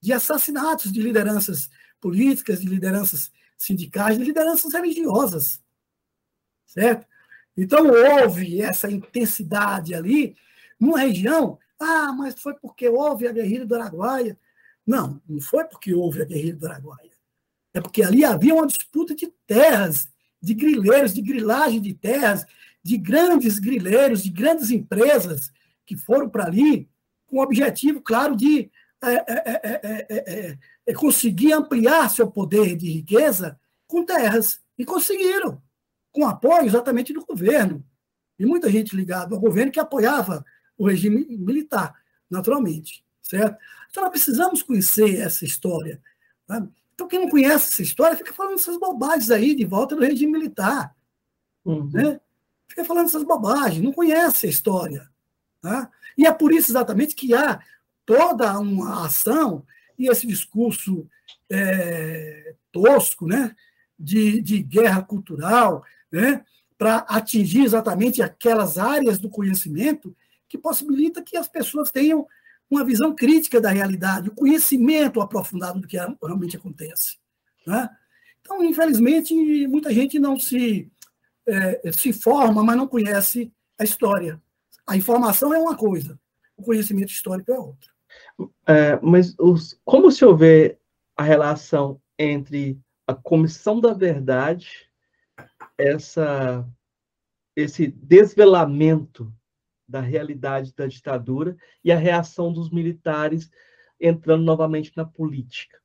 de 0.00 0.12
assassinatos 0.12 0.92
de 0.92 1.00
lideranças 1.00 1.68
políticas, 2.00 2.60
de 2.60 2.68
lideranças 2.68 3.32
sindicais, 3.56 4.18
de 4.18 4.24
lideranças 4.24 4.72
religiosas. 4.72 5.60
Certo? 6.66 7.06
Então, 7.56 7.86
houve 7.88 8.60
essa 8.60 8.90
intensidade 8.90 9.94
ali, 9.94 10.36
numa 10.78 11.00
região. 11.00 11.58
Ah, 11.80 12.12
mas 12.12 12.40
foi 12.40 12.54
porque 12.54 12.88
houve 12.88 13.26
a 13.26 13.32
guerrilha 13.32 13.64
do 13.64 13.74
Araguaia. 13.74 14.38
Não, 14.86 15.20
não 15.28 15.40
foi 15.40 15.64
porque 15.64 15.94
houve 15.94 16.22
a 16.22 16.24
guerrilha 16.24 16.56
do 16.56 16.66
Araguaia. 16.66 17.10
É 17.72 17.80
porque 17.80 18.02
ali 18.02 18.24
havia 18.24 18.54
uma 18.54 18.66
disputa 18.66 19.14
de 19.14 19.26
terras, 19.46 20.08
de 20.40 20.54
grileiros, 20.54 21.12
de 21.12 21.22
grilagem 21.22 21.80
de 21.80 21.94
terras, 21.94 22.46
de 22.86 22.96
grandes 22.96 23.58
grileiros, 23.58 24.22
de 24.22 24.30
grandes 24.30 24.70
empresas 24.70 25.50
que 25.84 25.96
foram 25.96 26.28
para 26.28 26.46
ali 26.46 26.88
com 27.26 27.38
o 27.38 27.42
objetivo, 27.42 28.00
claro, 28.00 28.36
de 28.36 28.70
é 29.02 29.14
é, 29.14 30.06
é, 30.08 30.58
é, 30.86 30.94
conseguir 30.94 31.52
ampliar 31.52 32.08
seu 32.08 32.30
poder 32.30 32.76
de 32.76 32.90
riqueza 32.90 33.58
com 33.86 34.04
terras. 34.04 34.60
E 34.78 34.84
conseguiram, 34.84 35.60
com 36.12 36.26
apoio 36.26 36.66
exatamente 36.66 37.12
do 37.12 37.24
governo. 37.24 37.84
E 38.38 38.46
muita 38.46 38.70
gente 38.70 38.94
ligada 38.94 39.34
ao 39.34 39.40
governo 39.40 39.72
que 39.72 39.80
apoiava 39.80 40.44
o 40.78 40.86
regime 40.86 41.24
militar. 41.38 41.94
naturalmente, 42.30 43.04
certo? 43.22 43.56
Então, 43.90 44.02
nós 44.02 44.10
precisamos 44.10 44.62
conhecer 44.62 45.20
essa 45.20 45.44
história. 45.44 46.00
Tá? 46.46 46.66
Então, 46.94 47.08
quem 47.08 47.20
não 47.20 47.28
conhece 47.28 47.68
essa 47.68 47.82
história 47.82 48.16
fica 48.16 48.32
falando 48.32 48.58
essas 48.58 48.78
bobagens 48.78 49.30
aí 49.30 49.54
de 49.54 49.64
volta 49.64 49.94
do 49.94 50.02
regime 50.02 50.32
militar. 50.32 50.94
Uhum. 51.64 51.90
Né? 51.92 52.20
Fica 52.68 52.84
falando 52.84 53.06
essas 53.06 53.22
bobagens, 53.22 53.82
não 53.82 53.92
conhece 53.92 54.46
a 54.46 54.50
história. 54.50 55.08
Tá? 55.60 55.90
E 56.16 56.26
é 56.26 56.32
por 56.32 56.52
isso 56.52 56.70
exatamente 56.70 57.14
que 57.14 57.34
há 57.34 57.60
toda 58.04 58.58
uma 58.58 59.04
ação 59.06 59.64
e 59.98 60.08
esse 60.10 60.26
discurso 60.26 61.08
é, 61.50 62.54
tosco 62.70 63.26
né? 63.26 63.54
de, 63.98 64.40
de 64.40 64.62
guerra 64.62 65.02
cultural, 65.02 65.84
né? 66.10 66.44
para 66.78 66.98
atingir 67.08 67.64
exatamente 67.64 68.22
aquelas 68.22 68.78
áreas 68.78 69.18
do 69.18 69.30
conhecimento 69.30 70.14
que 70.48 70.58
possibilita 70.58 71.22
que 71.22 71.36
as 71.36 71.48
pessoas 71.48 71.90
tenham 71.90 72.26
uma 72.70 72.84
visão 72.84 73.14
crítica 73.14 73.60
da 73.60 73.70
realidade, 73.70 74.28
o 74.28 74.34
conhecimento 74.34 75.20
aprofundado 75.20 75.80
do 75.80 75.86
que 75.86 75.96
realmente 75.96 76.56
acontece. 76.56 77.16
Né? 77.66 77.88
Então, 78.40 78.62
infelizmente, 78.64 79.34
muita 79.66 79.92
gente 79.92 80.18
não 80.18 80.38
se, 80.38 80.90
é, 81.46 81.92
se 81.92 82.12
forma, 82.12 82.62
mas 82.62 82.76
não 82.76 82.88
conhece 82.88 83.52
a 83.78 83.84
história. 83.84 84.40
A 84.86 84.96
informação 84.96 85.52
é 85.52 85.58
uma 85.58 85.76
coisa, 85.76 86.18
o 86.56 86.62
conhecimento 86.62 87.10
histórico 87.10 87.52
é 87.52 87.58
outra. 87.58 87.90
É, 88.66 88.98
mas 89.02 89.34
os, 89.38 89.78
como 89.84 90.10
se 90.10 90.24
houver 90.24 90.78
a 91.16 91.22
relação 91.22 92.00
entre 92.18 92.78
a 93.06 93.14
comissão 93.14 93.80
da 93.80 93.92
verdade, 93.92 94.90
essa, 95.78 96.66
esse 97.54 97.86
desvelamento 97.88 99.32
da 99.88 100.00
realidade 100.00 100.74
da 100.74 100.86
ditadura 100.86 101.56
e 101.84 101.92
a 101.92 101.96
reação 101.96 102.52
dos 102.52 102.70
militares 102.70 103.50
entrando 104.00 104.44
novamente 104.44 104.92
na 104.96 105.04
política. 105.04 105.80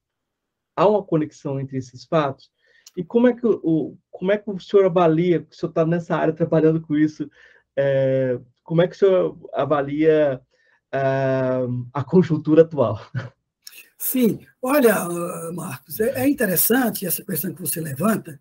Há 0.76 0.88
uma 0.88 1.04
conexão 1.04 1.60
entre 1.60 1.78
esses 1.78 2.06
fatos? 2.06 2.52
E 2.96 3.04
como 3.04 3.28
é 3.28 3.34
que 3.34 3.46
o, 3.46 3.98
como 4.10 4.32
é 4.32 4.38
que 4.38 4.50
o 4.50 4.60
senhor 4.60 4.86
avalia, 4.86 5.48
o 5.50 5.56
senhor 5.56 5.70
está 5.70 5.86
nessa 5.86 6.16
área 6.16 6.34
trabalhando 6.34 6.82
com 6.82 6.96
isso, 6.96 7.30
é, 7.76 8.40
como 8.64 8.82
é 8.82 8.88
que 8.88 8.96
o 8.96 9.00
senhor 9.00 9.50
avalia 9.54 10.42
uh, 10.94 11.88
a 11.94 12.04
conjuntura 12.04 12.62
atual? 12.64 13.00
Sim, 13.98 14.46
olha, 14.62 15.08
Marcos, 15.54 16.00
é, 16.00 16.24
é 16.24 16.30
interessante 16.30 17.06
essa 17.06 17.24
questão 17.24 17.54
que 17.54 17.62
você 17.62 17.80
levanta, 17.80 18.40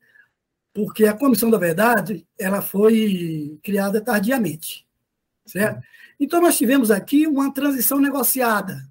porque 0.72 1.04
a 1.04 1.16
Comissão 1.16 1.50
da 1.50 1.58
Verdade 1.58 2.26
ela 2.38 2.62
foi 2.62 3.58
criada 3.62 4.00
tardiamente. 4.00 4.86
Certo? 5.46 5.82
Então, 6.18 6.40
nós 6.40 6.56
tivemos 6.56 6.90
aqui 6.90 7.26
uma 7.26 7.52
transição 7.52 7.98
negociada. 7.98 8.88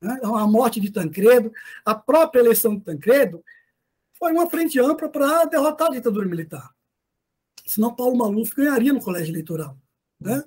Né? 0.00 0.18
A 0.22 0.46
morte 0.46 0.80
de 0.80 0.90
Tancredo, 0.90 1.50
a 1.84 1.94
própria 1.94 2.40
eleição 2.40 2.76
de 2.76 2.84
Tancredo, 2.84 3.42
foi 4.18 4.32
uma 4.32 4.48
frente 4.48 4.78
ampla 4.78 5.08
para 5.08 5.44
derrotar 5.44 5.88
a 5.88 5.92
ditadura 5.92 6.26
militar. 6.26 6.74
Senão, 7.66 7.94
Paulo 7.94 8.16
Maluf 8.16 8.54
ganharia 8.54 8.92
no 8.92 9.00
colégio 9.00 9.32
eleitoral. 9.32 9.76
Né? 10.20 10.42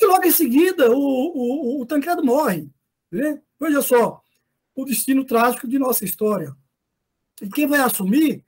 E 0.00 0.06
logo 0.06 0.24
em 0.24 0.30
seguida, 0.30 0.90
o, 0.90 0.98
o, 0.98 1.80
o 1.80 1.86
Tancredo 1.86 2.24
morre. 2.24 2.68
Né? 3.10 3.40
Veja 3.58 3.82
só, 3.82 4.22
o 4.74 4.84
destino 4.84 5.24
trágico 5.24 5.66
de 5.66 5.78
nossa 5.78 6.04
história. 6.04 6.54
E 7.40 7.48
quem 7.48 7.66
vai 7.66 7.80
assumir 7.80 8.44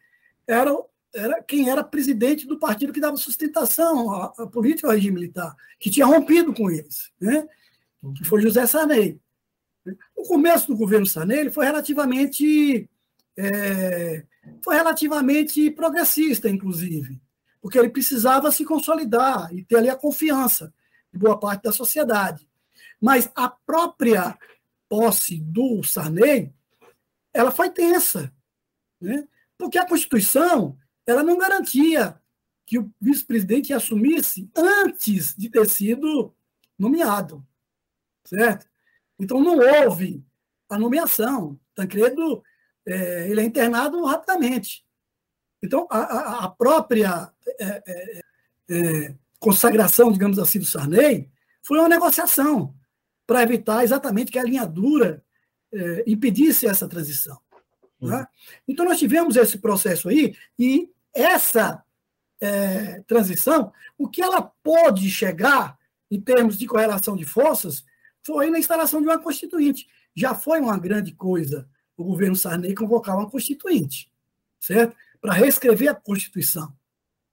era 0.47 0.73
era 1.15 1.41
quem 1.41 1.71
era 1.71 1.85
presidente 1.85 2.45
do 2.45 2.59
partido 2.59 2.93
que 2.93 3.01
dava 3.01 3.17
sustentação 3.17 4.11
à, 4.11 4.35
à 4.37 4.47
política 4.49 4.89
ao 4.89 4.95
regime 4.95 5.15
militar, 5.15 5.55
que 5.79 5.89
tinha 5.89 6.05
rompido 6.05 6.53
com 6.53 6.69
eles, 6.69 7.13
né? 7.21 7.47
que 8.17 8.25
foi 8.25 8.43
José 8.43 8.67
Sarney. 8.67 9.21
O 10.17 10.23
começo 10.25 10.67
do 10.67 10.77
governo 10.77 11.07
Sarney 11.07 11.51
foi 11.51 11.67
relativamente 11.67 12.91
é, 13.37 14.25
foi 14.63 14.77
relativamente 14.77 15.71
progressista, 15.71 16.49
inclusive, 16.49 17.21
porque 17.61 17.79
ele 17.79 17.91
precisava 17.91 18.51
se 18.51 18.65
consolidar 18.65 19.55
e 19.55 19.65
ter 19.65 19.77
ali 19.77 19.91
a 19.91 19.97
confiança 19.97 20.73
de 21.13 21.19
boa 21.19 21.39
parte 21.39 21.63
da 21.63 21.73
sociedade. 21.73 22.49
Mas 23.01 23.31
a 23.35 23.49
própria 23.49 24.39
posse 24.89 25.41
do 25.41 25.83
Sarney, 25.83 26.53
ela 27.33 27.51
foi 27.51 27.71
tensa, 27.71 28.33
né? 29.01 29.27
porque 29.57 29.79
a 29.79 29.87
Constituição 29.87 30.79
ela 31.07 31.23
não 31.23 31.39
garantia 31.39 32.21
que 32.67 32.79
o 32.79 32.91
vice-presidente 33.01 33.73
assumisse 33.73 34.51
antes 34.57 35.35
de 35.37 35.51
ter 35.51 35.69
sido 35.69 36.35
nomeado, 36.79 37.47
certo? 38.25 38.67
Então 39.19 39.41
não 39.41 39.59
houve 39.59 40.25
a 40.69 40.79
nomeação. 40.79 41.59
Tancredo 41.75 42.43
é, 42.87 43.29
ele 43.29 43.41
é 43.41 43.45
internado 43.45 44.05
rapidamente. 44.05 44.85
Então 45.63 45.87
a, 45.91 46.45
a 46.45 46.49
própria 46.49 47.33
é, 47.59 47.83
é, 47.87 48.21
é, 48.71 49.15
consagração, 49.39 50.13
digamos 50.13 50.39
assim, 50.39 50.59
do 50.59 50.65
Sarney 50.65 51.31
foi 51.63 51.79
uma 51.79 51.89
negociação 51.89 52.75
para 53.27 53.43
evitar 53.43 53.83
exatamente 53.83 54.31
que 54.31 54.39
a 54.39 54.45
linha 54.45 54.67
dura 54.67 55.25
é, 55.73 56.05
impedisse 56.07 56.67
essa 56.67 56.89
transição. 56.89 57.39
Né? 58.01 58.19
Uhum. 58.19 58.27
Então, 58.69 58.85
nós 58.85 58.99
tivemos 58.99 59.37
esse 59.37 59.59
processo 59.59 60.09
aí, 60.09 60.37
e 60.59 60.91
essa 61.13 61.83
é, 62.41 63.01
transição, 63.07 63.73
o 63.97 64.09
que 64.09 64.23
ela 64.23 64.43
pôde 64.63 65.11
chegar 65.11 65.79
em 66.11 66.21
termos 66.21 66.59
de 66.59 66.67
correlação 66.67 67.17
de 67.17 67.25
forças 67.25 67.85
foi 68.25 68.51
na 68.51 68.59
instalação 68.59 69.01
de 69.01 69.09
uma 69.09 69.19
constituinte. 69.19 69.87
Já 70.15 70.35
foi 70.35 70.61
uma 70.61 70.79
grande 70.79 71.13
coisa 71.13 71.69
o 71.97 72.05
governo 72.05 72.37
Sarney 72.37 72.75
convocar 72.75 73.17
uma 73.17 73.31
constituinte, 73.31 74.11
certo? 74.61 74.97
Para 75.21 75.35
reescrever 75.35 75.91
a 75.91 75.95
Constituição. 75.95 76.75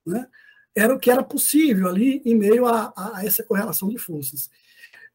Né? 0.06 0.26
Era 0.74 0.94
o 0.94 0.98
que 0.98 1.10
era 1.10 1.22
possível 1.22 1.88
ali 1.88 2.22
em 2.24 2.34
meio 2.34 2.66
a, 2.66 2.92
a 2.96 3.24
essa 3.24 3.42
correlação 3.42 3.88
de 3.88 3.98
forças. 3.98 4.50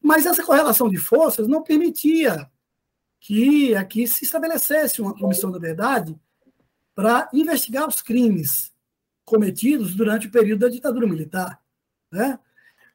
Mas 0.01 0.25
essa 0.25 0.43
correlação 0.43 0.89
de 0.89 0.97
forças 0.97 1.47
não 1.47 1.63
permitia 1.63 2.49
que 3.19 3.75
aqui 3.75 4.07
se 4.07 4.25
estabelecesse 4.25 5.01
uma 5.01 5.17
comissão 5.17 5.51
da 5.51 5.57
verdade 5.57 6.17
para 6.93 7.29
investigar 7.33 7.87
os 7.87 8.01
crimes 8.01 8.71
cometidos 9.25 9.93
durante 9.95 10.27
o 10.27 10.31
período 10.31 10.61
da 10.61 10.69
ditadura 10.69 11.07
militar. 11.07 11.59
Né? 12.11 12.39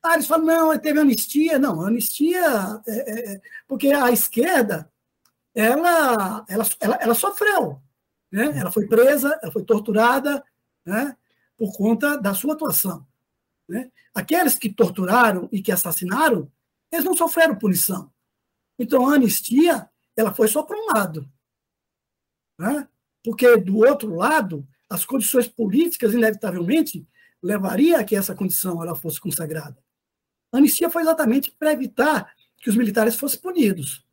Ah, 0.02 0.14
eles 0.14 0.26
falam, 0.26 0.46
não, 0.46 0.78
teve 0.78 0.98
anistia. 0.98 1.58
Não, 1.58 1.82
anistia, 1.82 2.82
é, 2.86 2.92
é, 2.92 3.34
é, 3.34 3.40
porque 3.68 3.88
a 3.88 4.10
esquerda, 4.10 4.90
ela, 5.54 6.44
ela, 6.48 6.64
ela, 6.80 6.96
ela 6.96 7.14
sofreu. 7.14 7.80
Né? 8.30 8.58
Ela 8.58 8.70
foi 8.70 8.86
presa, 8.86 9.38
ela 9.42 9.52
foi 9.52 9.64
torturada 9.64 10.44
né? 10.84 11.16
por 11.56 11.76
conta 11.76 12.16
da 12.16 12.34
sua 12.34 12.54
atuação. 12.54 13.06
Né? 13.68 13.90
Aqueles 14.14 14.56
que 14.56 14.72
torturaram 14.72 15.48
e 15.52 15.62
que 15.62 15.72
assassinaram, 15.72 16.50
eles 16.90 17.04
não 17.04 17.16
sofreram 17.16 17.58
punição. 17.58 18.12
Então, 18.78 19.08
a 19.08 19.14
anistia, 19.14 19.88
ela 20.16 20.34
foi 20.34 20.48
só 20.48 20.62
para 20.62 20.76
um 20.76 20.86
lado. 20.94 21.30
Né? 22.58 22.88
porque 23.22 23.56
do 23.56 23.78
outro 23.78 24.14
lado, 24.14 24.66
as 24.88 25.04
condições 25.04 25.46
políticas, 25.48 26.12
inevitavelmente, 26.12 27.06
levaria 27.42 28.00
a 28.00 28.04
que 28.04 28.16
essa 28.16 28.34
condição 28.34 28.82
ela 28.82 28.96
fosse 28.96 29.20
consagrada. 29.20 29.82
A 30.52 30.58
anistia 30.58 30.90
foi 30.90 31.02
exatamente 31.02 31.50
para 31.52 31.72
evitar 31.72 32.32
que 32.58 32.68
os 32.68 32.76
militares 32.76 33.16
fossem 33.16 33.40
punidos. 33.40 34.04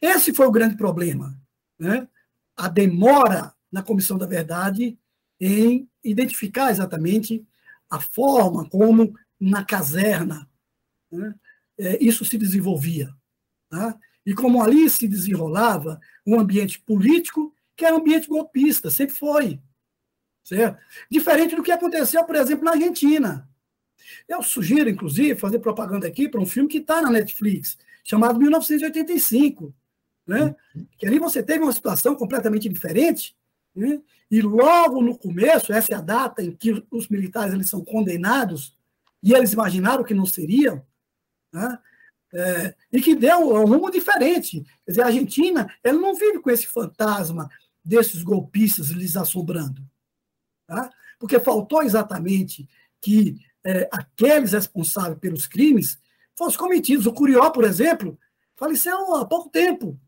Esse 0.00 0.32
foi 0.32 0.46
o 0.46 0.52
grande 0.52 0.76
problema. 0.76 1.38
Né? 1.78 2.08
A 2.56 2.68
demora 2.68 3.54
na 3.70 3.82
Comissão 3.82 4.18
da 4.18 4.26
Verdade 4.26 4.98
em 5.40 5.88
identificar 6.02 6.70
exatamente 6.70 7.46
a 7.88 8.00
forma 8.00 8.68
como, 8.68 9.14
na 9.38 9.64
caserna, 9.64 10.48
né, 11.10 11.34
é, 11.78 11.98
isso 12.02 12.24
se 12.24 12.36
desenvolvia. 12.36 13.12
Tá? 13.68 13.98
E 14.24 14.34
como 14.34 14.62
ali 14.62 14.88
se 14.88 15.08
desenrolava 15.08 16.00
um 16.26 16.38
ambiente 16.38 16.78
político 16.80 17.54
que 17.76 17.84
era 17.84 17.96
um 17.96 18.00
ambiente 18.00 18.28
golpista, 18.28 18.90
sempre 18.90 19.14
foi. 19.14 19.60
Certo? 20.44 20.78
Diferente 21.10 21.56
do 21.56 21.62
que 21.62 21.72
aconteceu, 21.72 22.24
por 22.24 22.36
exemplo, 22.36 22.64
na 22.64 22.72
Argentina. 22.72 23.48
Eu 24.28 24.42
sugiro, 24.42 24.88
inclusive, 24.88 25.38
fazer 25.38 25.58
propaganda 25.60 26.06
aqui 26.06 26.28
para 26.28 26.40
um 26.40 26.46
filme 26.46 26.68
que 26.68 26.78
está 26.78 27.00
na 27.00 27.10
Netflix, 27.10 27.78
chamado 28.04 28.38
1985. 28.38 29.74
Né? 30.30 30.54
Que 30.96 31.08
ali 31.08 31.18
você 31.18 31.42
teve 31.42 31.64
uma 31.64 31.72
situação 31.72 32.14
completamente 32.14 32.68
diferente, 32.68 33.34
né? 33.74 34.00
e 34.30 34.40
logo 34.40 35.02
no 35.02 35.18
começo, 35.18 35.72
essa 35.72 35.92
é 35.92 35.96
a 35.96 36.00
data 36.00 36.40
em 36.40 36.52
que 36.52 36.86
os 36.88 37.08
militares 37.08 37.52
eles 37.52 37.68
são 37.68 37.84
condenados, 37.84 38.78
e 39.20 39.34
eles 39.34 39.52
imaginaram 39.52 40.04
que 40.04 40.14
não 40.14 40.24
seriam, 40.24 40.86
né? 41.52 41.78
É, 42.32 42.76
e 42.92 43.02
que 43.02 43.16
deu 43.16 43.40
um 43.40 43.66
rumo 43.66 43.90
diferente. 43.90 44.60
Quer 44.84 44.92
dizer, 44.92 45.02
a 45.02 45.06
Argentina 45.06 45.68
ela 45.82 45.98
não 45.98 46.14
vive 46.14 46.38
com 46.38 46.48
esse 46.48 46.64
fantasma 46.64 47.50
desses 47.84 48.22
golpistas 48.22 48.90
lhes 48.90 49.16
assombrando. 49.16 49.82
Tá? 50.64 50.92
Porque 51.18 51.40
faltou 51.40 51.82
exatamente 51.82 52.68
que 53.00 53.36
é, 53.64 53.88
aqueles 53.90 54.52
responsáveis 54.52 55.18
pelos 55.18 55.48
crimes 55.48 55.98
fossem 56.38 56.56
cometidos. 56.56 57.04
O 57.06 57.12
Curió, 57.12 57.50
por 57.50 57.64
exemplo, 57.64 58.16
faleceu 58.54 59.16
há 59.16 59.24
pouco 59.24 59.50
tempo, 59.50 59.98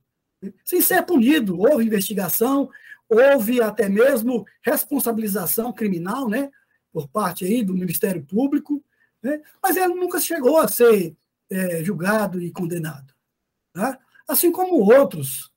sem 0.64 0.80
ser 0.80 1.05
punido. 1.05 1.59
Houve 1.61 1.84
investigação, 1.84 2.70
houve 3.09 3.61
até 3.61 3.88
mesmo 3.88 4.47
responsabilização 4.62 5.72
criminal, 5.72 6.28
né, 6.28 6.51
por 6.93 7.09
parte 7.09 7.45
aí 7.45 7.62
do 7.62 7.74
Ministério 7.74 8.22
Público, 8.22 8.82
né, 9.22 9.40
mas 9.62 9.76
ele 9.76 9.95
nunca 9.95 10.20
chegou 10.20 10.59
a 10.59 10.68
ser 10.68 11.16
é, 11.51 11.84
julgado 11.84 12.40
e 12.40 12.51
condenado. 12.51 13.12
Tá? 13.72 13.99
Assim 14.26 14.51
como 14.51 14.76
outros 14.78 15.53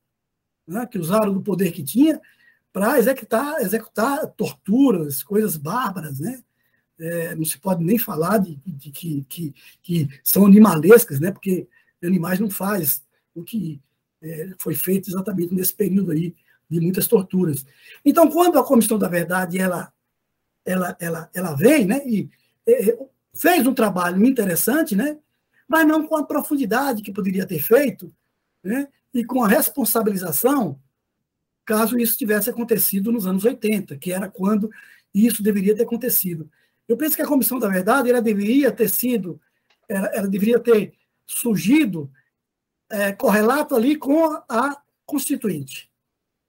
né, 0.68 0.86
que 0.86 0.98
usaram 0.98 1.34
do 1.34 1.42
poder 1.42 1.72
que 1.72 1.84
tinha 1.84 2.22
para 2.76 3.00
executar, 3.00 3.62
executar 3.62 4.28
torturas, 4.36 5.24
coisas 5.24 5.56
bárbaras, 5.56 6.20
né? 6.20 6.44
É, 6.98 7.36
não 7.36 7.46
se 7.46 7.58
pode 7.58 7.84
nem 7.84 7.98
falar 7.98 8.38
de, 8.38 8.56
de 8.66 8.92
que, 8.92 9.26
que, 9.30 9.54
que, 9.82 10.10
são 10.24 10.46
animalescas, 10.46 11.20
né? 11.20 11.32
Porque 11.32 11.68
animais 12.04 12.40
não 12.40 12.50
faz 12.50 13.02
o 13.34 13.44
que 13.44 13.82
é, 14.26 14.50
foi 14.58 14.74
feito 14.74 15.10
exatamente 15.10 15.54
nesse 15.54 15.74
período 15.74 16.12
aí 16.12 16.36
de 16.70 16.80
muitas 16.80 17.08
torturas. 17.08 17.66
Então, 18.04 18.30
quando 18.30 18.58
a 18.58 18.64
Comissão 18.64 18.98
da 18.98 19.08
Verdade 19.08 19.60
ela, 19.60 19.94
ela, 20.66 20.98
ela, 21.00 21.30
ela 21.34 21.56
vem 21.56 21.86
né, 21.86 22.02
e 22.06 22.28
é, 22.68 22.98
fez 23.36 23.68
um 23.68 23.74
trabalho 23.74 24.26
interessante, 24.26 24.96
né, 24.96 25.18
mas 25.68 25.88
não 25.88 26.08
com 26.08 26.18
a 26.18 26.26
profundidade 26.26 27.04
que 27.04 27.14
poderia 27.14 27.46
ter 27.46 27.60
feito, 27.60 28.12
né, 28.64 28.88
e 29.14 29.24
com 29.24 29.44
a 29.44 29.48
responsabilização, 29.48 30.80
caso 31.64 31.98
isso 31.98 32.18
tivesse 32.18 32.50
acontecido 32.50 33.12
nos 33.12 33.28
anos 33.28 33.46
80, 33.46 33.96
que 33.98 34.12
era 34.12 34.28
quando 34.28 34.70
isso 35.14 35.44
deveria 35.44 35.76
ter 35.76 35.84
acontecido. 35.84 36.50
Eu 36.88 36.98
penso 36.98 37.16
que 37.16 37.22
a 37.22 37.28
Comissão 37.28 37.60
da 37.60 37.70
Verdade 37.70 38.10
ela 38.10 38.22
deveria 38.22 38.72
ter 38.72 38.90
sido, 38.90 39.40
ela, 39.88 40.08
ela 40.08 40.28
deveria 40.28 40.60
ter 40.60 40.94
surgido 41.26 42.12
é, 42.96 43.12
correlato 43.12 43.76
ali 43.76 43.98
com 43.98 44.26
a 44.48 44.82
Constituinte. 45.06 45.92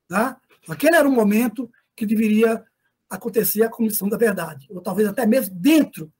Tá? 0.09 0.41
Aquele 0.69 0.97
era 0.97 1.09
o 1.09 1.13
momento 1.13 1.71
que 1.97 2.07
deveria 2.07 2.65
acontecer 3.11 3.63
a 3.63 3.69
Comissão 3.69 4.09
da 4.09 4.17
Verdade, 4.17 4.67
ou 4.71 4.81
talvez 4.81 5.09
até 5.09 5.27
mesmo 5.27 5.55
dentro 5.57 6.13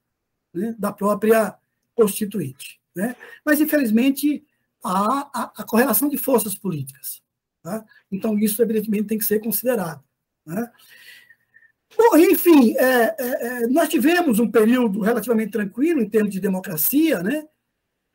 né, 0.53 0.75
da 0.77 0.91
própria 0.91 1.55
Constituinte. 1.95 2.79
Né? 2.93 3.15
Mas, 3.45 3.61
infelizmente, 3.61 4.45
há 4.83 5.29
a, 5.33 5.53
a 5.57 5.63
correlação 5.63 6.09
de 6.09 6.17
forças 6.17 6.55
políticas. 6.55 7.21
Tá? 7.63 7.85
Então, 8.11 8.37
isso, 8.37 8.61
evidentemente, 8.61 9.07
tem 9.07 9.17
que 9.17 9.25
ser 9.25 9.39
considerado. 9.39 10.03
Né? 10.45 10.69
Bom, 11.97 12.17
enfim, 12.17 12.75
é, 12.77 13.15
é, 13.17 13.47
é, 13.63 13.67
nós 13.67 13.89
tivemos 13.89 14.39
um 14.39 14.51
período 14.51 15.01
relativamente 15.01 15.51
tranquilo 15.51 16.01
em 16.01 16.09
termos 16.09 16.33
de 16.33 16.39
democracia, 16.39 17.23
né? 17.23 17.47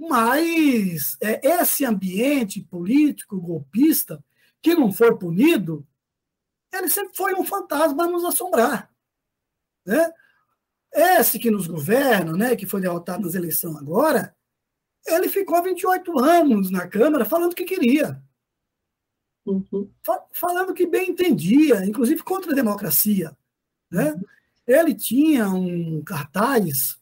Mas 0.08 1.16
é, 1.20 1.40
esse 1.46 1.84
ambiente 1.84 2.60
político 2.60 3.40
golpista 3.40 4.22
que 4.60 4.74
não 4.74 4.92
for 4.92 5.16
punido, 5.18 5.86
ele 6.72 6.88
sempre 6.88 7.16
foi 7.16 7.34
um 7.34 7.44
fantasma 7.44 8.04
a 8.04 8.08
nos 8.08 8.24
assombrar. 8.24 8.90
Né? 9.86 10.12
Esse 10.92 11.38
que 11.38 11.50
nos 11.50 11.66
governa, 11.66 12.32
né, 12.36 12.56
que 12.56 12.66
foi 12.66 12.80
derrotado 12.80 13.22
nas 13.22 13.34
eleições 13.34 13.76
agora, 13.76 14.34
ele 15.06 15.28
ficou 15.28 15.62
28 15.62 16.18
anos 16.18 16.70
na 16.70 16.86
Câmara 16.86 17.24
falando 17.24 17.52
o 17.52 17.56
que 17.56 17.64
queria. 17.64 18.22
Uhum. 19.44 19.90
Falando 20.32 20.74
que 20.74 20.86
bem 20.86 21.10
entendia, 21.10 21.84
inclusive 21.84 22.22
contra 22.22 22.52
a 22.52 22.54
democracia. 22.54 23.36
Né? 23.90 24.12
Uhum. 24.12 24.22
Ele 24.66 24.94
tinha 24.94 25.48
um 25.48 26.02
cartaz 26.02 27.00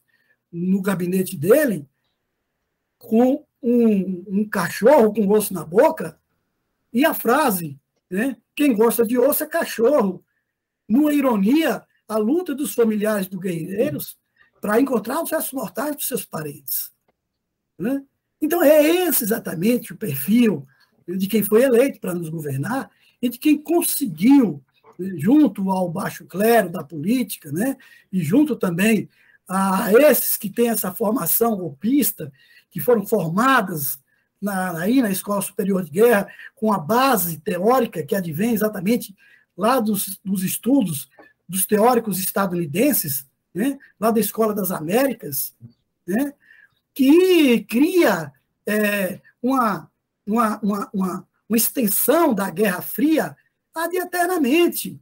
no 0.51 0.81
gabinete 0.81 1.37
dele 1.37 1.87
com 3.01 3.43
um, 3.61 4.23
um 4.27 4.49
cachorro 4.49 5.13
com 5.13 5.27
osso 5.29 5.53
na 5.53 5.65
boca 5.65 6.19
e 6.93 7.03
a 7.03 7.13
frase, 7.13 7.79
né? 8.09 8.37
quem 8.55 8.75
gosta 8.75 9.05
de 9.05 9.17
osso 9.17 9.43
é 9.43 9.47
cachorro. 9.47 10.23
Numa 10.87 11.13
ironia, 11.13 11.83
a 12.07 12.17
luta 12.17 12.53
dos 12.53 12.73
familiares 12.73 13.27
dos 13.27 13.39
guerreiros 13.39 14.17
para 14.59 14.79
encontrar 14.79 15.23
os 15.23 15.31
restos 15.31 15.53
mortais 15.53 15.95
dos 15.95 16.07
seus 16.07 16.25
parentes. 16.25 16.91
Né? 17.79 18.03
Então, 18.39 18.61
é 18.61 18.83
esse 19.07 19.23
exatamente 19.23 19.93
o 19.93 19.97
perfil 19.97 20.67
de 21.07 21.27
quem 21.27 21.41
foi 21.41 21.63
eleito 21.63 21.99
para 21.99 22.13
nos 22.13 22.29
governar 22.29 22.91
e 23.21 23.29
de 23.29 23.39
quem 23.39 23.57
conseguiu, 23.57 24.61
junto 25.17 25.71
ao 25.71 25.89
baixo 25.89 26.25
clero 26.25 26.69
da 26.69 26.83
política, 26.83 27.51
né? 27.51 27.77
e 28.11 28.21
junto 28.21 28.55
também 28.55 29.09
a 29.47 29.91
esses 29.93 30.37
que 30.37 30.49
têm 30.49 30.69
essa 30.69 30.93
formação 30.93 31.55
golpista, 31.55 32.31
que 32.71 32.79
foram 32.79 33.05
formadas 33.05 33.99
na, 34.41 34.79
aí 34.79 35.01
na 35.01 35.11
Escola 35.11 35.41
Superior 35.41 35.83
de 35.83 35.91
Guerra, 35.91 36.27
com 36.55 36.73
a 36.73 36.79
base 36.79 37.39
teórica 37.39 38.01
que 38.01 38.15
advém 38.15 38.53
exatamente 38.53 39.15
lá 39.55 39.79
dos, 39.79 40.19
dos 40.23 40.43
estudos 40.43 41.09
dos 41.47 41.65
teóricos 41.65 42.17
estadunidenses, 42.17 43.27
né, 43.53 43.77
lá 43.99 44.09
da 44.09 44.19
Escola 44.19 44.55
das 44.55 44.71
Américas, 44.71 45.53
né, 46.07 46.33
que 46.93 47.63
cria 47.65 48.31
é, 48.65 49.19
uma, 49.43 49.91
uma, 50.25 50.59
uma, 50.61 50.89
uma, 50.93 51.27
extensão 51.57 52.33
da 52.33 52.49
Guerra 52.49 52.81
Fria 52.81 53.35
ad 53.75 53.95
eternamente. 53.95 54.99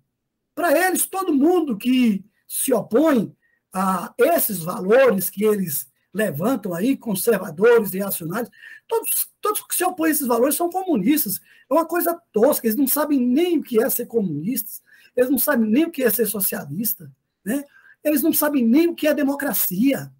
Para 0.55 0.87
eles, 0.87 1.05
todo 1.05 1.33
mundo 1.33 1.77
que 1.77 2.25
se 2.47 2.73
opõe 2.73 3.33
a 3.71 4.13
esses 4.17 4.59
valores 4.59 5.29
que 5.29 5.43
eles 5.43 5.88
levantam 6.13 6.73
aí, 6.73 6.97
conservadores, 6.97 7.91
reacionários, 7.91 8.49
todos, 8.87 9.27
todos 9.41 9.61
que 9.61 9.75
se 9.75 9.83
opõem 9.83 10.09
a 10.09 10.11
esses 10.11 10.27
valores 10.27 10.55
são 10.55 10.69
comunistas. 10.69 11.39
É 11.69 11.73
uma 11.73 11.85
coisa 11.85 12.19
tosca, 12.31 12.65
eles 12.65 12.77
não 12.77 12.87
sabem 12.87 13.19
nem 13.19 13.59
o 13.59 13.63
que 13.63 13.81
é 13.81 13.89
ser 13.89 14.07
comunistas, 14.07 14.81
eles 15.15 15.29
não 15.29 15.37
sabem 15.37 15.69
nem 15.69 15.85
o 15.85 15.91
que 15.91 16.03
é 16.03 16.09
ser 16.09 16.25
socialista, 16.25 17.11
né? 17.43 17.63
eles 18.03 18.21
não 18.21 18.33
sabem 18.33 18.65
nem 18.65 18.87
o 18.87 18.95
que 18.95 19.07
é 19.07 19.13
democracia. 19.13 20.11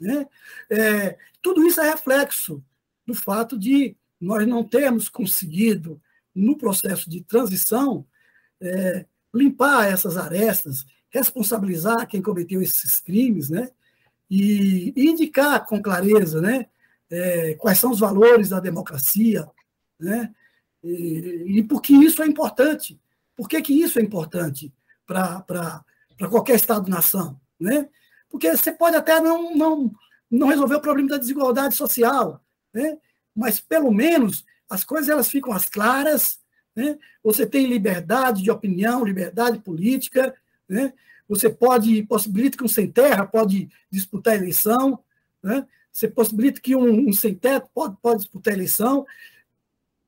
Né? 0.00 0.26
É, 0.70 1.18
tudo 1.40 1.66
isso 1.66 1.80
é 1.80 1.90
reflexo 1.90 2.62
do 3.06 3.14
fato 3.14 3.58
de 3.58 3.96
nós 4.20 4.46
não 4.46 4.64
termos 4.64 5.08
conseguido, 5.08 6.00
no 6.34 6.56
processo 6.56 7.10
de 7.10 7.22
transição, 7.22 8.06
é, 8.60 9.04
limpar 9.34 9.90
essas 9.90 10.16
arestas, 10.16 10.86
responsabilizar 11.10 12.06
quem 12.08 12.22
cometeu 12.22 12.62
esses 12.62 13.00
crimes, 13.00 13.50
né? 13.50 13.70
E 14.34 14.94
indicar 14.96 15.66
com 15.66 15.82
clareza 15.82 16.40
né, 16.40 16.64
é, 17.10 17.54
quais 17.56 17.76
são 17.78 17.90
os 17.90 18.00
valores 18.00 18.48
da 18.48 18.60
democracia, 18.60 19.46
né, 20.00 20.34
e, 20.82 21.58
e 21.58 21.62
por 21.62 21.82
que 21.82 21.92
isso 21.92 22.22
é 22.22 22.26
importante. 22.26 22.98
Por 23.36 23.46
que, 23.46 23.60
que 23.60 23.74
isso 23.74 23.98
é 23.98 24.02
importante 24.02 24.72
para 25.06 25.44
qualquer 26.30 26.56
Estado-nação? 26.56 27.38
Né? 27.60 27.88
Porque 28.30 28.56
você 28.56 28.72
pode 28.72 28.96
até 28.96 29.20
não, 29.20 29.54
não, 29.54 29.92
não 30.30 30.48
resolver 30.48 30.76
o 30.76 30.80
problema 30.80 31.10
da 31.10 31.18
desigualdade 31.18 31.74
social, 31.74 32.42
né? 32.72 32.96
mas 33.36 33.60
pelo 33.60 33.92
menos 33.92 34.46
as 34.68 34.82
coisas 34.82 35.10
elas 35.10 35.28
ficam 35.28 35.52
as 35.52 35.66
claras, 35.66 36.40
né? 36.74 36.98
você 37.22 37.44
tem 37.46 37.66
liberdade 37.66 38.42
de 38.42 38.50
opinião, 38.50 39.04
liberdade 39.04 39.58
política, 39.58 40.34
né? 40.66 40.94
Você 41.28 41.48
pode, 41.48 42.02
possibilita 42.04 42.56
que 42.56 42.64
um 42.64 42.68
sem 42.68 42.90
terra 42.90 43.26
pode 43.26 43.68
disputar 43.90 44.34
a 44.34 44.36
eleição, 44.36 44.98
né? 45.42 45.66
você 45.92 46.08
possibilita 46.08 46.60
que 46.60 46.74
um, 46.74 47.08
um 47.08 47.12
sem 47.12 47.34
teto 47.34 47.68
pode, 47.74 47.96
pode 48.00 48.20
disputar 48.20 48.52
a 48.52 48.56
eleição, 48.56 49.06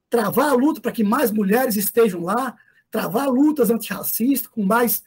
travar 0.09 0.51
a 0.51 0.55
luta 0.55 0.81
para 0.81 0.93
que 0.93 1.05
mais 1.05 1.31
mulheres 1.31 1.77
estejam 1.77 2.23
lá, 2.23 2.57
travar 2.91 3.29
lutas 3.29 3.71
antirracistas 3.71 4.47
com 4.47 4.63
mais 4.63 5.03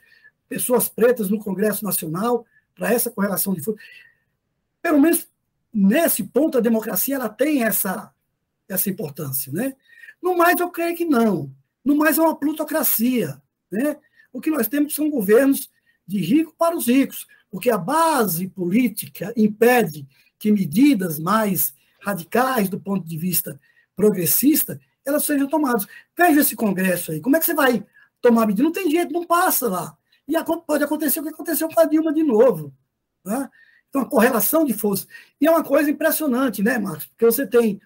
pessoas 0.47 0.87
pretas 0.87 1.29
no 1.29 1.39
Congresso 1.39 1.83
Nacional, 1.83 2.45
para 2.77 2.93
essa 2.93 3.09
correlação 3.09 3.53
de 3.53 3.61
força. 3.61 3.81
Pelo 4.81 4.99
menos 4.99 5.27
nesse 5.73 6.23
ponto, 6.23 6.57
a 6.57 6.61
democracia 6.61 7.15
ela 7.15 7.27
tem 7.27 7.63
essa, 7.63 8.13
essa 8.69 8.89
importância. 8.89 9.51
Né? 9.51 9.75
No 10.21 10.37
mais, 10.37 10.59
eu 10.59 10.69
creio 10.69 10.95
que 10.95 11.05
não. 11.05 11.51
No 11.83 11.95
mais, 11.95 12.17
é 12.17 12.21
uma 12.21 12.35
plutocracia. 12.35 13.41
Né? 13.71 13.97
O 14.31 14.39
que 14.39 14.51
nós 14.51 14.67
temos 14.67 14.95
são 14.95 15.09
governos 15.09 15.69
de 16.07 16.19
rico 16.19 16.55
para 16.57 16.75
os 16.75 16.87
ricos, 16.87 17.27
porque 17.49 17.69
a 17.69 17.77
base 17.77 18.47
política 18.47 19.33
impede 19.35 20.07
que 20.39 20.51
medidas 20.51 21.19
mais 21.19 21.73
radicais 22.01 22.69
do 22.69 22.79
ponto 22.79 23.07
de 23.07 23.17
vista 23.17 23.59
progressista 23.95 24.79
elas 25.05 25.23
sejam 25.23 25.47
tomadas. 25.47 25.87
Veja 26.15 26.41
esse 26.41 26.55
congresso 26.55 27.11
aí, 27.11 27.21
como 27.21 27.35
é 27.35 27.39
que 27.39 27.45
você 27.45 27.53
vai 27.53 27.85
tomar 28.21 28.45
medida? 28.45 28.63
Não 28.63 28.71
tem 28.71 28.91
jeito, 28.91 29.13
não 29.13 29.25
passa 29.25 29.67
lá. 29.69 29.97
E 30.27 30.33
pode 30.65 30.83
acontecer 30.83 31.21
o 31.21 31.23
que 31.23 31.29
aconteceu 31.29 31.69
com 31.69 31.79
a 31.79 31.85
Dilma 31.85 32.13
de 32.13 32.23
novo. 32.23 32.73
Né? 33.23 33.49
Então, 33.89 34.01
a 34.01 34.05
correlação 34.05 34.65
de 34.65 34.73
forças. 34.73 35.07
E 35.39 35.47
é 35.47 35.51
uma 35.51 35.63
coisa 35.63 35.89
impressionante, 35.89 36.61
né, 36.61 36.77
Marcos? 36.77 37.05
Porque 37.05 37.25
você 37.25 37.47
tem 37.47 37.79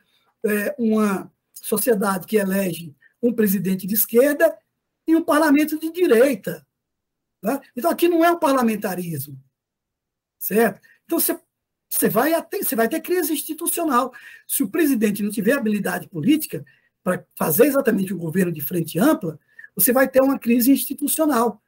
é, 0.43 0.75
uma 0.79 1.31
sociedade 1.53 2.25
que 2.25 2.37
elege 2.37 2.95
um 3.21 3.31
presidente 3.31 3.85
de 3.85 3.93
esquerda 3.93 4.57
e 5.07 5.15
um 5.15 5.23
parlamento 5.23 5.77
de 5.77 5.91
direita. 5.91 6.65
Né? 7.41 7.59
Então, 7.75 7.89
aqui 7.89 8.07
não 8.07 8.23
é 8.23 8.31
o 8.31 8.39
parlamentarismo. 8.39 9.37
Certo? 10.37 10.81
Então, 11.05 11.19
você, 11.19 11.39
você 11.89 12.09
vai, 12.09 12.41
ter, 12.43 12.63
você 12.63 12.75
vai 12.75 12.87
ter 12.87 13.01
crise 13.01 13.33
institucional. 13.33 14.13
Se 14.47 14.63
o 14.63 14.69
presidente 14.69 15.23
não 15.23 15.31
tiver 15.31 15.53
habilidade 15.53 16.07
política 16.07 16.63
para 17.03 17.25
fazer 17.35 17.65
exatamente 17.65 18.13
um 18.13 18.17
governo 18.17 18.51
de 18.51 18.61
frente 18.61 18.99
ampla, 18.99 19.39
você 19.75 19.91
vai 19.91 20.07
ter 20.07 20.21
uma 20.21 20.37
crise 20.37 20.71
institucional. 20.71 21.61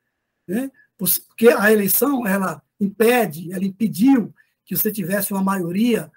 Né? 0.48 0.72
Porque 0.98 1.50
a 1.50 1.72
eleição 1.72 2.28
ela 2.28 2.62
impede, 2.80 3.52
ela 3.52 3.64
impediu 3.64 4.34
que 4.66 4.76
você 4.76 4.92
tivesse 4.92 5.34
uma 5.34 5.44
maioria 5.44 6.12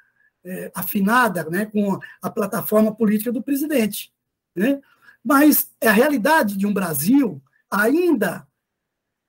é, 0.44 0.70
afinada 0.74 1.44
né, 1.50 1.66
com 1.66 1.98
a 2.22 2.30
plataforma 2.30 2.94
política 2.94 3.32
do 3.32 3.42
presidente. 3.42 4.12
Né? 4.54 4.80
Mas 5.24 5.70
é 5.80 5.88
a 5.88 5.92
realidade 5.92 6.56
de 6.56 6.66
um 6.66 6.72
Brasil 6.72 7.42
ainda 7.70 8.45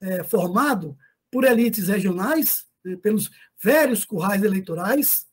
é, 0.01 0.23
formado 0.23 0.97
por 1.31 1.43
elites 1.43 1.87
regionais, 1.87 2.65
né, 2.83 2.95
pelos 2.97 3.29
velhos 3.61 4.05
currais 4.05 4.43
eleitorais 4.43 5.27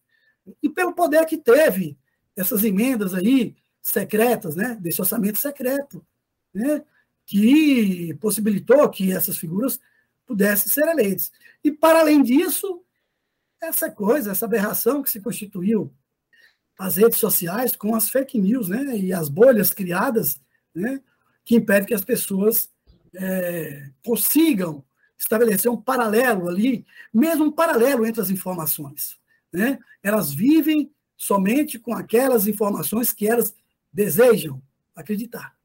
e 0.63 0.69
pelo 0.69 0.95
poder 0.95 1.25
que 1.27 1.39
teve 1.39 1.97
essas 2.37 2.65
emendas 2.65 3.15
aí 3.15 3.57
secretas, 3.81 4.57
né, 4.57 4.77
desse 4.81 5.01
orçamento 5.01 5.39
secreto, 5.39 6.05
né, 6.53 6.83
que 7.27 8.15
possibilitou 8.21 8.89
que 8.89 9.13
essas 9.13 9.37
figuras 9.37 9.79
pudessem 10.27 10.71
ser 10.71 10.89
eleitas. 10.89 11.31
E, 11.63 11.71
para 11.71 12.01
além 12.01 12.23
disso, 12.23 12.83
essa 13.61 13.91
coisa, 13.91 14.33
essa 14.33 14.45
aberração 14.45 15.03
que 15.03 15.11
se 15.11 15.21
constituiu 15.21 15.93
as 16.79 16.97
redes 16.97 17.19
sociais 17.19 17.77
com 17.77 17.95
as 17.95 18.09
fake 18.09 18.39
news 18.39 18.69
né, 18.69 18.97
e 18.97 19.13
as 19.13 19.29
bolhas 19.29 19.71
criadas 19.71 20.41
né, 20.75 21.01
que 21.45 21.57
impedem 21.57 21.87
que 21.87 21.95
as 21.95 22.05
pessoas 22.05 22.71
é, 23.17 23.91
consigam 24.05 24.85
estabelecer 25.19 25.71
um 25.71 25.81
paralelo 25.81 26.49
ali, 26.49 26.85
mesmo 27.13 27.45
um 27.45 27.53
paralelo 27.53 28.07
entre 28.07 28.21
as 28.21 28.31
informações. 28.31 29.19
Né? 29.53 29.79
Elas 30.03 30.33
vivem 30.33 30.91
somente 31.17 31.79
com 31.79 31.95
aquelas 31.95 32.47
informações 32.47 33.13
que 33.13 33.27
elas 33.27 33.55
desejam 33.93 34.61
acreditar. 34.95 35.57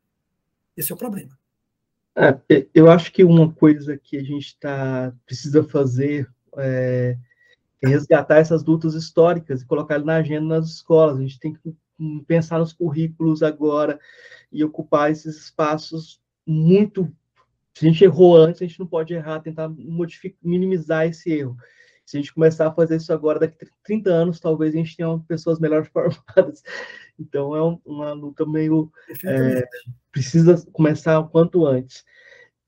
Esse 0.77 0.91
é 0.91 0.95
o 0.95 0.97
problema. 0.97 1.37
É, 2.15 2.67
eu 2.73 2.89
acho 2.89 3.11
que 3.11 3.23
uma 3.23 3.51
coisa 3.51 3.97
que 3.97 4.17
a 4.17 4.23
gente 4.23 4.57
tá, 4.59 5.13
precisa 5.25 5.63
fazer 5.63 6.29
é, 6.57 7.17
é 7.81 7.87
resgatar 7.87 8.37
essas 8.37 8.63
lutas 8.63 8.93
históricas 8.93 9.61
e 9.61 9.65
colocar 9.65 9.99
na 9.99 10.17
agenda 10.17 10.59
nas 10.59 10.69
escolas. 10.69 11.17
A 11.17 11.21
gente 11.21 11.39
tem 11.39 11.53
que 11.53 11.75
pensar 12.27 12.59
nos 12.59 12.73
currículos 12.73 13.43
agora 13.43 13.99
e 14.51 14.63
ocupar 14.63 15.11
esses 15.11 15.37
espaços 15.37 16.19
muito 16.45 17.11
se 17.80 17.86
a 17.86 17.89
gente 17.89 18.03
errou 18.03 18.36
antes, 18.36 18.61
a 18.61 18.65
gente 18.65 18.77
não 18.77 18.86
pode 18.86 19.13
errar, 19.13 19.39
tentar 19.39 19.71
minimizar 20.43 21.07
esse 21.07 21.32
erro. 21.32 21.55
Se 22.05 22.17
a 22.17 22.19
gente 22.19 22.34
começar 22.34 22.67
a 22.67 22.73
fazer 22.73 22.97
isso 22.97 23.13
agora, 23.13 23.39
daqui 23.39 23.63
a 23.63 23.67
30 23.86 24.09
anos, 24.09 24.39
talvez 24.41 24.73
a 24.73 24.77
gente 24.77 24.97
tenha 24.97 25.17
pessoas 25.19 25.61
melhores 25.61 25.88
formadas. 25.93 26.61
Então, 27.17 27.55
é 27.55 27.80
uma 27.86 28.11
luta 28.11 28.45
meio. 28.45 28.91
É, 29.25 29.63
precisa 30.11 30.61
começar 30.73 31.19
o 31.19 31.30
quanto 31.30 31.65
antes. 31.65 32.03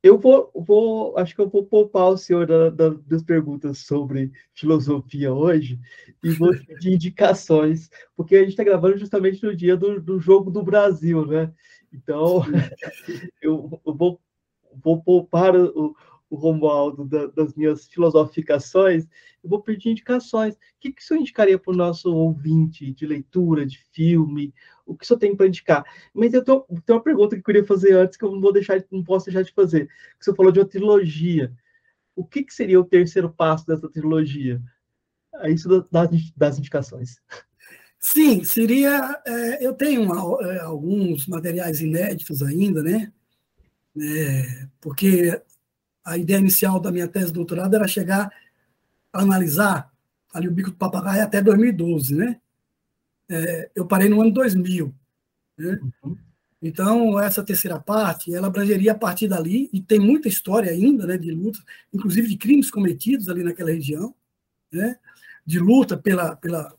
Eu 0.02 0.18
vou, 0.18 0.50
vou, 0.56 1.18
acho 1.18 1.36
que 1.36 1.42
eu 1.42 1.50
vou 1.50 1.66
poupar 1.66 2.08
o 2.08 2.18
senhor 2.18 2.48
da, 2.48 2.70
da, 2.70 2.90
das 3.06 3.22
perguntas 3.22 3.80
sobre 3.80 4.32
filosofia 4.54 5.34
hoje 5.34 5.78
e 6.24 6.32
vou 6.32 6.52
pedir 6.66 6.94
indicações, 6.94 7.90
porque 8.16 8.38
a 8.38 8.40
gente 8.40 8.52
está 8.52 8.64
gravando 8.64 8.98
justamente 8.98 9.44
no 9.44 9.54
dia 9.54 9.76
do, 9.76 10.00
do 10.00 10.22
jogo 10.22 10.50
do 10.50 10.64
Brasil, 10.64 11.26
né? 11.26 11.52
Então, 11.92 12.44
eu, 13.42 13.82
eu 13.86 13.94
vou 13.94 14.18
vou 14.74 15.02
poupar 15.02 15.56
o, 15.56 15.96
o 16.30 16.36
Romualdo 16.36 17.04
da, 17.06 17.28
das 17.28 17.54
minhas 17.56 17.88
filosoficações, 17.88 19.06
eu 19.44 19.50
vou 19.50 19.62
pedir 19.62 19.90
indicações. 19.90 20.56
O 20.56 20.58
que, 20.80 20.94
que 20.94 21.02
o 21.02 21.06
senhor 21.06 21.20
indicaria 21.20 21.60
para 21.60 21.74
o 21.74 21.76
nosso 21.76 22.14
ouvinte 22.16 22.92
de 22.94 23.06
leitura, 23.06 23.66
de 23.66 23.80
filme? 23.92 24.54
O 24.86 24.96
que 24.96 25.04
o 25.04 25.08
senhor 25.08 25.20
tem 25.20 25.36
para 25.36 25.48
indicar? 25.48 25.84
Mas 26.14 26.34
eu 26.34 26.44
tenho, 26.44 26.66
tenho, 26.86 26.98
uma 26.98 27.04
pergunta 27.04 27.36
que 27.36 27.42
eu 27.42 27.46
queria 27.46 27.66
fazer 27.66 27.94
antes, 27.94 28.18
que 28.18 28.24
eu 28.24 28.32
não 28.32 28.40
vou 28.40 28.54
deixar, 28.54 28.84
não 28.90 29.04
posso 29.04 29.26
deixar 29.26 29.44
de 29.44 29.52
fazer. 29.52 29.90
O 30.20 30.24
senhor 30.24 30.36
falou 30.36 30.52
de 30.52 30.60
uma 30.60 30.66
trilogia. 30.66 31.52
O 32.16 32.26
que, 32.26 32.44
que 32.44 32.54
seria 32.54 32.80
o 32.80 32.86
terceiro 32.86 33.30
passo 33.30 33.66
dessa 33.68 33.90
trilogia? 33.90 34.62
É 35.36 35.52
isso 35.52 35.68
das, 35.92 36.32
das 36.36 36.58
indicações. 36.58 37.22
Sim, 38.00 38.44
seria. 38.44 39.22
É, 39.26 39.66
eu 39.66 39.74
tenho 39.74 40.02
uma, 40.02 40.16
é, 40.48 40.60
alguns 40.62 41.28
materiais 41.28 41.82
inéditos 41.82 42.42
ainda, 42.42 42.82
né? 42.82 43.12
É, 44.00 44.68
porque 44.80 45.42
a 46.04 46.18
ideia 46.18 46.40
inicial 46.40 46.80
da 46.80 46.92
minha 46.92 47.08
tese 47.08 47.28
de 47.28 47.34
doutorado 47.34 47.76
era 47.76 47.88
chegar 47.88 48.32
a 49.12 49.22
analisar 49.22 49.92
ali 50.34 50.48
o 50.48 50.52
bico 50.52 50.72
do 50.72 50.78
papagaio 50.78 51.24
até 51.24 51.42
2012, 51.42 52.16
né? 52.16 52.40
É, 53.30 53.72
eu 53.76 53.86
parei 53.86 54.10
no 54.10 54.22
ano 54.22 54.32
2000, 54.32 54.94
né? 55.58 55.80
Uhum. 56.04 56.18
Então, 56.62 57.20
essa 57.20 57.44
terceira 57.44 57.80
parte, 57.80 58.34
ela 58.34 58.48
abrangeria 58.48 58.92
a 58.92 58.98
partir 58.98 59.28
dali, 59.28 59.68
e 59.74 59.82
tem 59.82 60.00
muita 60.00 60.28
história 60.28 60.72
ainda, 60.72 61.08
né, 61.08 61.18
de 61.18 61.32
luta, 61.32 61.60
inclusive 61.92 62.28
de 62.28 62.38
crimes 62.38 62.70
cometidos 62.70 63.28
ali 63.28 63.44
naquela 63.44 63.72
região, 63.72 64.14
né, 64.72 64.96
de 65.44 65.60
luta 65.60 65.98
pela, 65.98 66.36
pela, 66.36 66.76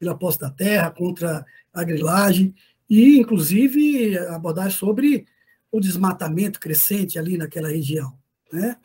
pela 0.00 0.18
posse 0.18 0.40
da 0.40 0.50
terra, 0.50 0.90
contra 0.90 1.46
a 1.72 1.84
grilagem, 1.84 2.52
e, 2.88 3.18
inclusive, 3.18 4.18
abordar 4.18 4.72
sobre 4.72 5.26
o 5.70 5.80
desmatamento 5.80 6.58
crescente 6.58 7.18
ali 7.18 7.36
naquela 7.36 7.68
região. 7.68 8.12
Né? 8.52 8.76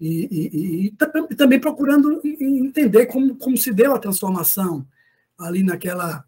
E, 0.00 0.28
e, 0.30 0.86
e, 0.86 1.36
também 1.36 1.60
procurando 1.60 2.20
entender 2.24 3.06
como, 3.06 3.36
como 3.36 3.56
se 3.56 3.72
deu 3.72 3.94
a 3.94 3.98
transformação 3.98 4.86
ali 5.38 5.62
naquela, 5.62 6.24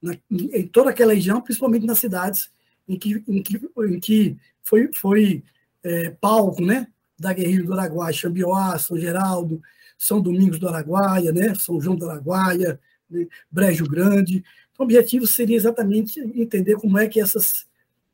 na, 0.00 0.16
em 0.30 0.66
toda 0.66 0.90
aquela 0.90 1.12
região, 1.12 1.40
principalmente 1.40 1.86
nas 1.86 1.98
cidades 1.98 2.50
em 2.88 2.98
que, 2.98 3.24
em 3.26 3.42
que, 3.42 3.60
em 3.78 4.00
que 4.00 4.36
foi, 4.62 4.90
foi 4.94 5.42
é, 5.82 6.10
palco 6.10 6.64
né, 6.64 6.86
da 7.18 7.32
guerrilha 7.32 7.64
do 7.64 7.72
Araguaia, 7.72 8.12
Xambioá, 8.12 8.78
São 8.78 8.96
Geraldo, 8.98 9.60
São 9.98 10.20
Domingos 10.20 10.58
do 10.58 10.68
Araguaia, 10.68 11.32
né, 11.32 11.54
São 11.54 11.80
João 11.80 11.96
do 11.96 12.08
Araguaia, 12.08 12.78
né, 13.10 13.26
Brejo 13.50 13.86
Grande. 13.86 14.44
O 14.78 14.82
objetivo 14.82 15.26
seria 15.26 15.56
exatamente 15.56 16.20
entender 16.20 16.76
como 16.76 16.98
é 16.98 17.08
que 17.08 17.20
essas, 17.20 17.66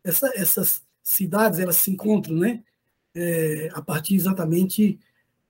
essa, 0.02 0.30
essas 0.34 0.82
cidades 1.02 1.58
elas 1.58 1.76
se 1.76 1.90
encontram, 1.90 2.36
né? 2.36 2.62
É, 3.14 3.68
a 3.74 3.82
partir 3.82 4.14
exatamente 4.14 4.98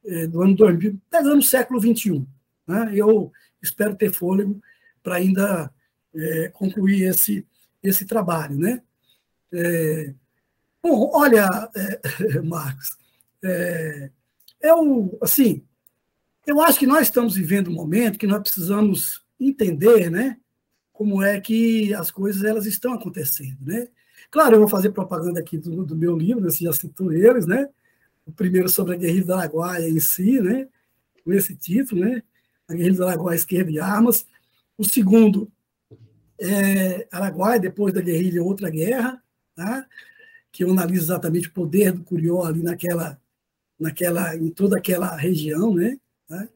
é, 0.05 0.26
do 0.26 0.42
ano 0.42 0.57
2000, 0.57 1.00
pegando 1.09 1.38
o 1.38 1.42
século 1.42 1.80
21. 1.80 2.26
Né? 2.66 2.92
Eu 2.94 3.30
espero 3.62 3.94
ter 3.94 4.12
fôlego 4.12 4.61
para 5.03 5.16
ainda 5.16 5.72
é, 6.14 6.48
concluir 6.48 7.05
esse, 7.05 7.46
esse 7.82 8.05
trabalho, 8.05 8.57
né? 8.57 8.82
É, 9.53 10.14
bom, 10.82 11.11
olha, 11.14 11.46
é, 11.76 12.40
Marcos, 12.42 12.96
é, 13.44 14.11
eu, 14.61 15.18
assim, 15.20 15.64
eu 16.46 16.61
acho 16.61 16.78
que 16.78 16.86
nós 16.86 17.03
estamos 17.03 17.34
vivendo 17.34 17.68
um 17.68 17.74
momento 17.74 18.18
que 18.18 18.26
nós 18.26 18.42
precisamos 18.42 19.22
entender, 19.38 20.11
né? 20.11 20.38
Como 20.92 21.22
é 21.22 21.40
que 21.40 21.92
as 21.94 22.11
coisas 22.11 22.44
elas 22.44 22.66
estão 22.66 22.92
acontecendo, 22.92 23.59
né? 23.61 23.88
Claro, 24.31 24.57
eu 24.57 24.61
vou 24.61 24.68
fazer 24.68 24.91
propaganda 24.91 25.41
aqui 25.41 25.59
do, 25.59 25.85
do 25.85 25.97
meu 25.97 26.16
livro, 26.16 26.43
você 26.43 26.64
já 26.64 26.73
citou 26.73 27.12
eles, 27.12 27.47
né? 27.47 27.68
O 28.27 28.33
primeiro 28.33 28.68
sobre 28.68 28.95
a 28.95 28.99
guerrilha 28.99 29.25
do 29.25 29.35
Araguaia 29.35 29.89
em 29.89 30.01
si, 30.01 30.41
né? 30.41 30.68
Com 31.25 31.33
esse 31.33 31.55
título, 31.55 32.03
né? 32.05 32.23
A 32.68 32.75
guerrilha 32.75 32.97
do 32.97 33.07
Araguaia, 33.07 33.37
esquerda 33.37 33.70
e 33.70 33.79
armas. 33.79 34.27
O 34.79 34.85
segundo 34.85 35.51
é 36.39 37.07
Araguaia, 37.11 37.61
depois 37.61 37.93
da 37.93 38.01
guerrilha, 38.01 38.43
outra 38.43 38.70
guerra, 38.70 39.23
tá? 39.55 39.87
que 40.53 40.62
eu 40.62 40.70
analiso 40.70 41.07
exatamente 41.07 41.49
o 41.49 41.53
poder 41.53 41.93
do 41.93 42.05
Curió 42.05 42.43
ali 42.43 42.62
naquela, 42.62 43.18
naquela, 43.81 44.37
em 44.37 44.51
toda 44.51 44.77
aquela 44.77 45.16
região, 45.16 45.75
né? 45.75 45.99
Tá? 46.29 46.47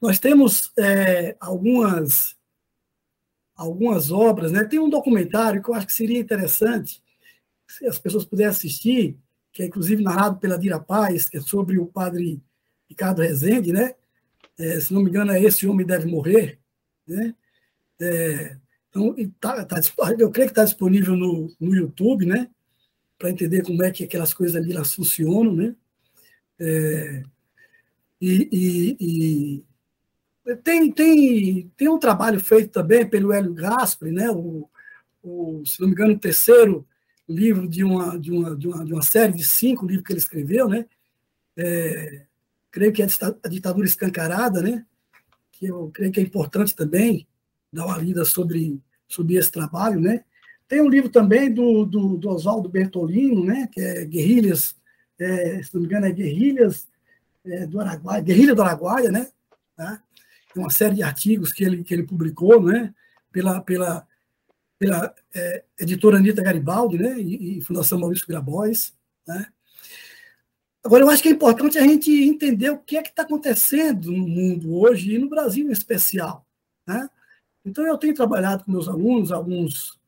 Nós 0.00 0.18
temos 0.18 0.72
é, 0.76 1.36
algumas 1.38 2.34
algumas 3.54 4.10
obras, 4.10 4.52
né? 4.52 4.64
Tem 4.64 4.78
um 4.78 4.90
documentário 4.90 5.62
que 5.62 5.70
eu 5.70 5.74
acho 5.74 5.86
que 5.86 5.92
seria 5.92 6.18
interessante 6.18 7.02
se 7.66 7.86
as 7.86 7.98
pessoas 7.98 8.24
puderem 8.24 8.50
assistir, 8.50 9.16
que 9.52 9.62
é 9.62 9.66
inclusive 9.66 10.02
narrado 10.02 10.38
pela 10.38 10.58
Dira 10.58 10.78
Paz, 10.78 11.28
que 11.28 11.38
é 11.38 11.40
sobre 11.40 11.78
o 11.78 11.86
padre 11.86 12.42
Ricardo 12.88 13.22
Rezende, 13.22 13.72
né? 13.72 13.94
É, 14.58 14.80
se 14.80 14.92
não 14.92 15.02
me 15.02 15.10
engano, 15.10 15.32
é 15.32 15.42
Esse 15.42 15.66
Homem 15.66 15.86
Deve 15.86 16.06
Morrer, 16.06 16.58
né? 17.06 17.34
É, 18.00 18.56
então, 18.88 19.14
tá, 19.40 19.64
tá, 19.64 19.80
eu 20.18 20.30
creio 20.30 20.48
que 20.48 20.52
está 20.52 20.64
disponível 20.64 21.16
no, 21.16 21.54
no 21.60 21.74
YouTube, 21.74 22.24
né? 22.26 22.48
Para 23.18 23.30
entender 23.30 23.62
como 23.62 23.82
é 23.82 23.90
que 23.90 24.04
aquelas 24.04 24.32
coisas 24.32 24.56
ali 24.56 24.72
elas 24.72 24.94
funcionam, 24.94 25.54
né? 25.54 25.74
É, 26.58 27.22
e, 28.20 28.48
e, 28.50 29.64
e, 30.46 30.56
tem, 30.56 30.90
tem, 30.92 31.72
tem 31.76 31.88
um 31.88 31.98
trabalho 31.98 32.40
feito 32.40 32.70
também 32.70 33.06
pelo 33.06 33.32
Hélio 33.32 33.52
Gaspari, 33.52 34.12
né? 34.12 34.30
O, 34.30 34.68
o, 35.22 35.62
se 35.66 35.80
não 35.80 35.88
me 35.88 35.94
engano, 35.94 36.14
o 36.14 36.18
terceiro 36.18 36.86
livro 37.28 37.68
de 37.68 37.82
uma, 37.84 38.18
de 38.18 38.30
uma, 38.30 38.56
de 38.56 38.68
uma, 38.68 38.84
de 38.84 38.92
uma 38.92 39.02
série 39.02 39.32
de 39.32 39.44
cinco 39.44 39.86
livros 39.86 40.06
que 40.06 40.12
ele 40.12 40.20
escreveu, 40.20 40.68
né? 40.68 40.86
É, 41.56 42.26
creio 42.70 42.92
que 42.92 43.02
é 43.02 43.06
a 43.42 43.48
ditadura 43.48 43.86
escancarada, 43.86 44.60
né? 44.60 44.84
que 45.58 45.66
eu 45.66 45.90
creio 45.92 46.12
que 46.12 46.20
é 46.20 46.22
importante 46.22 46.74
também 46.74 47.26
dar 47.72 47.86
uma 47.86 47.98
lida 47.98 48.24
sobre, 48.24 48.80
sobre 49.08 49.36
esse 49.36 49.50
trabalho, 49.50 50.00
né? 50.00 50.24
Tem 50.68 50.80
um 50.80 50.88
livro 50.88 51.08
também 51.08 51.52
do, 51.52 51.84
do, 51.84 52.16
do 52.16 52.28
Oswaldo 52.28 52.68
Bertolino, 52.68 53.44
né? 53.44 53.68
Que 53.72 53.80
é 53.80 54.04
Guerrilhas, 54.04 54.76
é, 55.18 55.62
se 55.62 55.72
não 55.74 55.80
me 55.80 55.86
engano, 55.86 56.06
é 56.06 56.12
Guerrilhas 56.12 56.88
é, 57.44 57.66
do 57.66 57.80
Araguaia, 57.80 58.22
Guerrilha 58.22 58.54
do 58.54 58.62
Araguaia, 58.62 59.10
né? 59.10 59.28
Tá? 59.76 60.02
Uma 60.54 60.70
série 60.70 60.96
de 60.96 61.02
artigos 61.02 61.52
que 61.52 61.64
ele, 61.64 61.84
que 61.84 61.94
ele 61.94 62.02
publicou, 62.02 62.62
né? 62.62 62.94
Pela, 63.30 63.60
pela, 63.60 64.06
pela 64.78 65.14
é, 65.34 65.64
editora 65.78 66.18
Anitta 66.18 66.42
Garibaldi, 66.42 66.98
né? 66.98 67.18
E, 67.18 67.58
e 67.58 67.60
Fundação 67.62 67.98
Maurício 67.98 68.26
Grabois, 68.26 68.94
né? 69.26 69.46
Agora, 70.86 71.02
eu 71.02 71.10
acho 71.10 71.20
que 71.20 71.28
é 71.28 71.32
importante 71.32 71.78
a 71.78 71.82
gente 71.82 72.12
entender 72.12 72.70
o 72.70 72.78
que 72.78 72.96
é 72.96 73.02
que 73.02 73.08
está 73.08 73.22
acontecendo 73.22 74.12
no 74.12 74.28
mundo 74.28 74.72
hoje 74.72 75.14
e 75.14 75.18
no 75.18 75.28
Brasil 75.28 75.66
em 75.66 75.72
especial. 75.72 76.46
Né? 76.86 77.10
Então, 77.64 77.84
eu 77.84 77.98
tenho 77.98 78.14
trabalhado 78.14 78.62
com 78.62 78.70
meus 78.70 78.86
alunos 78.86 79.32
alguns, 79.32 79.98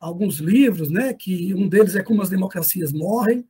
alguns 0.00 0.38
livros, 0.38 0.90
né, 0.90 1.12
que 1.12 1.52
um 1.52 1.68
deles 1.68 1.94
é 1.94 2.02
Como 2.02 2.22
as 2.22 2.30
Democracias 2.30 2.90
Morrem, 2.90 3.46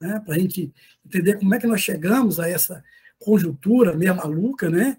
né, 0.00 0.20
para 0.26 0.34
a 0.34 0.38
gente 0.40 0.72
entender 1.06 1.38
como 1.38 1.54
é 1.54 1.60
que 1.60 1.68
nós 1.68 1.80
chegamos 1.80 2.40
a 2.40 2.48
essa 2.48 2.82
conjuntura 3.20 3.94
meio 3.94 4.16
maluca, 4.16 4.68
né, 4.68 4.98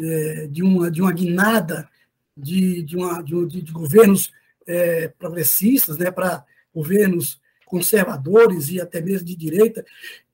é, 0.00 0.46
de, 0.46 0.62
uma, 0.62 0.88
de 0.92 1.02
uma 1.02 1.10
guinada 1.10 1.88
de, 2.36 2.82
de, 2.82 2.96
uma, 2.96 3.22
de, 3.22 3.62
de 3.62 3.72
governos 3.72 4.30
é, 4.66 5.08
progressistas 5.08 5.96
né, 5.96 6.10
para 6.10 6.44
governos 6.74 7.40
conservadores 7.64 8.68
e 8.68 8.80
até 8.80 9.00
mesmo 9.00 9.26
de 9.26 9.34
direita, 9.34 9.84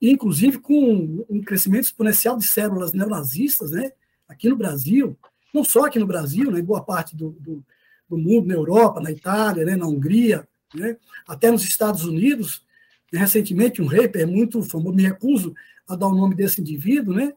inclusive 0.01 0.59
com 0.59 1.25
um 1.29 1.41
crescimento 1.41 1.85
exponencial 1.85 2.37
de 2.37 2.45
células 2.45 2.93
neonazistas, 2.93 3.71
né, 3.71 3.91
aqui 4.27 4.47
no 4.49 4.55
Brasil, 4.55 5.17
não 5.53 5.63
só 5.63 5.85
aqui 5.85 5.97
no 5.97 6.05
Brasil, 6.05 6.51
né, 6.51 6.59
em 6.59 6.63
boa 6.63 6.83
parte 6.83 7.15
do, 7.15 7.31
do, 7.39 7.63
do 8.07 8.17
mundo, 8.17 8.47
na 8.47 8.53
Europa, 8.53 9.01
na 9.01 9.11
Itália, 9.11 9.65
né, 9.65 9.75
na 9.75 9.87
Hungria, 9.87 10.47
né, 10.75 10.97
até 11.27 11.49
nos 11.49 11.63
Estados 11.63 12.05
Unidos. 12.05 12.63
Recentemente, 13.11 13.81
um 13.81 13.85
rapper 13.85 14.27
muito 14.27 14.61
famoso, 14.63 14.95
me 14.95 15.03
recuso 15.03 15.53
a 15.87 15.95
dar 15.95 16.07
o 16.07 16.15
nome 16.15 16.35
desse 16.35 16.61
indivíduo, 16.61 17.13
né, 17.13 17.33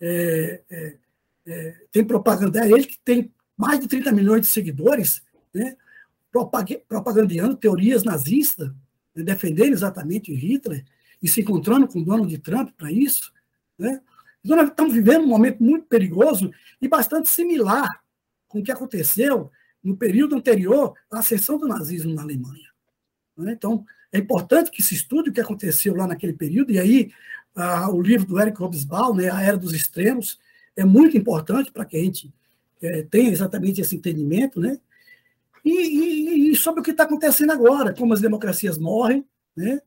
é, 0.00 0.60
é, 0.70 0.96
é, 1.46 1.74
tem 1.90 2.04
propaganda, 2.04 2.60
é 2.60 2.70
ele 2.70 2.84
que 2.84 2.98
tem 3.04 3.32
mais 3.56 3.80
de 3.80 3.88
30 3.88 4.12
milhões 4.12 4.42
de 4.42 4.48
seguidores, 4.48 5.22
né, 5.52 5.76
propagandeando 6.88 7.56
teorias 7.56 8.04
nazistas, 8.04 8.70
né, 9.14 9.22
defendendo 9.22 9.72
exatamente 9.72 10.34
Hitler 10.34 10.84
e 11.22 11.28
se 11.28 11.40
encontrando 11.40 11.88
com 11.88 12.02
Donald 12.02 12.36
Trump 12.38 12.70
para 12.76 12.92
isso. 12.92 13.32
Né? 13.78 14.00
Então, 14.44 14.56
nós 14.56 14.68
estamos 14.68 14.92
vivendo 14.92 15.24
um 15.24 15.28
momento 15.28 15.62
muito 15.62 15.86
perigoso 15.86 16.52
e 16.80 16.86
bastante 16.86 17.28
similar 17.28 17.88
com 18.46 18.60
o 18.60 18.62
que 18.62 18.70
aconteceu 18.70 19.50
no 19.82 19.96
período 19.96 20.36
anterior 20.36 20.94
à 21.10 21.20
ascensão 21.20 21.58
do 21.58 21.66
nazismo 21.66 22.12
na 22.12 22.22
Alemanha. 22.22 22.70
Né? 23.36 23.52
Então, 23.52 23.84
é 24.12 24.18
importante 24.18 24.70
que 24.70 24.82
se 24.82 24.94
estude 24.94 25.30
o 25.30 25.32
que 25.32 25.40
aconteceu 25.40 25.94
lá 25.94 26.06
naquele 26.06 26.32
período, 26.32 26.72
e 26.72 26.78
aí 26.78 27.12
ah, 27.54 27.90
o 27.90 28.00
livro 28.00 28.26
do 28.26 28.40
Eric 28.40 28.60
Hobsbawm, 28.60 29.16
né, 29.16 29.30
A 29.30 29.42
Era 29.42 29.56
dos 29.56 29.72
Extremos, 29.72 30.38
é 30.76 30.84
muito 30.84 31.16
importante 31.16 31.72
para 31.72 31.84
que 31.84 31.96
a 31.96 32.00
gente 32.00 32.32
é, 32.82 33.02
tenha 33.02 33.30
exatamente 33.30 33.80
esse 33.80 33.96
entendimento, 33.96 34.60
né? 34.60 34.78
E, 35.64 35.70
e, 35.70 36.52
e 36.52 36.56
sobre 36.56 36.80
o 36.80 36.82
que 36.82 36.92
está 36.92 37.04
acontecendo 37.04 37.50
agora, 37.50 37.92
como 37.92 38.12
as 38.12 38.20
democracias 38.20 38.78
morrem, 38.78 39.24
né? 39.56 39.80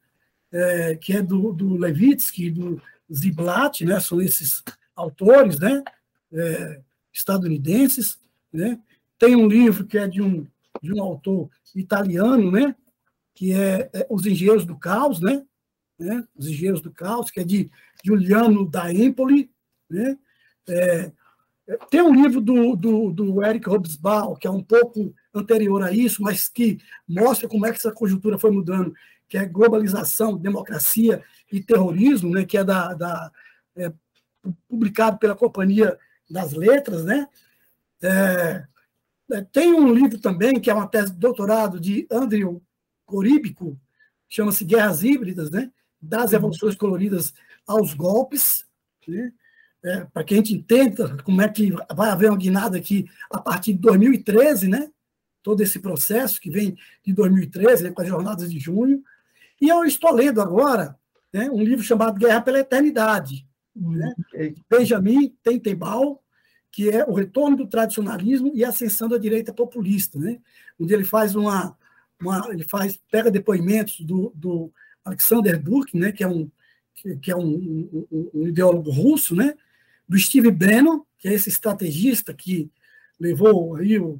É, 0.51 0.95
que 0.95 1.13
é 1.15 1.21
do, 1.21 1.53
do 1.53 1.77
Levitsky, 1.77 2.49
do 2.49 2.81
Ziblatt, 3.13 3.85
né? 3.85 3.99
são 3.99 4.21
esses 4.21 4.63
autores 4.95 5.59
né? 5.59 5.83
É, 6.31 6.81
estadunidenses. 7.13 8.19
Né? 8.51 8.79
Tem 9.17 9.35
um 9.35 9.47
livro 9.47 9.85
que 9.85 9.97
é 9.97 10.07
de 10.07 10.21
um, 10.21 10.45
de 10.81 10.93
um 10.93 11.01
autor 11.01 11.49
italiano, 11.75 12.51
né? 12.51 12.75
que 13.33 13.53
é, 13.53 13.89
é 13.93 14.07
Os 14.09 14.25
Engenheiros 14.25 14.65
do 14.65 14.77
Caos, 14.77 15.19
né? 15.19 15.45
né? 15.97 16.23
Os 16.35 16.47
Engenheiros 16.47 16.81
do 16.81 16.91
Caos, 16.91 17.29
que 17.31 17.39
é 17.39 17.43
de 17.43 17.69
Giuliano 18.03 18.69
da 18.69 18.91
Empoli. 18.91 19.51
Né? 19.89 20.17
É, 20.67 21.11
tem 21.89 22.01
um 22.01 22.13
livro 22.13 22.41
do, 22.41 22.75
do, 22.75 23.11
do 23.11 23.43
Eric 23.43 23.67
Hobsbawm, 23.69 24.35
que 24.35 24.47
é 24.47 24.49
um 24.49 24.63
pouco 24.63 25.13
anterior 25.33 25.83
a 25.83 25.91
isso, 25.91 26.21
mas 26.21 26.47
que 26.47 26.79
mostra 27.07 27.47
como 27.47 27.65
é 27.65 27.71
que 27.71 27.77
essa 27.77 27.91
conjuntura 27.91 28.39
foi 28.39 28.51
mudando, 28.51 28.93
que 29.27 29.37
é 29.37 29.45
globalização, 29.45 30.37
democracia 30.37 31.23
e 31.51 31.61
terrorismo, 31.61 32.31
né, 32.33 32.45
que 32.45 32.57
é, 32.57 32.63
da, 32.63 32.93
da 32.93 33.31
é, 33.75 33.91
publicado 34.67 35.17
pela 35.19 35.35
Companhia 35.35 35.97
das 36.29 36.53
Letras, 36.53 37.03
né? 37.05 37.27
É, 38.01 38.65
é, 39.31 39.41
tem 39.51 39.73
um 39.73 39.93
livro 39.93 40.19
também, 40.19 40.59
que 40.59 40.69
é 40.69 40.73
uma 40.73 40.87
tese 40.87 41.11
de 41.11 41.19
doutorado 41.19 41.79
de 41.79 42.07
Andrew 42.11 42.61
Coríbico, 43.05 43.79
chama-se 44.27 44.63
Guerras 44.63 45.03
Híbridas, 45.03 45.51
né? 45.51 45.71
das 46.01 46.33
evoluções 46.33 46.75
coloridas 46.75 47.33
aos 47.67 47.93
golpes, 47.93 48.65
né? 49.07 49.33
É, 49.83 50.05
para 50.13 50.23
que 50.23 50.33
a 50.33 50.37
gente 50.37 50.53
entenda 50.53 51.17
como 51.23 51.41
é 51.41 51.47
que 51.47 51.71
vai 51.93 52.09
haver 52.09 52.29
uma 52.29 52.37
guinada 52.37 52.77
aqui 52.77 53.09
a 53.31 53.39
partir 53.39 53.73
de 53.73 53.79
2013, 53.79 54.67
né? 54.67 54.89
todo 55.43 55.61
esse 55.61 55.79
processo 55.79 56.39
que 56.39 56.49
vem 56.49 56.77
de 57.03 57.13
2013, 57.13 57.83
né, 57.83 57.91
com 57.91 58.01
as 58.01 58.07
jornadas 58.07 58.51
de 58.51 58.59
junho. 58.59 59.03
E 59.59 59.67
eu 59.69 59.83
estou 59.83 60.13
lendo 60.13 60.41
agora 60.41 60.97
né, 61.33 61.49
um 61.49 61.63
livro 61.63 61.83
chamado 61.83 62.19
Guerra 62.19 62.41
pela 62.41 62.59
Eternidade, 62.59 63.47
né, 63.75 64.13
Benjamin 64.69 65.35
Tentenbaum, 65.43 66.17
que 66.71 66.89
é 66.89 67.03
o 67.05 67.13
retorno 67.13 67.57
do 67.57 67.67
tradicionalismo 67.67 68.51
e 68.53 68.63
a 68.63 68.69
ascensão 68.69 69.07
da 69.07 69.17
direita 69.17 69.53
populista, 69.53 70.19
né, 70.19 70.39
onde 70.79 70.93
ele 70.93 71.03
faz 71.03 71.35
uma, 71.35 71.75
uma 72.21 72.47
ele 72.51 72.63
faz 72.63 72.99
pega 73.11 73.31
depoimentos 73.31 74.01
do, 74.01 74.31
do 74.35 74.71
Alexander 75.03 75.59
Burke, 75.59 75.97
né, 75.97 76.11
que 76.11 76.23
é 76.23 76.27
um 76.27 76.49
que, 76.93 77.15
que 77.15 77.31
é 77.31 77.35
um, 77.35 78.05
um, 78.11 78.29
um, 78.33 78.47
ideólogo 78.47 78.91
russo, 78.91 79.33
né, 79.33 79.55
do 80.09 80.17
Steve 80.17 80.49
Bannon, 80.49 81.03
que 81.19 81.27
é 81.27 81.33
esse 81.33 81.49
estrategista 81.49 82.33
que 82.33 82.71
levou 83.19 83.75
aí 83.75 83.99
o, 83.99 84.19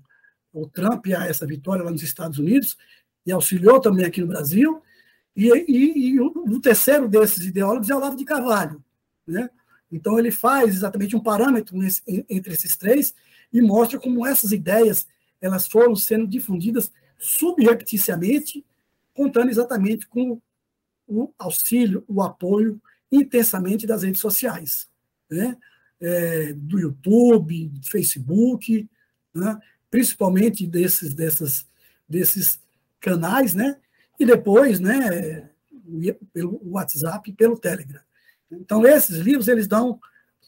o 0.54 0.68
Trump 0.68 1.08
a 1.08 1.26
essa 1.26 1.48
vitória 1.48 1.84
lá 1.84 1.90
nos 1.90 2.04
Estados 2.04 2.38
Unidos 2.38 2.78
e 3.26 3.32
auxiliou 3.32 3.82
também 3.82 4.06
aqui 4.06 4.22
no 4.22 4.28
Brasil. 4.28 4.82
E, 5.36 5.48
e, 5.48 6.10
e 6.10 6.20
o, 6.20 6.28
o, 6.28 6.62
terceiro 6.62 7.08
desses 7.08 7.44
ideólogos 7.46 7.90
é 7.90 7.96
o 7.96 7.98
Olavo 7.98 8.16
de 8.16 8.26
Carvalho. 8.26 8.84
Né? 9.26 9.50
Então, 9.92 10.20
ele 10.20 10.32
faz 10.32 10.76
exatamente 10.76 11.16
um 11.16 11.24
parâmetro 11.24 11.76
nesse, 11.76 12.04
entre 12.30 12.54
esses 12.54 12.78
três 12.78 13.16
e 13.52 13.62
mostra 13.62 14.00
como 14.00 14.26
essas 14.26 14.52
ideias 14.52 15.08
elas 15.42 15.68
foram 15.68 15.96
sendo 15.96 16.28
difundidas 16.28 16.92
subrepticiamente, 17.18 18.66
contando 19.14 19.50
exatamente 19.50 20.08
com 20.08 20.40
o 21.08 21.34
auxílio, 21.40 22.04
o 22.08 22.22
apoio 22.22 22.80
intensamente 23.12 23.88
das 23.88 24.04
redes 24.04 24.22
sociais, 24.22 24.88
né? 25.30 25.58
É, 26.02 26.54
do 26.54 26.80
YouTube, 26.80 27.68
do 27.68 27.88
Facebook, 27.88 28.90
né? 29.34 29.60
principalmente 29.92 30.66
desses, 30.66 31.14
dessas, 31.14 31.68
desses 32.08 32.60
canais, 33.00 33.54
né? 33.54 33.78
E 34.20 34.26
depois, 34.26 34.80
né, 34.80 35.50
pelo 36.34 36.62
WhatsApp 36.64 37.30
e 37.30 37.34
pelo 37.34 37.58
Telegram. 37.58 38.02
Então, 38.52 38.86
esses 38.86 39.18
livros, 39.18 39.48
eles 39.48 39.68
dão 39.68 40.00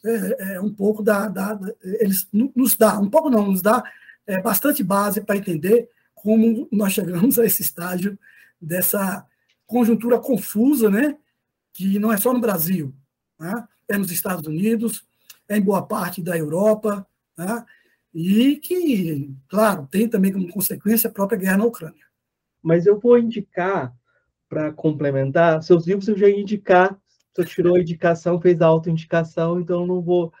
é, 0.04 0.54
é, 0.54 0.60
um 0.60 0.72
pouco 0.72 1.02
da, 1.02 1.28
da, 1.28 1.58
Eles 1.82 2.28
nos 2.32 2.76
dá, 2.76 2.98
um 2.98 3.08
pouco 3.08 3.30
não, 3.30 3.50
nos 3.50 3.62
dá 3.62 3.82
é, 4.26 4.40
bastante 4.40 4.82
base 4.82 5.20
para 5.20 5.36
entender 5.36 5.88
como 6.14 6.68
nós 6.70 6.92
chegamos 6.92 7.38
a 7.38 7.44
esse 7.44 7.62
estágio 7.62 8.18
dessa 8.60 9.26
conjuntura 9.66 10.18
confusa, 10.18 10.90
né? 10.90 11.16
Que 11.72 11.98
não 11.98 12.12
é 12.12 12.16
só 12.16 12.32
no 12.32 12.40
Brasil, 12.40 12.94
né? 13.38 13.66
é 13.88 13.98
nos 13.98 14.10
Estados 14.10 14.46
Unidos, 14.46 15.04
em 15.48 15.60
boa 15.60 15.82
parte 15.86 16.22
da 16.22 16.36
Europa, 16.36 17.06
né? 17.36 17.64
e 18.14 18.56
que, 18.56 19.34
claro, 19.48 19.86
tem 19.90 20.08
também 20.08 20.32
como 20.32 20.48
consequência 20.50 21.08
a 21.08 21.12
própria 21.12 21.38
guerra 21.38 21.58
na 21.58 21.64
Ucrânia. 21.64 22.04
Mas 22.62 22.86
eu 22.86 22.98
vou 22.98 23.18
indicar, 23.18 23.94
para 24.48 24.72
complementar, 24.72 25.62
seus 25.62 25.86
livros 25.86 26.08
eu 26.08 26.16
já 26.16 26.28
ia 26.28 26.40
indicar, 26.40 26.98
você 27.34 27.44
tirou 27.44 27.76
a 27.76 27.80
indicação, 27.80 28.40
fez 28.40 28.60
a 28.60 28.66
autoindicação, 28.66 29.60
então 29.60 29.86
não 29.86 30.02
vou 30.02 30.32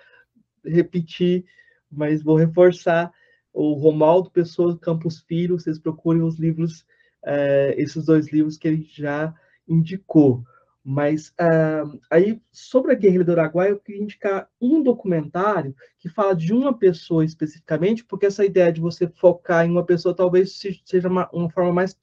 repetir, 0.64 1.44
mas 1.90 2.22
vou 2.22 2.36
reforçar 2.36 3.12
o 3.52 3.74
Romaldo 3.74 4.30
Pessoa 4.30 4.78
Campos 4.78 5.20
Filho, 5.20 5.58
vocês 5.58 5.78
procurem 5.78 6.22
os 6.22 6.38
livros, 6.38 6.86
é, 7.24 7.74
esses 7.78 8.06
dois 8.06 8.30
livros 8.30 8.56
que 8.56 8.68
ele 8.68 8.82
já 8.90 9.34
indicou. 9.66 10.44
Mas 10.84 11.28
uh, 11.40 12.00
aí, 12.10 12.40
sobre 12.50 12.92
a 12.92 12.96
guerrilha 12.96 13.24
do 13.24 13.32
Araguaia, 13.32 13.70
eu 13.70 13.78
queria 13.78 14.02
indicar 14.02 14.48
um 14.60 14.82
documentário 14.82 15.74
que 15.98 16.08
fala 16.08 16.34
de 16.34 16.52
uma 16.52 16.76
pessoa 16.76 17.24
especificamente, 17.24 18.04
porque 18.04 18.26
essa 18.26 18.44
ideia 18.44 18.72
de 18.72 18.80
você 18.80 19.06
focar 19.06 19.64
em 19.64 19.70
uma 19.70 19.84
pessoa 19.84 20.14
talvez 20.14 20.60
seja 20.84 21.08
uma, 21.08 21.28
uma 21.32 21.48
forma 21.50 21.72
mais 21.72 21.96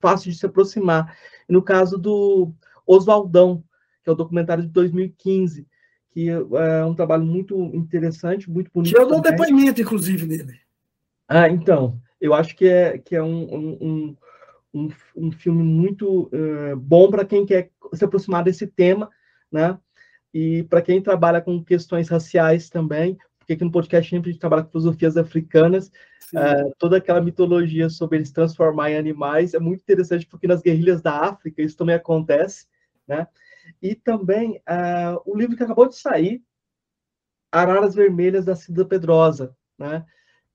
fácil 0.00 0.30
de 0.30 0.36
se 0.36 0.44
aproximar. 0.44 1.16
no 1.48 1.62
caso 1.62 1.96
do 1.96 2.52
Oswaldão, 2.86 3.64
que 4.02 4.10
é 4.10 4.12
o 4.12 4.16
documentário 4.16 4.64
de 4.64 4.70
2015, 4.70 5.66
que 6.10 6.28
é 6.28 6.84
um 6.84 6.94
trabalho 6.94 7.24
muito 7.24 7.56
interessante, 7.74 8.50
muito 8.50 8.70
bonito. 8.72 8.94
Que 8.94 9.00
eu 9.00 9.06
dou 9.06 9.18
um 9.18 9.22
depoimento, 9.22 9.80
inclusive, 9.80 10.26
nele. 10.26 10.58
Ah, 11.28 11.48
então, 11.48 12.00
eu 12.20 12.34
acho 12.34 12.56
que 12.56 12.66
é, 12.66 12.98
que 12.98 13.14
é 13.14 13.22
um, 13.22 13.54
um, 13.54 13.78
um, 13.80 14.16
um 14.72 15.32
filme 15.32 15.62
muito 15.62 16.30
uh, 16.32 16.76
bom 16.76 17.10
para 17.10 17.24
quem 17.24 17.44
quer 17.44 17.70
se 17.92 18.04
aproximar 18.04 18.44
desse 18.44 18.66
tema, 18.66 19.10
né? 19.50 19.78
E 20.32 20.62
para 20.64 20.80
quem 20.80 21.02
trabalha 21.02 21.40
com 21.40 21.62
questões 21.64 22.08
raciais 22.08 22.70
também, 22.70 23.18
porque 23.38 23.54
aqui 23.54 23.64
no 23.64 23.72
podcast 23.72 24.08
sempre 24.08 24.30
a 24.30 24.32
gente 24.32 24.40
trabalha 24.40 24.62
com 24.62 24.70
filosofias 24.70 25.16
africanas, 25.16 25.88
uh, 26.34 26.72
toda 26.78 26.98
aquela 26.98 27.20
mitologia 27.20 27.88
sobre 27.88 28.18
eles 28.18 28.30
transformar 28.30 28.92
em 28.92 28.96
animais 28.96 29.54
é 29.54 29.58
muito 29.58 29.80
interessante, 29.80 30.26
porque 30.26 30.46
nas 30.46 30.62
guerrilhas 30.62 31.02
da 31.02 31.16
África 31.24 31.62
isso 31.62 31.76
também 31.76 31.96
acontece, 31.96 32.66
né? 33.08 33.26
E 33.82 33.94
também 33.94 34.58
uh, 34.58 35.20
o 35.26 35.36
livro 35.36 35.56
que 35.56 35.62
acabou 35.64 35.88
de 35.88 35.96
sair, 35.96 36.42
Araras 37.50 37.94
Vermelhas 37.94 38.44
da 38.44 38.54
Cida 38.54 38.84
Pedrosa, 38.84 39.56
né? 39.76 40.04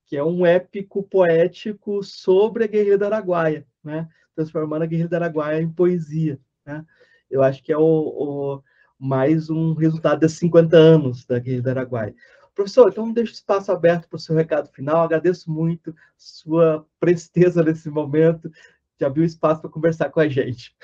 que 0.06 0.16
é 0.16 0.24
um 0.24 0.46
épico 0.46 1.04
poético 1.04 2.04
sobre 2.04 2.64
a 2.64 2.68
Guerrilha 2.68 2.98
do 2.98 3.06
Araguaia, 3.06 3.66
né? 3.86 4.08
transformando 4.36 4.84
a 4.84 4.86
Guerrilha 4.86 5.08
do 5.08 5.16
Araguaia 5.16 5.62
em 5.62 5.70
poesia. 5.70 6.40
Né? 6.66 6.86
Eu 7.30 7.42
acho 7.42 7.64
que 7.64 7.72
é 7.72 7.78
o, 7.78 7.82
o 7.82 8.64
mais 9.00 9.50
um 9.50 9.74
resultado 9.74 10.20
desses 10.20 10.40
50 10.40 10.76
anos 10.76 11.26
da 11.26 11.40
Guerrilha 11.40 11.64
do 11.64 11.70
Araguaia. 11.70 12.16
Professor, 12.54 12.90
então 12.90 13.12
deixo 13.12 13.32
o 13.32 13.36
espaço 13.36 13.72
aberto 13.72 14.08
para 14.08 14.18
o 14.18 14.20
seu 14.20 14.36
recado 14.36 14.70
final. 14.70 15.04
Agradeço 15.04 15.52
muito 15.52 15.94
sua 16.18 16.86
presteza 17.00 17.62
nesse 17.62 17.90
momento 17.90 18.50
de 18.98 19.06
abrir 19.06 19.22
o 19.22 19.26
espaço 19.26 19.62
para 19.62 19.70
conversar 19.70 20.10
com 20.10 20.22
a 20.22 20.28
gente. 20.28 20.76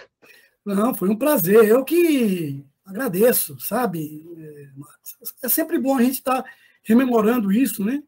Não, 0.65 0.93
foi 0.93 1.09
um 1.09 1.15
prazer. 1.15 1.65
Eu 1.65 1.83
que 1.83 2.63
agradeço, 2.85 3.57
sabe? 3.59 4.21
É, 4.37 5.45
é 5.45 5.49
sempre 5.49 5.79
bom 5.79 5.97
a 5.97 6.03
gente 6.03 6.15
estar 6.15 6.43
tá 6.43 6.49
rememorando 6.83 7.51
isso, 7.51 7.85
né? 7.85 8.03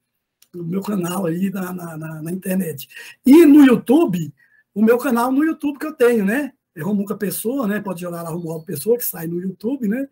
o 0.56 0.64
meu 0.64 0.82
canal 0.82 1.26
aí 1.26 1.50
na, 1.50 1.74
na, 1.74 2.22
na, 2.22 2.32
internet. 2.32 2.88
E 3.26 3.46
no 3.46 3.66
YouTube, 3.66 4.34
o 4.74 4.84
meu 4.84 4.98
canal 4.98 5.32
no 5.32 5.44
YouTube 5.44 5.80
que 5.80 5.86
eu 5.86 5.94
tenho, 5.94 6.26
né? 6.26 6.54
É 6.76 6.82
Romuca 6.82 7.16
Pessoa, 7.16 7.68
né? 7.68 7.80
Pode 7.80 8.02
jogar 8.02 8.22
lá 8.24 8.30
Romualdo 8.30 8.66
Pessoa, 8.66 8.98
que 8.98 9.04
sai 9.04 9.28
no 9.28 9.40
YouTube, 9.40 9.88
né? 9.88 10.08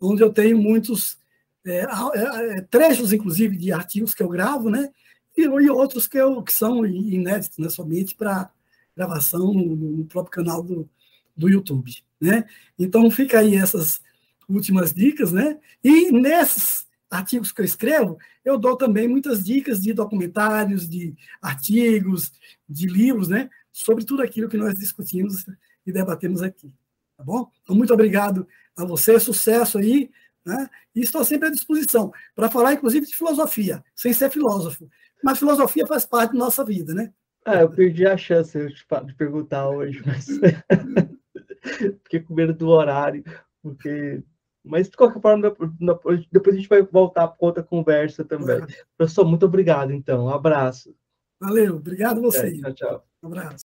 Onde 0.00 0.22
eu 0.22 0.32
tenho 0.32 0.58
muitos 0.58 1.18
é, 1.64 1.84
é, 2.14 2.58
é, 2.58 2.60
trechos, 2.62 3.12
inclusive, 3.12 3.56
de 3.56 3.72
artigos 3.72 4.14
que 4.14 4.22
eu 4.22 4.28
gravo, 4.28 4.70
né? 4.70 4.90
E, 5.36 5.42
e 5.42 5.70
outros 5.70 6.06
que, 6.06 6.18
eu, 6.18 6.42
que 6.42 6.52
são 6.52 6.84
inéditos, 6.86 7.58
né? 7.58 7.68
Somente 7.68 8.14
para 8.14 8.50
gravação 8.96 9.52
no, 9.52 9.76
no, 9.76 10.04
próprio 10.04 10.32
canal 10.32 10.62
do, 10.62 10.88
do 11.36 11.48
YouTube, 11.48 11.92
né? 12.20 12.44
Então, 12.78 13.10
fica 13.10 13.38
aí 13.38 13.56
essas 13.56 14.00
últimas 14.48 14.92
dicas, 14.92 15.32
né? 15.32 15.58
E 15.82 16.10
nesses 16.12 16.81
artigos 17.12 17.52
que 17.52 17.60
eu 17.60 17.64
escrevo, 17.64 18.18
eu 18.42 18.58
dou 18.58 18.76
também 18.76 19.06
muitas 19.06 19.44
dicas 19.44 19.82
de 19.82 19.92
documentários, 19.92 20.88
de 20.88 21.14
artigos, 21.42 22.32
de 22.66 22.86
livros, 22.86 23.28
né, 23.28 23.50
sobre 23.70 24.04
tudo 24.04 24.22
aquilo 24.22 24.48
que 24.48 24.56
nós 24.56 24.74
discutimos 24.74 25.44
e 25.86 25.92
debatemos 25.92 26.42
aqui. 26.42 26.72
Tá 27.16 27.22
bom? 27.22 27.50
Então, 27.62 27.76
muito 27.76 27.92
obrigado 27.92 28.48
a 28.76 28.84
você, 28.84 29.20
sucesso 29.20 29.76
aí, 29.76 30.10
né? 30.44 30.68
E 30.94 31.00
estou 31.02 31.24
sempre 31.24 31.48
à 31.48 31.50
disposição 31.50 32.10
para 32.34 32.50
falar, 32.50 32.72
inclusive, 32.72 33.06
de 33.06 33.14
filosofia, 33.14 33.84
sem 33.94 34.12
ser 34.12 34.30
filósofo. 34.30 34.88
Mas 35.22 35.38
filosofia 35.38 35.86
faz 35.86 36.04
parte 36.04 36.32
da 36.32 36.38
nossa 36.38 36.64
vida, 36.64 36.94
né? 36.94 37.12
Ah, 37.44 37.60
eu 37.60 37.70
perdi 37.70 38.06
a 38.06 38.16
chance 38.16 38.58
de 38.58 39.14
perguntar 39.14 39.68
hoje, 39.68 40.02
mas 40.06 40.26
fiquei 42.02 42.20
com 42.20 42.34
medo 42.34 42.54
do 42.54 42.68
horário, 42.68 43.22
porque 43.62 44.22
mas, 44.64 44.88
de 44.88 44.96
qualquer 44.96 45.20
forma, 45.20 45.54
depois 46.30 46.54
a 46.54 46.58
gente 46.58 46.68
vai 46.68 46.82
voltar 46.82 47.28
para 47.28 47.46
outra 47.46 47.62
conversa 47.62 48.24
também. 48.24 48.58
Claro. 48.58 48.72
Professor, 48.96 49.24
muito 49.24 49.46
obrigado, 49.46 49.92
então. 49.92 50.26
Um 50.26 50.30
abraço. 50.30 50.94
Valeu, 51.40 51.76
obrigado 51.76 52.18
a 52.18 52.20
você. 52.22 52.48
É, 52.48 52.60
tchau, 52.60 52.72
tchau. 52.72 53.06
Um 53.22 53.26
abraço. 53.26 53.64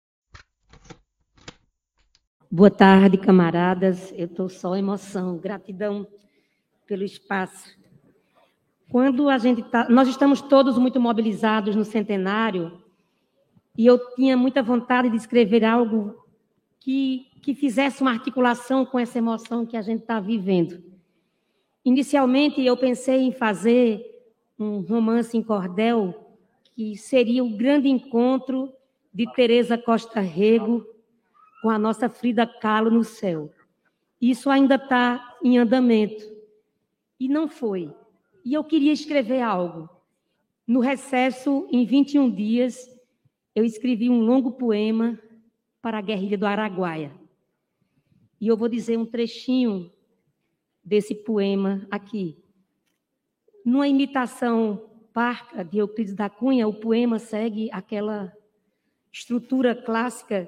Boa 2.49 2.71
tarde, 2.71 3.17
camaradas. 3.17 4.11
Eu 4.15 4.25
estou 4.25 4.49
só 4.49 4.75
emoção, 4.75 5.37
gratidão 5.37 6.07
pelo 6.87 7.03
espaço. 7.03 7.77
Quando 8.89 9.29
a 9.29 9.37
gente 9.37 9.61
tá, 9.63 9.87
nós 9.89 10.07
estamos 10.07 10.41
todos 10.41 10.77
muito 10.77 10.99
mobilizados 10.99 11.75
no 11.75 11.83
centenário, 11.83 12.81
e 13.77 13.85
eu 13.85 13.99
tinha 14.15 14.35
muita 14.35 14.63
vontade 14.63 15.09
de 15.09 15.17
escrever 15.17 15.63
algo 15.63 16.26
que, 16.79 17.27
que 17.41 17.53
fizesse 17.53 18.01
uma 18.01 18.11
articulação 18.11 18.85
com 18.85 18.99
essa 18.99 19.17
emoção 19.17 19.65
que 19.65 19.77
a 19.77 19.81
gente 19.81 20.01
está 20.01 20.19
vivendo. 20.19 20.83
Inicialmente, 21.83 22.61
eu 22.61 22.75
pensei 22.75 23.21
em 23.21 23.31
fazer 23.31 24.03
um 24.59 24.79
romance 24.81 25.37
em 25.37 25.43
cordel, 25.43 26.35
que 26.75 26.95
seria 26.97 27.43
o 27.43 27.55
grande 27.55 27.87
encontro 27.87 28.71
de 29.13 29.31
Teresa 29.33 29.77
Costa 29.77 30.19
Rego 30.19 30.85
com 31.61 31.69
a 31.69 31.79
nossa 31.79 32.09
Frida 32.09 32.45
Kahlo 32.45 32.91
no 32.91 33.03
céu. 33.03 33.51
Isso 34.21 34.49
ainda 34.49 34.75
está 34.75 35.37
em 35.43 35.57
andamento. 35.57 36.23
E 37.19 37.27
não 37.27 37.47
foi. 37.47 37.93
E 38.43 38.53
eu 38.53 38.63
queria 38.63 38.91
escrever 38.91 39.41
algo. 39.41 39.89
No 40.65 40.79
recesso, 40.79 41.67
em 41.71 41.85
21 41.85 42.29
dias, 42.29 42.89
eu 43.55 43.63
escrevi 43.63 44.09
um 44.09 44.21
longo 44.21 44.51
poema 44.51 45.17
para 45.81 45.97
a 45.97 46.01
guerrilha 46.01 46.37
do 46.37 46.45
Araguaia. 46.45 47.11
E 48.39 48.47
eu 48.47 48.57
vou 48.57 48.69
dizer 48.69 48.97
um 48.97 49.05
trechinho 49.05 49.91
desse 50.83 51.13
poema 51.13 51.87
aqui. 51.89 52.43
Numa 53.65 53.87
imitação 53.87 54.89
parca 55.13 55.63
de 55.63 55.79
Euclides 55.79 56.13
da 56.13 56.29
Cunha, 56.29 56.67
o 56.67 56.73
poema 56.73 57.19
segue 57.19 57.69
aquela 57.71 58.31
estrutura 59.11 59.75
clássica 59.75 60.47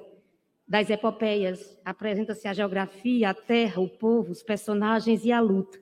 das 0.66 0.88
epopeias. 0.88 1.76
Apresenta-se 1.84 2.46
a 2.46 2.54
geografia, 2.54 3.30
a 3.30 3.34
terra, 3.34 3.82
o 3.82 3.88
povo, 3.88 4.30
os 4.30 4.42
personagens 4.42 5.24
e 5.24 5.32
a 5.32 5.40
luta. 5.40 5.78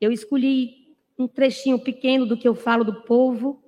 Eu 0.00 0.12
escolhi 0.12 0.96
um 1.18 1.26
trechinho 1.26 1.78
pequeno 1.78 2.24
do 2.24 2.36
que 2.36 2.46
eu 2.46 2.54
falo 2.54 2.84
do 2.84 3.02
povo 3.02 3.62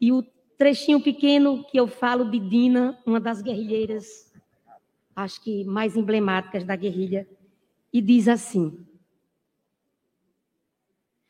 e 0.00 0.10
o 0.10 0.22
trechinho 0.58 1.00
pequeno 1.00 1.64
que 1.64 1.78
eu 1.78 1.86
falo 1.86 2.30
de 2.30 2.38
Dina, 2.38 2.98
uma 3.06 3.20
das 3.20 3.42
guerrilheiras, 3.42 4.32
acho 5.14 5.42
que 5.42 5.64
mais 5.64 5.96
emblemáticas 5.96 6.64
da 6.64 6.76
guerrilha, 6.76 7.28
e 7.92 8.00
diz 8.00 8.28
assim: 8.28 8.86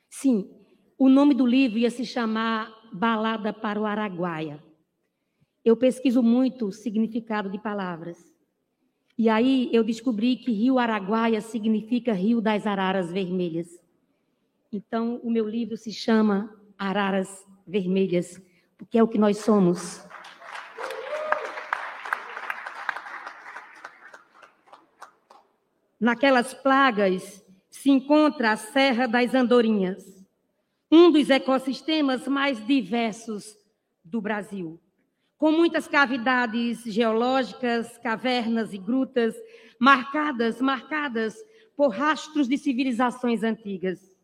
Sim, 0.08 0.50
o 0.98 1.08
nome 1.08 1.34
do 1.34 1.46
livro 1.46 1.78
ia 1.78 1.90
se 1.90 2.06
chamar 2.06 2.72
Balada 2.92 3.52
para 3.52 3.80
o 3.80 3.84
Araguaia. 3.84 4.62
Eu 5.64 5.76
pesquiso 5.76 6.22
muito 6.22 6.66
o 6.66 6.72
significado 6.72 7.50
de 7.50 7.58
palavras. 7.58 8.32
E 9.16 9.28
aí 9.28 9.70
eu 9.72 9.82
descobri 9.84 10.36
que 10.36 10.52
Rio 10.52 10.78
Araguaia 10.78 11.40
significa 11.40 12.12
Rio 12.12 12.40
das 12.40 12.66
Araras 12.66 13.10
Vermelhas. 13.12 13.68
Então, 14.72 15.20
o 15.22 15.30
meu 15.30 15.48
livro 15.48 15.76
se 15.76 15.92
chama 15.92 16.52
Araras 16.76 17.44
Vermelhas, 17.66 18.40
porque 18.76 18.98
é 18.98 19.02
o 19.02 19.08
que 19.08 19.18
nós 19.18 19.38
somos. 19.38 20.06
Naquelas 26.00 26.52
plagas 26.52 27.44
se 27.70 27.90
encontra 27.90 28.52
a 28.52 28.56
Serra 28.56 29.06
das 29.06 29.34
Andorinhas, 29.34 30.24
um 30.90 31.10
dos 31.10 31.30
ecossistemas 31.30 32.28
mais 32.28 32.64
diversos 32.66 33.56
do 34.04 34.20
Brasil 34.20 34.80
com 35.44 35.52
muitas 35.52 35.86
cavidades 35.86 36.82
geológicas, 36.84 37.98
cavernas 37.98 38.72
e 38.72 38.78
grutas, 38.78 39.34
marcadas, 39.78 40.58
marcadas 40.58 41.36
por 41.76 41.88
rastros 41.88 42.48
de 42.48 42.56
civilizações 42.56 43.42
antigas. 43.42 44.16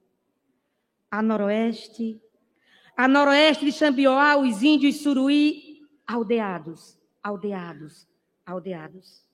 A 1.11 1.21
noroeste, 1.21 2.19
a 3.01 3.09
noroeste 3.09 3.65
de 3.65 3.73
Xambioá, 3.73 4.37
os 4.37 4.63
índios 4.63 5.03
Suruí, 5.03 5.81
aldeados, 6.07 6.99
aldeados, 7.23 8.07
aldeados. 8.45 9.25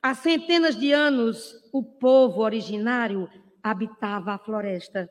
Há 0.00 0.14
centenas 0.14 0.74
de 0.74 0.90
anos, 0.92 1.62
o 1.70 1.82
povo 1.82 2.40
originário 2.40 3.28
habitava 3.62 4.32
a 4.32 4.38
floresta. 4.38 5.06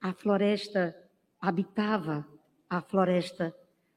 A 0.00 0.12
floresta 0.12 0.96
habitava 1.40 2.26
a 2.68 2.80
floresta 2.80 3.54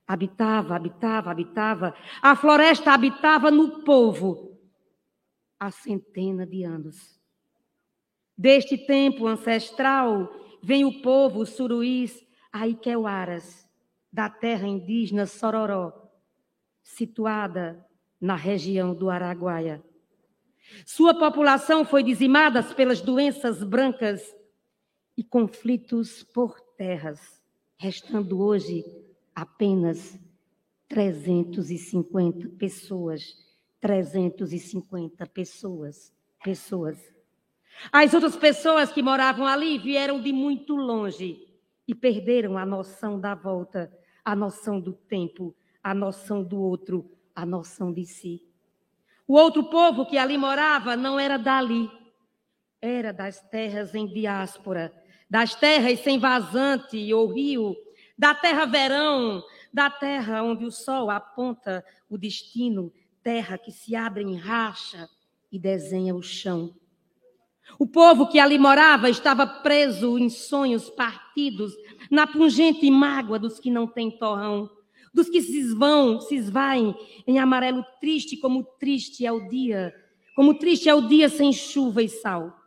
habitava, 0.08 0.76
habitava, 0.76 1.32
habitava, 1.32 1.96
a 2.22 2.36
floresta 2.36 2.92
habitava 2.92 3.50
no 3.50 3.84
povo 3.84 4.56
há 5.60 5.72
centena 5.72 6.46
de 6.46 6.64
anos. 6.64 7.20
Deste 8.38 8.78
tempo 8.78 9.26
ancestral 9.26 10.32
vem 10.62 10.86
o 10.86 11.02
povo 11.02 11.44
suruís 11.44 12.29
aiqueuaras, 12.52 13.70
da 14.12 14.30
terra 14.30 14.68
indígena 14.68 15.26
Sororó, 15.26 15.94
situada 16.82 17.86
na 18.20 18.36
região 18.36 18.94
do 18.94 19.10
Araguaia. 19.10 19.84
Sua 20.86 21.18
população 21.18 21.86
foi 21.86 22.04
dizimada 22.04 22.62
pelas 22.64 23.02
doenças 23.02 23.64
brancas 23.64 24.36
e 25.18 25.24
conflitos 25.24 26.24
por 26.24 26.60
terras, 26.78 27.42
restando 27.78 28.42
hoje 28.42 28.84
apenas 29.34 30.20
350 30.88 32.50
pessoas. 32.58 33.48
350 33.80 35.26
pessoas. 35.28 36.14
Pessoas. 36.44 36.98
As 37.92 38.14
outras 38.14 38.36
pessoas 38.36 38.92
que 38.92 39.02
moravam 39.02 39.46
ali 39.46 39.78
vieram 39.78 40.22
de 40.22 40.34
muito 40.34 40.76
longe 40.76 41.49
e 41.90 41.96
perderam 41.96 42.56
a 42.56 42.64
noção 42.64 43.20
da 43.20 43.34
volta, 43.34 43.92
a 44.24 44.36
noção 44.36 44.80
do 44.80 44.94
tempo, 44.94 45.56
a 45.82 45.92
noção 45.92 46.44
do 46.44 46.62
outro, 46.62 47.10
a 47.36 47.44
noção 47.44 47.92
de 47.92 48.06
si. 48.06 48.48
O 49.28 49.34
outro 49.34 49.72
povo 49.72 50.06
que 50.06 50.16
ali 50.16 50.38
morava 50.38 50.96
não 50.96 51.20
era 51.20 51.36
dali, 51.36 51.90
era 52.80 53.12
das 53.12 53.42
terras 53.50 53.96
em 53.96 54.06
diáspora, 54.06 54.94
das 55.28 55.56
terras 55.56 56.00
sem 56.02 56.20
vazante 56.20 57.12
ou 57.12 57.34
rio, 57.34 57.76
da 58.16 58.36
terra 58.36 58.68
verão, 58.68 59.44
da 59.74 59.90
terra 59.90 60.44
onde 60.44 60.66
o 60.66 60.72
sol 60.72 61.10
aponta 61.10 61.84
o 62.08 62.20
destino, 62.20 62.94
terra 63.24 63.58
que 63.58 63.72
se 63.72 63.96
abre 63.96 64.22
em 64.22 64.36
racha 64.36 65.10
e 65.52 65.58
desenha 65.58 66.14
o 66.14 66.22
chão. 66.22 66.72
O 67.78 67.86
povo 67.86 68.28
que 68.28 68.40
ali 68.40 68.58
morava 68.58 69.10
estava 69.10 69.46
preso 69.46 70.18
em 70.18 70.30
sonhos 70.30 70.90
partidos, 70.90 71.74
na 72.10 72.26
pungente 72.26 72.90
mágoa 72.90 73.38
dos 73.38 73.60
que 73.60 73.70
não 73.70 73.86
têm 73.86 74.12
torrão, 74.12 74.70
dos 75.14 75.30
que 75.30 75.42
se 75.42 75.58
esvão, 75.58 76.20
se 76.20 76.36
esvaem 76.36 76.96
em 77.28 77.40
amarelo 77.40 77.84
triste, 78.00 78.38
como 78.38 78.64
triste 78.80 79.26
é 79.26 79.32
o 79.32 79.48
dia, 79.48 79.94
como 80.36 80.54
triste 80.54 80.90
é 80.90 80.96
o 80.96 81.08
dia 81.08 81.30
sem 81.30 81.52
chuva 81.52 82.02
e 82.02 82.10
sal. 82.10 82.60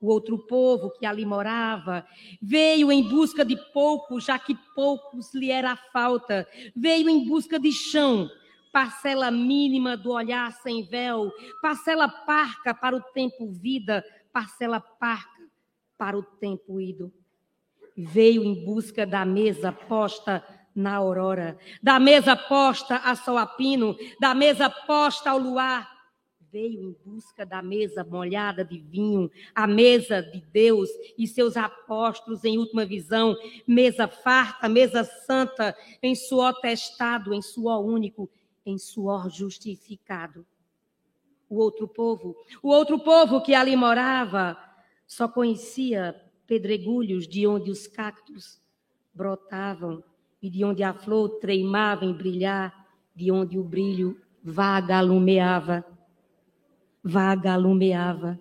O 0.00 0.12
outro 0.12 0.38
povo 0.46 0.90
que 0.90 1.04
ali 1.04 1.26
morava 1.26 2.06
veio 2.40 2.92
em 2.92 3.02
busca 3.02 3.44
de 3.44 3.56
pouco, 3.72 4.20
já 4.20 4.38
que 4.38 4.56
poucos 4.74 5.34
lhe 5.34 5.50
era 5.50 5.74
falta. 5.92 6.46
Veio 6.76 7.10
em 7.10 7.26
busca 7.26 7.58
de 7.58 7.72
chão, 7.72 8.30
parcela 8.72 9.28
mínima 9.28 9.96
do 9.96 10.12
olhar 10.12 10.52
sem 10.52 10.84
véu, 10.84 11.32
parcela 11.60 12.08
parca 12.08 12.72
para 12.72 12.96
o 12.96 13.02
tempo 13.12 13.50
vida, 13.50 14.04
parcela 14.32 14.80
parca 14.80 15.48
para 15.96 16.16
o 16.16 16.22
tempo 16.22 16.80
ido. 16.80 17.12
Veio 17.96 18.44
em 18.44 18.64
busca 18.64 19.06
da 19.06 19.24
mesa 19.24 19.72
posta 19.72 20.44
na 20.74 20.94
aurora, 20.94 21.58
da 21.82 21.98
mesa 21.98 22.36
posta 22.36 22.96
a 22.96 23.16
sol 23.16 23.36
a 23.36 23.46
pino, 23.46 23.96
da 24.20 24.34
mesa 24.34 24.70
posta 24.70 25.30
ao 25.30 25.38
luar 25.38 25.98
veio 26.50 26.82
em 26.82 26.96
busca 27.04 27.44
da 27.44 27.62
mesa 27.62 28.02
molhada 28.04 28.64
de 28.64 28.78
vinho, 28.78 29.30
a 29.54 29.66
mesa 29.66 30.22
de 30.22 30.40
Deus 30.40 30.88
e 31.16 31.26
seus 31.26 31.56
apóstolos 31.56 32.44
em 32.44 32.58
última 32.58 32.86
visão, 32.86 33.36
mesa 33.66 34.08
farta, 34.08 34.68
mesa 34.68 35.04
santa, 35.04 35.76
em 36.02 36.14
suor 36.14 36.54
testado, 36.60 37.34
em 37.34 37.42
suor 37.42 37.84
único, 37.84 38.30
em 38.64 38.78
suor 38.78 39.30
justificado. 39.30 40.46
O 41.48 41.56
outro 41.56 41.88
povo, 41.88 42.36
o 42.62 42.68
outro 42.68 42.98
povo 42.98 43.40
que 43.40 43.54
ali 43.54 43.74
morava, 43.74 44.56
só 45.06 45.26
conhecia 45.26 46.14
pedregulhos 46.46 47.26
de 47.26 47.46
onde 47.46 47.70
os 47.70 47.86
cactos 47.86 48.60
brotavam 49.14 50.02
e 50.42 50.50
de 50.50 50.64
onde 50.64 50.82
a 50.82 50.92
flor 50.92 51.38
treimava 51.40 52.04
em 52.04 52.12
brilhar, 52.12 52.86
de 53.14 53.32
onde 53.32 53.58
o 53.58 53.64
brilho 53.64 54.20
vaga 54.42 54.98
alumeava 54.98 55.84
vaga 57.02 57.54
alumeava. 57.54 58.38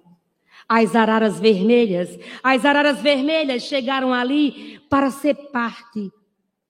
As 0.67 0.95
araras 0.95 1.39
vermelhas, 1.39 2.17
as 2.43 2.65
araras 2.65 3.01
vermelhas 3.01 3.63
chegaram 3.63 4.13
ali 4.13 4.79
para 4.89 5.09
ser 5.09 5.35
parte, 5.51 6.11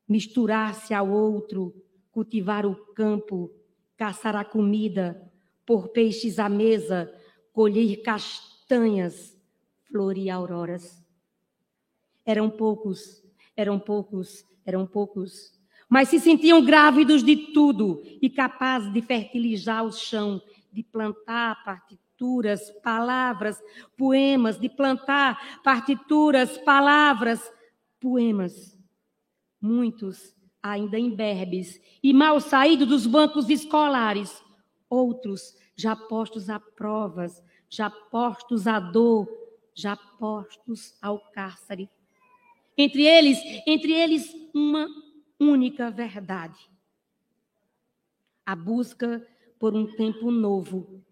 misturar-se 0.08 0.94
ao 0.94 1.10
outro, 1.10 1.74
cultivar 2.12 2.66
o 2.66 2.76
campo, 2.94 3.50
caçar 3.96 4.36
a 4.36 4.44
comida, 4.44 5.27
pôr 5.68 5.90
peixes 5.90 6.40
à 6.40 6.48
mesa, 6.48 7.14
colher 7.52 8.02
castanhas, 8.02 9.38
florir 9.84 10.32
auroras. 10.32 11.06
Eram 12.26 12.50
poucos, 12.50 13.22
eram 13.56 13.78
poucos, 13.78 14.46
eram 14.66 14.88
poucos, 14.88 15.54
mas 15.90 16.10
se 16.10 16.20
sentiam 16.20 16.64
grávidos 16.64 17.22
de 17.22 17.54
tudo 17.54 18.02
e 18.22 18.30
capazes 18.30 18.92
de 18.92 19.02
fertilizar 19.02 19.86
o 19.86 19.92
chão 19.92 20.42
de 20.72 20.84
plantar 20.84 21.64
partituras, 21.64 22.70
palavras, 22.84 23.62
poemas, 23.98 24.60
de 24.60 24.70
plantar 24.70 25.62
partituras, 25.64 26.58
palavras, 26.60 27.42
poemas. 28.00 28.78
Muitos 29.60 30.36
ainda 30.62 31.00
imberbes 31.00 31.82
e 32.04 32.14
mal 32.14 32.40
saídos 32.40 32.88
dos 32.88 33.08
bancos 33.08 33.50
escolares, 33.50 34.44
outros 34.90 35.56
já 35.76 35.96
postos 35.96 36.50
a 36.50 36.60
provas, 36.60 37.44
já 37.70 37.90
postos 37.90 38.68
à 38.68 38.80
dor, 38.80 39.28
já 39.74 39.96
postos 39.96 40.98
ao 41.02 41.20
cárcere. 41.32 41.90
Entre 42.78 43.04
eles, 43.04 43.38
entre 43.66 43.92
eles 43.92 44.34
uma 44.54 44.88
única 45.40 45.92
verdade. 45.92 46.58
A 48.46 48.56
busca 48.56 49.26
por 49.60 49.76
um 49.76 49.86
tempo 49.96 50.32
novo, 50.32 51.04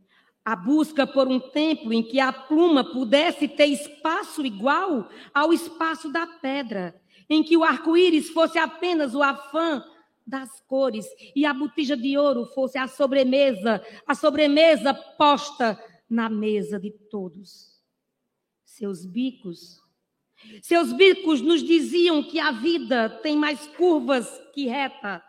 A 0.48 0.56
busca 0.56 1.08
por 1.08 1.28
um 1.28 1.40
tempo 1.40 1.92
em 1.92 2.04
que 2.04 2.20
a 2.20 2.32
pluma 2.32 2.84
pudesse 2.84 3.48
ter 3.48 3.66
espaço 3.66 4.46
igual 4.46 5.10
ao 5.34 5.52
espaço 5.52 6.12
da 6.12 6.28
pedra, 6.28 7.02
em 7.28 7.42
que 7.42 7.58
o 7.58 7.64
arco-íris 7.64 8.30
fosse 8.30 8.60
apenas 8.60 9.16
o 9.16 9.24
afã 9.24 9.84
das 10.26 10.60
cores 10.62 11.06
e 11.36 11.46
a 11.46 11.54
botija 11.54 11.96
de 11.96 12.18
ouro 12.18 12.46
fosse 12.48 12.78
a 12.78 12.88
sobremesa, 12.88 13.86
a 14.08 14.16
sobremesa 14.16 14.94
posta 14.94 15.80
na 16.10 16.30
mesa 16.30 16.80
de 16.80 16.92
todos. 16.92 17.80
Seus 18.64 19.06
bicos, 19.06 19.82
seus 20.62 20.92
bicos 20.92 21.42
nos 21.42 21.64
diziam 21.64 22.24
que 22.24 22.40
a 22.40 22.52
vida 22.52 23.10
tem 23.22 23.38
mais 23.38 23.68
curvas 23.68 24.28
que 24.54 24.68
reta, 24.68 25.24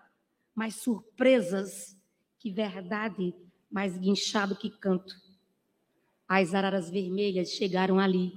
mais 0.55 0.77
surpresas 0.77 1.97
que 2.39 2.51
verdade 2.51 3.35
mais 3.71 3.99
guinchado 3.99 4.57
que 4.57 4.71
canto. 4.71 5.15
As 6.27 6.55
araras 6.55 6.89
vermelhas 6.91 7.51
chegaram 7.51 7.99
ali. 7.99 8.33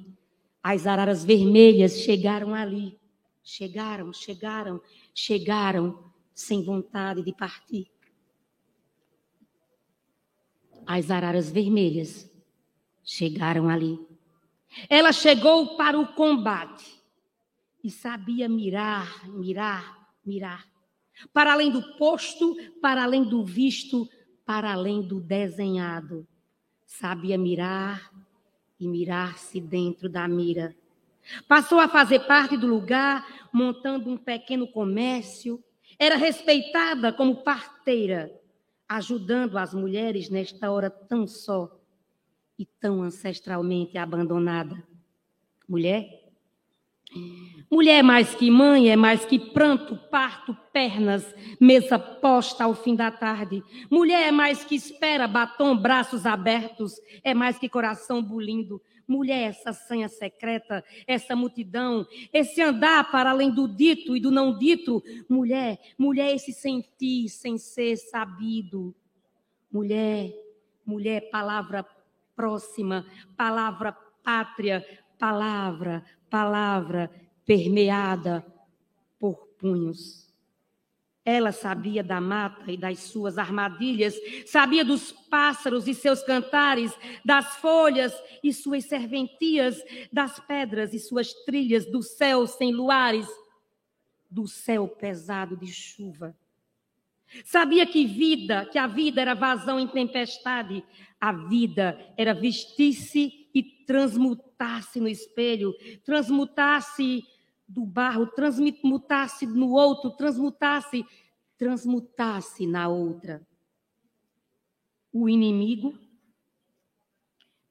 As 0.62 0.86
araras 0.86 1.24
vermelhas 1.24 2.00
chegaram 2.00 2.54
ali. 2.54 3.00
Chegaram, 3.42 4.12
chegaram, 4.12 4.82
chegaram 5.14 6.09
sem 6.40 6.64
vontade 6.64 7.22
de 7.22 7.34
partir. 7.34 7.92
As 10.86 11.12
araras 11.12 11.52
vermelhas 11.52 12.32
chegaram 13.04 13.68
ali. 13.68 14.00
Ela 14.90 15.12
chegou 15.12 15.76
para 15.76 16.00
o 16.00 16.14
combate 16.14 17.04
e 17.84 17.92
sabia 17.92 18.48
mirar, 18.48 19.28
mirar, 19.28 20.14
mirar. 20.26 20.66
Para 21.34 21.52
além 21.52 21.72
do 21.72 21.98
posto, 21.98 22.56
para 22.82 23.04
além 23.04 23.26
do 23.26 23.44
visto, 23.44 24.10
para 24.46 24.72
além 24.72 25.02
do 25.02 25.20
desenhado. 25.20 26.26
Sabia 26.86 27.38
mirar 27.38 28.12
e 28.80 28.88
mirar-se 28.88 29.60
dentro 29.60 30.08
da 30.08 30.26
mira. 30.26 30.74
Passou 31.50 31.80
a 31.80 31.90
fazer 31.90 32.22
parte 32.22 32.56
do 32.56 32.66
lugar, 32.66 33.50
montando 33.52 34.10
um 34.10 34.18
pequeno 34.18 34.66
comércio. 34.68 35.62
Era 36.00 36.16
respeitada 36.16 37.12
como 37.12 37.44
parteira, 37.44 38.34
ajudando 38.88 39.58
as 39.58 39.74
mulheres 39.74 40.30
nesta 40.30 40.72
hora 40.72 40.90
tão 40.90 41.28
só 41.28 41.78
e 42.58 42.66
tão 42.66 43.04
ancestralmente 43.04 43.98
abandonada. 43.98 44.82
Mulher, 45.68 46.20
Mulher 47.72 48.00
é 48.00 48.04
mais 48.04 48.36
que 48.36 48.50
mãe, 48.52 48.90
é 48.90 48.96
mais 48.96 49.26
que 49.26 49.38
pranto, 49.40 49.96
parto, 49.96 50.56
pernas, 50.72 51.36
mesa 51.60 51.98
posta 51.98 52.64
ao 52.64 52.74
fim 52.74 52.96
da 52.96 53.12
tarde. 53.12 53.64
Mulher 53.90 54.28
é 54.28 54.32
mais 54.32 54.64
que 54.64 54.76
espera, 54.76 55.28
batom, 55.28 55.76
braços 55.76 56.26
abertos, 56.26 56.94
é 57.24 57.34
mais 57.34 57.58
que 57.58 57.70
coração 57.70 58.24
bulindo. 58.24 58.82
Mulher, 59.10 59.50
essa 59.50 59.74
sanha 59.74 60.08
secreta, 60.08 60.86
essa 61.08 61.36
multidão, 61.36 62.06
esse 62.32 62.62
andar 62.62 63.10
para 63.10 63.32
além 63.32 63.50
do 63.50 63.68
dito 63.68 64.16
e 64.16 64.20
do 64.20 64.30
não 64.30 64.56
dito. 64.56 65.02
Mulher, 65.28 65.80
mulher, 65.98 66.36
esse 66.36 66.54
sentir 66.54 67.28
sem 67.28 67.58
ser 67.58 67.98
sabido. 67.98 68.96
Mulher, 69.72 70.32
mulher, 70.86 71.28
palavra 71.32 71.84
próxima, 72.36 73.04
palavra 73.36 73.94
pátria, 74.24 74.86
palavra, 75.18 76.06
palavra 76.30 77.10
permeada 77.44 78.46
por 79.18 79.48
punhos. 79.58 80.29
Ela 81.26 81.52
sabia 81.52 82.04
da 82.04 82.20
mata 82.20 82.72
e 82.72 82.78
das 82.78 83.00
suas 83.00 83.38
armadilhas, 83.38 84.16
sabia 84.46 84.84
dos 84.84 85.12
pássaros 85.12 85.88
e 85.88 85.94
seus 85.94 86.24
cantares, 86.24 86.92
das 87.24 87.58
folhas 87.58 88.14
e 88.44 88.54
suas 88.54 88.86
serventias, 88.86 89.84
das 90.12 90.40
pedras 90.40 90.94
e 90.94 91.00
suas 91.00 91.34
trilhas, 91.46 91.86
do 91.86 92.02
céu 92.02 92.48
sem 92.48 92.72
luares, 92.72 93.28
do 94.30 94.48
céu 94.48 94.88
pesado 94.88 95.58
de 95.58 95.68
chuva. 95.68 96.36
Sabia 97.44 97.86
que 97.86 98.06
vida, 98.06 98.66
que 98.66 98.78
a 98.78 98.88
vida 98.88 99.22
era 99.22 99.36
vazão 99.36 99.80
em 99.80 99.88
tempestade, 99.88 100.84
a 101.20 101.32
vida 101.32 102.00
era 102.18 102.34
vestir-se 102.34 103.50
e 103.54 103.62
transmutar-se 103.62 105.00
no 105.00 105.08
espelho, 105.08 105.74
transmutar-se 106.04 107.24
do 107.70 107.86
barro, 107.86 108.26
transmutar-se 108.26 109.46
no 109.46 109.70
outro, 109.72 110.10
transmutar-se, 110.10 111.06
transmutar-se 111.56 112.66
na 112.66 112.88
outra. 112.90 113.46
O 115.14 115.30
inimigo, 115.30 115.94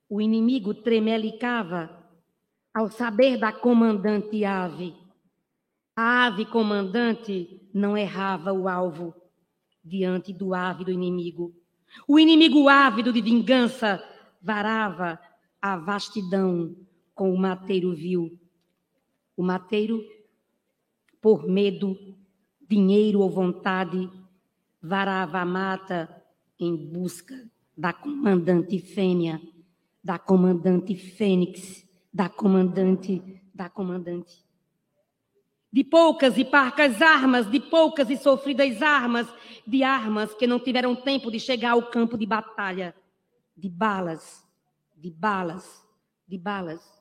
o 0.09 0.21
inimigo 0.21 0.73
tremelicava 0.73 1.91
ao 2.73 2.89
saber 2.89 3.39
da 3.39 3.53
comandante 3.53 4.45
ave. 4.45 4.95
A 5.97 6.27
ave 6.27 6.47
comandante 6.47 7.69
não 7.75 7.97
errava 7.97 8.53
o 8.53 8.69
alvo 8.69 9.13
diante 9.83 10.33
do 10.33 10.55
ávido 10.55 10.93
inimigo. 10.93 11.53
O 12.07 12.21
inimigo 12.21 12.69
ávido 12.69 13.13
de 13.13 13.21
vingança 13.21 14.03
varava 14.41 15.19
a 15.61 15.77
vastidão 15.77 16.77
com 17.15 17.33
o 17.35 17.39
mateiro 17.39 17.93
vil. 17.95 18.39
O 19.39 19.43
mateiro, 19.45 20.05
por 21.23 21.47
medo, 21.47 21.97
dinheiro 22.69 23.21
ou 23.21 23.31
vontade, 23.31 24.11
varava 24.83 25.39
a 25.39 25.45
mata 25.45 26.25
em 26.59 26.75
busca 26.75 27.49
da 27.77 27.93
comandante 27.93 28.81
fêmea, 28.81 29.41
da 30.03 30.19
comandante 30.19 30.97
fênix, 30.97 31.89
da 32.13 32.29
comandante, 32.29 33.41
da 33.55 33.71
comandante. 33.71 34.45
De 35.73 35.85
poucas 35.85 36.37
e 36.37 36.45
parcas 36.45 37.01
armas, 37.01 37.49
de 37.49 37.61
poucas 37.61 38.11
e 38.11 38.17
sofridas 38.17 38.83
armas, 38.83 39.33
de 39.65 39.85
armas 39.85 40.35
que 40.35 40.49
não 40.49 40.59
tiveram 40.59 40.97
tempo 40.97 41.31
de 41.31 41.39
chegar 41.39 41.75
ao 41.75 41.91
campo 41.91 42.19
de 42.19 42.27
batalha, 42.27 42.93
de 43.57 43.69
balas, 43.69 44.45
de 44.97 45.13
balas, 45.13 45.81
de 46.27 46.37
balas. 46.37 46.98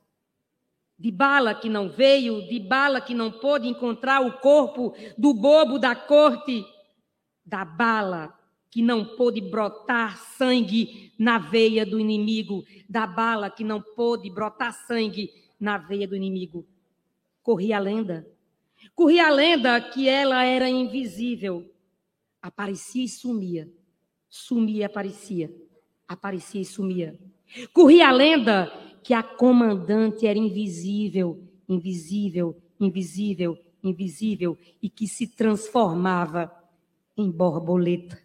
De 0.99 1.11
bala 1.11 1.53
que 1.53 1.69
não 1.69 1.89
veio, 1.89 2.47
de 2.47 2.59
bala 2.59 2.99
que 2.99 3.13
não 3.13 3.31
pôde 3.31 3.67
encontrar 3.67 4.21
o 4.21 4.39
corpo 4.39 4.95
do 5.17 5.33
bobo 5.33 5.77
da 5.77 5.95
corte, 5.95 6.65
da 7.45 7.63
bala 7.63 8.33
que 8.69 8.81
não 8.81 9.05
pôde 9.05 9.39
brotar 9.41 10.17
sangue 10.17 11.13
na 11.17 11.37
veia 11.37 11.85
do 11.85 11.99
inimigo, 11.99 12.63
da 12.89 13.05
bala 13.05 13.49
que 13.49 13.63
não 13.63 13.81
pôde 13.81 14.29
brotar 14.29 14.73
sangue 14.87 15.31
na 15.59 15.77
veia 15.77 16.07
do 16.07 16.15
inimigo. 16.15 16.65
Corria 17.41 17.77
a 17.77 17.79
lenda. 17.79 18.27
Corria 18.93 19.27
a 19.27 19.31
lenda 19.31 19.79
que 19.79 20.09
ela 20.09 20.43
era 20.43 20.69
invisível. 20.69 21.71
Aparecia 22.41 23.03
e 23.03 23.07
sumia. 23.07 23.71
Sumia 24.29 24.81
e 24.81 24.83
aparecia. 24.83 25.53
Aparecia 26.07 26.61
e 26.61 26.65
sumia. 26.65 27.17
Corria 27.73 28.09
a 28.09 28.11
lenda 28.11 28.71
que 29.07 29.13
a 29.13 29.23
comandante 29.23 30.27
era 30.27 30.37
invisível, 30.37 31.41
invisível, 31.65 32.61
invisível, 32.77 33.57
invisível 33.81 34.57
e 34.83 34.89
que 34.89 35.07
se 35.07 35.25
transformava 35.25 36.51
em 37.15 37.31
borboleta. 37.31 38.21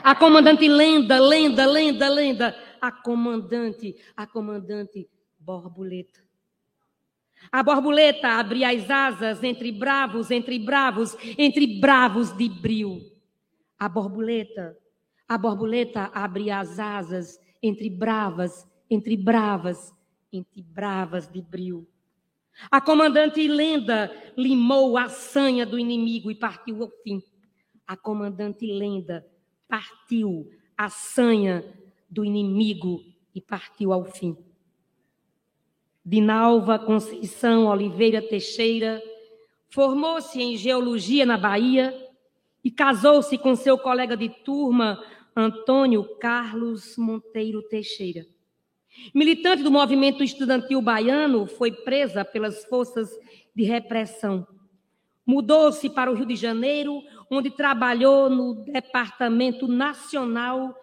A 0.00 0.14
comandante 0.14 0.68
lenda, 0.68 1.18
lenda, 1.18 1.66
lenda, 1.66 2.08
lenda, 2.08 2.56
a 2.80 2.92
comandante, 2.92 3.96
a 4.16 4.28
comandante 4.28 5.10
borboleta. 5.40 6.20
A 7.50 7.64
borboleta 7.64 8.28
abria 8.28 8.70
as 8.70 8.88
asas 8.88 9.42
entre 9.42 9.72
bravos, 9.72 10.30
entre 10.30 10.56
bravos, 10.60 11.16
entre 11.36 11.80
bravos 11.80 12.30
de 12.36 12.48
bril. 12.48 13.10
A 13.76 13.88
borboleta, 13.88 14.78
a 15.26 15.36
borboleta 15.36 16.12
abria 16.14 16.60
as 16.60 16.78
asas 16.78 17.40
entre 17.60 17.90
bravas, 17.90 18.70
entre 18.92 19.16
bravas, 19.16 19.94
entre 20.30 20.62
bravas 20.62 21.26
de 21.26 21.40
bril. 21.40 21.88
A 22.70 22.78
comandante 22.78 23.48
Lenda 23.48 24.12
limou 24.36 24.98
a 24.98 25.08
sanha 25.08 25.64
do 25.64 25.78
inimigo 25.78 26.30
e 26.30 26.34
partiu 26.34 26.82
ao 26.82 26.90
fim. 27.02 27.22
A 27.86 27.96
comandante 27.96 28.66
Lenda 28.66 29.26
partiu 29.66 30.46
a 30.76 30.90
sanha 30.90 31.64
do 32.10 32.22
inimigo 32.22 33.02
e 33.34 33.40
partiu 33.40 33.94
ao 33.94 34.04
fim. 34.04 34.36
Dinalva 36.04 36.78
Conceição 36.78 37.68
Oliveira 37.68 38.20
Teixeira 38.20 39.02
formou-se 39.70 40.38
em 40.38 40.54
geologia 40.54 41.24
na 41.24 41.38
Bahia 41.38 41.98
e 42.62 42.70
casou-se 42.70 43.38
com 43.38 43.56
seu 43.56 43.78
colega 43.78 44.14
de 44.14 44.28
turma, 44.28 45.02
Antônio 45.34 46.04
Carlos 46.18 46.98
Monteiro 46.98 47.62
Teixeira. 47.62 48.26
Militante 49.14 49.62
do 49.62 49.70
movimento 49.70 50.22
estudantil 50.22 50.80
baiano, 50.82 51.46
foi 51.46 51.72
presa 51.72 52.24
pelas 52.24 52.64
forças 52.66 53.10
de 53.54 53.64
repressão. 53.64 54.46
Mudou-se 55.24 55.88
para 55.88 56.10
o 56.10 56.14
Rio 56.14 56.26
de 56.26 56.36
Janeiro, 56.36 57.02
onde 57.30 57.50
trabalhou 57.50 58.28
no 58.28 58.64
Departamento 58.64 59.66
Nacional 59.68 60.74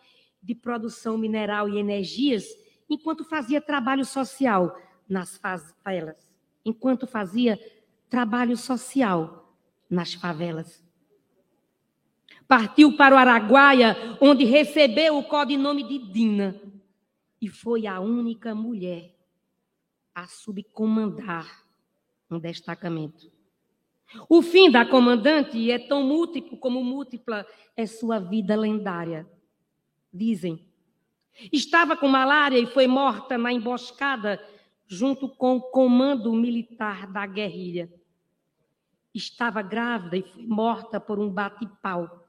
de 0.42 0.56
produção 0.56 1.18
mineral 1.18 1.68
e 1.70 1.78
energias, 1.78 2.46
enquanto 2.90 3.24
fazia 3.24 3.62
trabalho 3.62 4.06
social 4.06 4.76
nas 5.08 5.38
favelas, 5.38 6.32
enquanto 6.66 7.06
fazia 7.06 7.60
trabalho 8.10 8.56
social 8.56 9.54
nas 9.90 10.14
favelas. 10.14 10.84
Partiu 12.48 12.96
para 12.96 13.14
o 13.14 13.18
Araguaia, 13.18 14.18
onde 14.20 14.44
recebeu 14.46 15.18
o 15.18 15.24
codinome 15.24 15.84
de 15.84 16.00
Dina, 16.12 16.60
e 17.42 17.48
foi 17.48 17.88
a 17.88 18.00
única 18.00 18.54
mulher 18.54 19.16
a 20.14 20.28
subcomandar 20.28 21.66
um 22.30 22.40
destacamento. 22.40 23.32
O 24.28 24.42
fim 24.42 24.72
da 24.72 24.86
comandante 24.86 25.72
é 25.72 25.80
tão 25.80 26.04
múltiplo 26.04 26.58
como 26.58 26.84
múltipla 26.84 27.46
é 27.76 27.86
sua 27.86 28.20
vida 28.20 28.56
lendária. 28.56 29.28
Dizem. 30.12 30.66
Estava 31.54 31.96
com 31.96 32.08
malária 32.08 32.58
e 32.58 32.66
foi 32.66 32.88
morta 32.88 33.38
na 33.38 33.54
emboscada 33.54 34.44
junto 34.88 35.30
com 35.30 35.58
o 35.58 35.62
comando 35.62 36.34
militar 36.34 37.08
da 37.12 37.26
guerrilha. 37.26 37.92
Estava 39.14 39.62
grávida 39.62 40.18
e 40.18 40.24
foi 40.24 40.46
morta 40.46 41.00
por 41.00 41.20
um 41.20 41.30
bate-pau. 41.30 42.28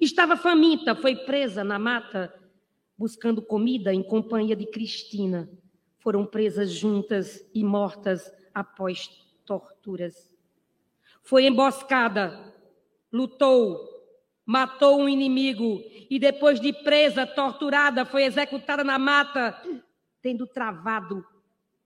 Estava 0.00 0.36
faminta, 0.36 0.94
foi 0.94 1.14
presa 1.14 1.62
na 1.62 1.78
mata 1.78 2.34
buscando 2.96 3.42
comida 3.42 3.92
em 3.92 4.02
companhia 4.02 4.56
de 4.56 4.66
Cristina. 4.66 5.48
Foram 5.98 6.24
presas 6.24 6.70
juntas 6.70 7.44
e 7.54 7.62
mortas 7.62 8.32
após 8.54 9.08
torturas. 9.44 10.32
Foi 11.22 11.44
emboscada, 11.44 12.54
lutou, 13.12 13.96
matou 14.44 15.00
um 15.00 15.08
inimigo 15.08 15.82
e 16.08 16.18
depois 16.18 16.60
de 16.60 16.72
presa, 16.72 17.26
torturada, 17.26 18.04
foi 18.04 18.24
executada 18.24 18.84
na 18.84 18.98
mata, 18.98 19.60
tendo 20.22 20.46
travado 20.46 21.24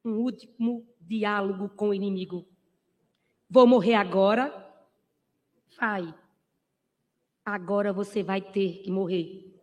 um 0.04 0.12
último 0.12 0.86
diálogo 1.00 1.68
com 1.70 1.88
o 1.88 1.94
inimigo. 1.94 2.46
Vou 3.48 3.66
morrer 3.66 3.94
agora? 3.94 4.54
Vai. 5.78 6.14
Agora 7.44 7.92
você 7.92 8.22
vai 8.22 8.40
ter 8.40 8.82
que 8.82 8.90
morrer. 8.90 9.59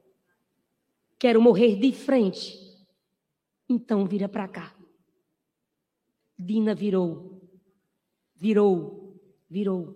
Quero 1.19 1.41
morrer 1.41 1.75
de 1.75 1.91
frente. 1.91 2.57
Então 3.69 4.05
vira 4.05 4.29
para 4.29 4.47
cá. 4.47 4.75
Dina 6.37 6.75
virou. 6.75 7.41
Virou 8.35 9.07
virou. 9.49 9.95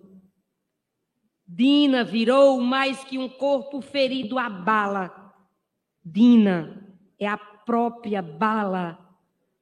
Dina 1.46 2.02
virou 2.04 2.60
mais 2.60 3.04
que 3.04 3.18
um 3.18 3.28
corpo 3.28 3.80
ferido 3.80 4.38
a 4.38 4.48
bala. 4.48 5.34
Dina 6.04 6.96
é 7.18 7.26
a 7.28 7.36
própria 7.36 8.22
bala 8.22 8.98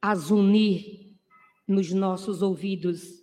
a 0.01 0.15
zunir 0.15 1.15
nos 1.67 1.91
nossos 1.91 2.41
ouvidos. 2.41 3.21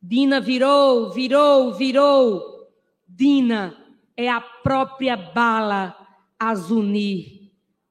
Dina 0.00 0.40
virou, 0.40 1.10
virou, 1.12 1.72
virou. 1.72 2.68
Dina 3.08 3.76
é 4.16 4.28
a 4.28 4.40
própria 4.40 5.16
bala 5.16 5.96
a 6.38 6.54
zunir 6.54 7.41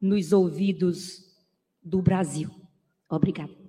nos 0.01 0.33
ouvidos 0.33 1.23
do 1.83 2.01
Brasil. 2.01 2.49
Obrigada. 3.07 3.60